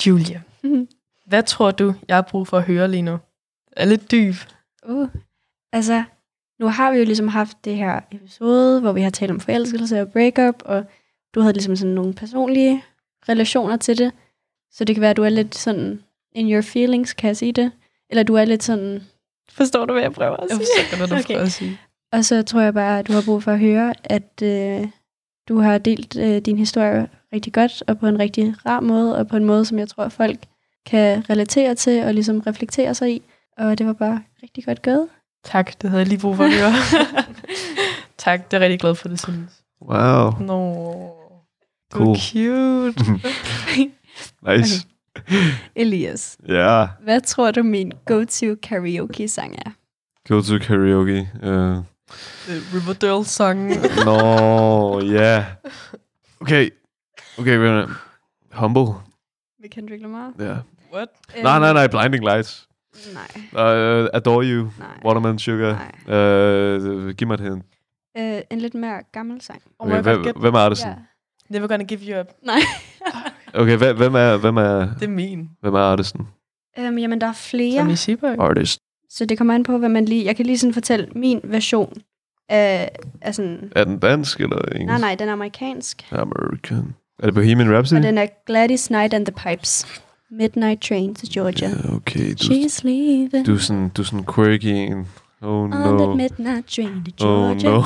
Julia, 0.07 0.41
hvad 1.29 1.43
tror 1.43 1.71
du, 1.71 1.93
jeg 2.07 2.15
har 2.17 2.21
brug 2.21 2.47
for 2.47 2.57
at 2.57 2.63
høre 2.63 2.87
lige 2.87 3.01
nu? 3.01 3.11
Jeg 3.11 3.83
er 3.83 3.85
lidt 3.85 4.11
dyb. 4.11 4.35
Uh, 4.89 5.09
altså, 5.73 6.03
nu 6.59 6.67
har 6.67 6.91
vi 6.91 6.97
jo 6.97 7.05
ligesom 7.05 7.27
haft 7.27 7.65
det 7.65 7.75
her 7.75 7.99
episode, 8.11 8.81
hvor 8.81 8.91
vi 8.91 9.01
har 9.01 9.09
talt 9.09 9.31
om 9.31 9.39
forelskelse 9.39 10.01
og 10.01 10.11
breakup, 10.11 10.55
og 10.65 10.85
du 11.35 11.41
havde 11.41 11.53
ligesom 11.53 11.75
sådan 11.75 11.93
nogle 11.93 12.13
personlige 12.13 12.83
relationer 13.29 13.77
til 13.77 13.97
det. 13.97 14.11
Så 14.71 14.85
det 14.85 14.95
kan 14.95 15.01
være, 15.01 15.11
at 15.11 15.17
du 15.17 15.23
er 15.23 15.29
lidt 15.29 15.55
sådan 15.55 16.03
in 16.31 16.51
your 16.51 16.61
feelings, 16.61 17.13
kan 17.13 17.27
jeg 17.27 17.37
sige 17.37 17.51
det? 17.51 17.71
Eller 18.09 18.23
du 18.23 18.33
er 18.35 18.45
lidt 18.45 18.63
sådan... 18.63 19.01
Forstår 19.51 19.85
du, 19.85 19.93
hvad 19.93 20.01
jeg 20.03 20.11
prøver 20.13 20.37
at 20.37 20.49
Jeg 20.49 20.57
sige? 20.57 20.67
forstår, 20.81 20.97
hvad 20.97 21.07
du 21.07 21.13
Okay. 21.13 21.23
okay. 21.23 21.33
prøver 21.33 21.45
at 21.45 21.51
sige. 21.51 21.79
Og 22.11 22.25
så 22.25 22.41
tror 22.43 22.61
jeg 22.61 22.73
bare, 22.73 22.99
at 22.99 23.07
du 23.07 23.13
har 23.13 23.21
brug 23.25 23.43
for 23.43 23.51
at 23.51 23.59
høre, 23.59 23.93
at 24.03 24.41
øh, 24.43 24.87
du 25.49 25.59
har 25.59 25.77
delt 25.77 26.17
øh, 26.17 26.41
din 26.41 26.57
historie 26.57 27.07
rigtig 27.33 27.53
godt, 27.53 27.83
og 27.87 27.99
på 27.99 28.07
en 28.07 28.19
rigtig 28.19 28.55
rar 28.65 28.79
måde, 28.79 29.17
og 29.17 29.27
på 29.27 29.37
en 29.37 29.45
måde, 29.45 29.65
som 29.65 29.79
jeg 29.79 29.89
tror, 29.89 30.09
folk 30.09 30.39
kan 30.85 31.29
relatere 31.29 31.75
til, 31.75 32.03
og 32.03 32.13
ligesom 32.13 32.39
reflektere 32.39 32.95
sig 32.95 33.11
i. 33.11 33.21
Og 33.57 33.77
det 33.77 33.85
var 33.85 33.93
bare 33.93 34.21
rigtig 34.43 34.65
godt 34.65 34.81
gået. 34.81 35.07
Tak, 35.43 35.81
det 35.81 35.89
havde 35.89 35.99
jeg 35.99 36.07
lige 36.07 36.19
brug 36.19 36.35
for 36.35 36.43
at 36.43 36.53
høre. 36.53 36.71
tak, 38.17 38.51
det 38.51 38.57
er 38.57 38.57
jeg 38.57 38.61
rigtig 38.65 38.79
glad 38.79 38.95
for, 38.95 39.07
det 39.07 39.19
synes. 39.21 39.51
Wow, 39.81 40.31
Nå, 40.39 40.73
du 41.93 41.97
Cool. 41.97 42.17
cute. 42.17 43.03
nice. 44.57 44.87
Elias, 45.75 46.37
Ja, 46.47 46.53
yeah. 46.53 46.89
hvad 47.03 47.21
tror 47.21 47.51
du 47.51 47.63
min 47.63 47.91
go-to 48.05 48.55
karaoke-sang 48.63 49.55
er? 49.65 49.71
go 50.27 50.41
to 50.41 50.59
karaoke. 50.59 51.29
Uh, 51.43 51.83
The 52.47 52.55
Riverdale-sang. 52.73 53.67
Nå, 54.05 54.99
ja. 55.01 55.45
Okay, 56.39 56.69
okay, 57.39 57.57
vent. 57.57 57.89
Humble. 58.53 58.93
Med 59.61 59.69
Kendrick 59.69 60.01
Lamar? 60.01 60.33
Ja. 60.39 60.55
What? 60.93 61.07
Nej, 61.43 61.59
nej, 61.59 61.73
nej, 61.73 61.87
Blinding 61.87 62.23
Lights. 62.23 62.67
Nej, 63.13 63.41
Uh, 63.53 64.07
adore 64.13 64.45
You. 64.45 64.69
nej. 64.79 64.87
Watermelon 65.05 65.39
Sugar. 65.39 65.71
Uh, 66.05 67.09
giv 67.09 67.27
mig 67.27 67.33
et 67.33 67.39
hint. 67.39 67.65
Øh, 68.17 68.41
en 68.51 68.59
lidt 68.61 68.73
mere 68.73 69.01
gammel 69.11 69.41
sang. 69.41 69.61
Oh 69.79 69.87
Okay, 69.87 69.97
my 69.99 70.03
god, 70.03 70.13
hvem, 70.13 70.23
get 70.23 70.35
hvem 70.39 70.53
er 70.53 70.59
artisten? 70.59 70.89
Ja. 70.89 70.95
Never 71.49 71.67
gonna 71.67 71.83
give 71.83 71.99
you 72.13 72.19
up. 72.19 72.27
Nej. 72.43 72.59
Okay, 73.53 73.77
hvem, 73.77 74.15
er, 74.15 74.37
hvem 74.37 74.57
er, 74.57 74.79
Det 74.93 75.03
er 75.03 75.07
min. 75.07 75.49
hvem 75.61 75.73
er 75.73 75.79
artisten? 75.79 76.27
øhm, 76.79 76.97
jamen, 76.97 77.21
der 77.21 77.27
er 77.27 77.33
flere. 77.33 77.79
Tommy 77.79 77.93
Seaborg. 77.93 78.39
Artist. 78.49 78.79
Så 79.09 79.25
det 79.25 79.37
kommer 79.37 79.55
an 79.55 79.63
på, 79.63 79.77
hvad 79.77 79.89
man 79.89 80.05
lige... 80.05 80.25
Jeg 80.25 80.35
kan 80.35 80.45
lige 80.45 80.57
sådan 80.57 80.73
fortælle 80.73 81.07
min 81.15 81.39
version 81.43 81.93
af, 82.49 82.91
af 83.21 83.35
sådan... 83.35 83.71
Er 83.75 83.83
den 83.83 83.99
dansk 83.99 84.39
eller 84.39 84.57
engelsk? 84.57 84.85
Nej, 84.87 84.99
nej, 84.99 85.15
den 85.15 85.29
er 85.29 85.33
amerikansk. 85.33 86.07
American. 86.11 86.95
Er 87.19 87.25
det 87.25 87.33
Bohemian 87.33 87.73
Rhapsody? 87.73 87.97
Og 87.99 88.03
den 88.03 88.17
er 88.17 88.27
Gladys 88.45 88.87
Knight 88.87 89.13
and 89.13 89.25
the 89.25 89.35
Pipes. 89.49 89.85
Midnight 90.31 90.81
Train 90.81 91.15
to 91.15 91.27
Georgia. 91.33 91.69
Ja, 91.69 91.95
okay. 91.95 92.29
Du, 92.31 92.43
She's 92.43 92.79
leaving 92.83 93.45
du, 93.47 93.53
er 93.53 93.57
sådan, 93.57 93.89
du 93.89 94.01
er 94.01 94.05
sådan 94.05 94.25
quirky 94.35 94.65
en. 94.65 95.07
Oh 95.41 95.63
on 95.63 95.69
no. 95.69 95.97
that 96.05 96.17
midnight 96.17 96.67
train 96.67 97.03
to 97.17 97.27
Oh 97.27 97.57
Georgia. 97.57 97.69
no. 97.69 97.83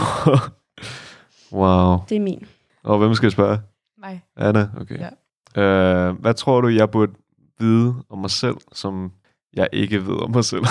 wow. 1.62 1.97
Det 2.10 2.15
er 2.17 2.21
min. 2.21 2.43
Og 2.84 2.97
hvem 2.97 3.13
skal 3.13 3.26
jeg 3.26 3.32
spørge? 3.32 3.58
Mig. 4.00 4.21
Anna? 4.38 4.67
Okay. 4.82 5.00
Ja. 5.00 5.08
Uh, 5.58 6.20
hvad 6.22 6.34
tror 6.34 6.62
du, 6.62 6.68
jeg 6.68 6.90
burde 6.92 7.12
vide 7.60 7.96
om 8.10 8.18
mig 8.20 8.30
selv, 8.32 8.56
som 8.74 9.12
jeg 9.54 9.68
ikke 9.74 10.08
ved 10.08 10.16
om 10.24 10.32
mig 10.32 10.46
selv? 10.46 10.64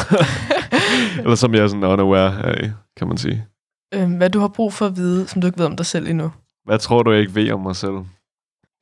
eller 1.22 1.34
som 1.34 1.54
jeg 1.54 1.62
er 1.62 1.68
sådan 1.68 1.84
unaware 1.84 2.44
af, 2.46 2.72
kan 2.96 3.08
man 3.08 3.18
sige. 3.18 3.46
Øhm, 3.94 4.12
hvad 4.16 4.30
du 4.30 4.38
har 4.40 4.48
brug 4.48 4.72
for 4.72 4.86
at 4.86 4.96
vide, 4.96 5.28
som 5.28 5.40
du 5.40 5.46
ikke 5.46 5.58
ved 5.58 5.66
om 5.66 5.76
dig 5.76 5.86
selv 5.86 6.06
endnu. 6.08 6.32
Hvad 6.64 6.78
tror 6.78 7.02
du, 7.02 7.10
jeg 7.12 7.20
ikke 7.20 7.34
ved 7.34 7.50
om 7.52 7.60
mig 7.60 7.76
selv? 7.76 7.92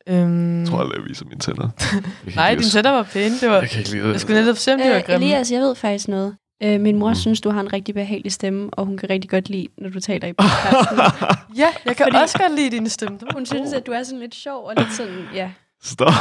Øhm, 0.08 0.60
Jeg 0.60 0.68
tror 0.68 0.78
aldrig, 0.78 0.96
jeg 0.98 1.04
viser 1.08 1.24
mine 1.24 1.40
tænder. 1.40 1.68
Nej, 2.36 2.50
ikke 2.50 2.58
din 2.58 2.62
lide- 2.62 2.70
sætter 2.70 2.90
var 2.90 3.02
pæne. 3.02 3.34
Det 3.40 3.48
var, 3.50 3.58
Jeg 3.60 3.68
kan 3.70 3.78
ikke 3.78 3.90
lide 3.90 4.08
jeg 4.08 4.20
skulle 4.20 4.40
netop 4.40 4.56
se, 4.56 4.72
om 4.74 4.80
det 4.80 4.90
var 4.90 4.96
Øh, 4.96 5.02
grimme. 5.02 5.26
Elias, 5.26 5.52
jeg 5.52 5.60
ved 5.60 5.74
faktisk 5.74 6.08
noget. 6.08 6.36
Øh, 6.62 6.80
min 6.80 6.98
mor 6.98 7.08
mm. 7.08 7.14
synes, 7.14 7.40
du 7.40 7.50
har 7.50 7.60
en 7.60 7.72
rigtig 7.72 7.94
behagelig 7.94 8.32
stemme, 8.32 8.70
og 8.72 8.86
hun 8.86 8.96
kan 8.98 9.10
rigtig 9.10 9.30
godt 9.30 9.48
lide, 9.48 9.66
når 9.78 9.88
du 9.90 10.00
taler 10.00 10.28
i 10.28 10.32
podcasten. 10.32 10.98
Ja, 11.62 11.68
jeg 11.84 11.96
kan 11.96 12.06
Fordi- 12.06 12.16
også 12.22 12.38
godt 12.38 12.54
lide 12.54 12.70
din 12.70 12.88
stemme. 12.88 13.18
hun 13.34 13.46
synes, 13.46 13.72
at 13.72 13.86
du 13.86 13.92
er 13.92 14.02
sådan 14.02 14.20
lidt 14.20 14.34
sjov 14.34 14.64
og 14.66 14.74
lidt 14.76 14.92
sådan, 14.92 15.18
ja. 15.34 15.50
Stop. 15.82 16.12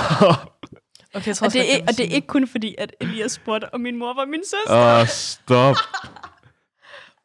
Okay, 1.16 1.28
jeg 1.28 1.36
tror 1.36 1.47
Og 1.47 1.53
det, 1.53 1.76
er, 1.76 1.80
og 1.88 1.97
det 1.97 1.99
er 2.12 2.16
ikke 2.16 2.28
kun 2.28 2.47
fordi, 2.47 2.76
at 2.78 2.95
Elias 3.01 3.32
spurgte, 3.32 3.70
og 3.74 3.80
min 3.80 3.97
mor 3.97 4.14
var 4.14 4.26
min 4.26 4.41
søster. 4.43 4.93
Åh, 4.95 5.01
oh, 5.01 5.08
stop. 5.08 5.76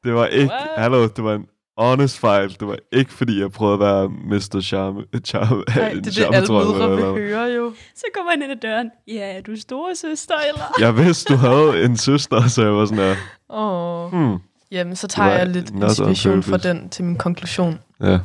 Det 0.05 0.14
var 0.14 0.26
ikke... 0.26 0.53
What? 0.53 0.68
Hallo, 0.76 1.09
det 1.09 1.24
var 1.24 1.35
en 1.35 1.47
honest 1.78 2.18
fejl. 2.18 2.57
Det 2.61 2.68
var 2.68 2.76
ikke, 2.93 3.12
fordi 3.12 3.41
jeg 3.41 3.53
prøvede 3.53 3.74
at 3.74 3.80
være 3.80 4.09
Mr. 4.09 4.61
Charme. 4.61 5.05
Charme 5.24 5.64
Nej, 5.76 5.93
det 5.93 6.07
er 6.18 6.28
det, 6.28 6.35
alle 6.37 6.53
mødre 6.53 6.97
vil 6.97 7.05
høre 7.28 7.45
jo. 7.45 7.74
Så 7.95 8.05
kommer 8.14 8.33
han 8.33 8.43
ind 8.43 8.53
ad 8.53 8.57
døren. 8.57 8.91
Ja, 9.09 9.37
er 9.37 9.41
du 9.41 9.57
store 9.57 9.97
søster, 9.97 10.35
eller? 10.49 10.64
Jeg 10.78 10.97
vidste, 10.97 11.33
du 11.33 11.39
havde 11.39 11.85
en 11.85 11.97
søster, 11.97 12.49
så 12.49 12.62
jeg 12.62 12.72
var 12.72 12.87
sådan 12.87 12.99
der, 12.99 13.16
Åh. 13.51 14.11
hmm, 14.12 14.39
Jamen, 14.70 14.97
så 14.97 15.09
tager 15.09 15.30
jeg 15.30 15.47
lidt 15.47 15.70
inspiration 15.70 16.43
fra 16.43 16.57
den 16.57 16.89
til 16.89 17.05
min 17.05 17.16
konklusion. 17.16 17.80
ja, 18.03 18.18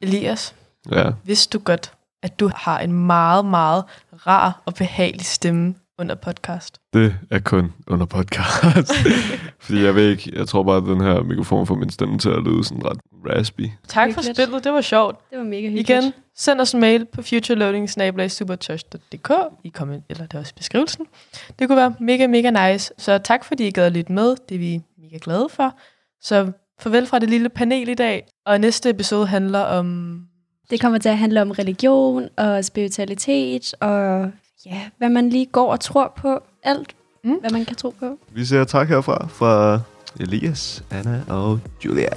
Elias, 0.00 0.54
ja. 0.90 1.10
vidste 1.24 1.58
du 1.58 1.64
godt, 1.64 1.92
at 2.26 2.40
du 2.40 2.50
har 2.54 2.78
en 2.78 2.92
meget, 2.92 3.44
meget 3.44 3.84
rar 4.26 4.62
og 4.66 4.74
behagelig 4.74 5.26
stemme 5.26 5.74
under 5.98 6.14
podcast? 6.14 6.78
Det 6.92 7.14
er 7.30 7.38
kun 7.38 7.72
under 7.86 8.06
podcast. 8.06 8.92
Fordi 9.64 9.84
jeg 9.84 9.94
ved 9.94 10.10
ikke, 10.10 10.32
jeg 10.38 10.48
tror 10.48 10.62
bare, 10.62 10.76
at 10.76 10.82
den 10.82 11.00
her 11.00 11.22
mikrofon 11.22 11.66
får 11.66 11.74
min 11.74 11.90
stemme 11.90 12.18
til 12.18 12.28
at 12.28 12.42
lyde 12.42 12.64
sådan 12.64 12.84
ret 12.84 12.98
raspy. 13.26 13.60
Tak 13.88 14.12
for 14.12 14.20
Hyggeligt. 14.20 14.36
spillet, 14.36 14.64
det 14.64 14.72
var 14.72 14.80
sjovt. 14.80 15.30
Det 15.30 15.38
var 15.38 15.44
mega 15.44 15.62
hyggeligt. 15.68 15.90
Igen, 15.90 16.12
send 16.36 16.60
os 16.60 16.72
en 16.72 16.80
mail 16.80 17.04
på 17.04 17.22
futureloading.dk 17.22 19.30
i 19.64 19.70
comment, 19.70 20.04
eller 20.10 20.26
det 20.26 20.34
er 20.34 20.38
også 20.38 20.52
i 20.56 20.58
beskrivelsen. 20.58 21.06
Det 21.58 21.68
kunne 21.68 21.76
være 21.76 21.94
mega, 22.00 22.26
mega 22.26 22.72
nice. 22.72 22.92
Så 22.98 23.18
tak, 23.18 23.44
fordi 23.44 23.66
I 23.66 23.70
gad 23.70 23.90
lidt 23.90 24.10
med. 24.10 24.36
Det 24.48 24.54
er 24.54 24.58
vi 24.58 24.80
mega 25.02 25.18
glade 25.22 25.48
for. 25.50 25.74
Så 26.20 26.52
farvel 26.80 27.06
fra 27.06 27.18
det 27.18 27.30
lille 27.30 27.48
panel 27.48 27.88
i 27.88 27.94
dag. 27.94 28.26
Og 28.46 28.60
næste 28.60 28.90
episode 28.90 29.26
handler 29.26 29.60
om... 29.60 30.18
Det 30.70 30.80
kommer 30.80 30.98
til 30.98 31.08
at 31.08 31.18
handle 31.18 31.42
om 31.42 31.50
religion 31.50 32.28
og 32.36 32.64
spiritualitet 32.64 33.74
og 33.80 34.30
ja, 34.66 34.80
hvad 34.98 35.08
man 35.08 35.28
lige 35.30 35.46
går 35.46 35.72
og 35.72 35.80
tror 35.80 36.12
på. 36.16 36.38
Alt, 36.62 36.94
Mm. 37.24 37.34
hvad 37.40 37.50
man 37.50 37.64
kan 37.64 37.76
tro 37.76 37.90
på. 38.00 38.18
Vi 38.32 38.44
siger 38.44 38.64
tak 38.64 38.88
herfra 38.88 39.26
fra 39.26 39.80
Elias, 40.20 40.84
Anna 40.90 41.22
og 41.28 41.60
Julia. 41.84 42.08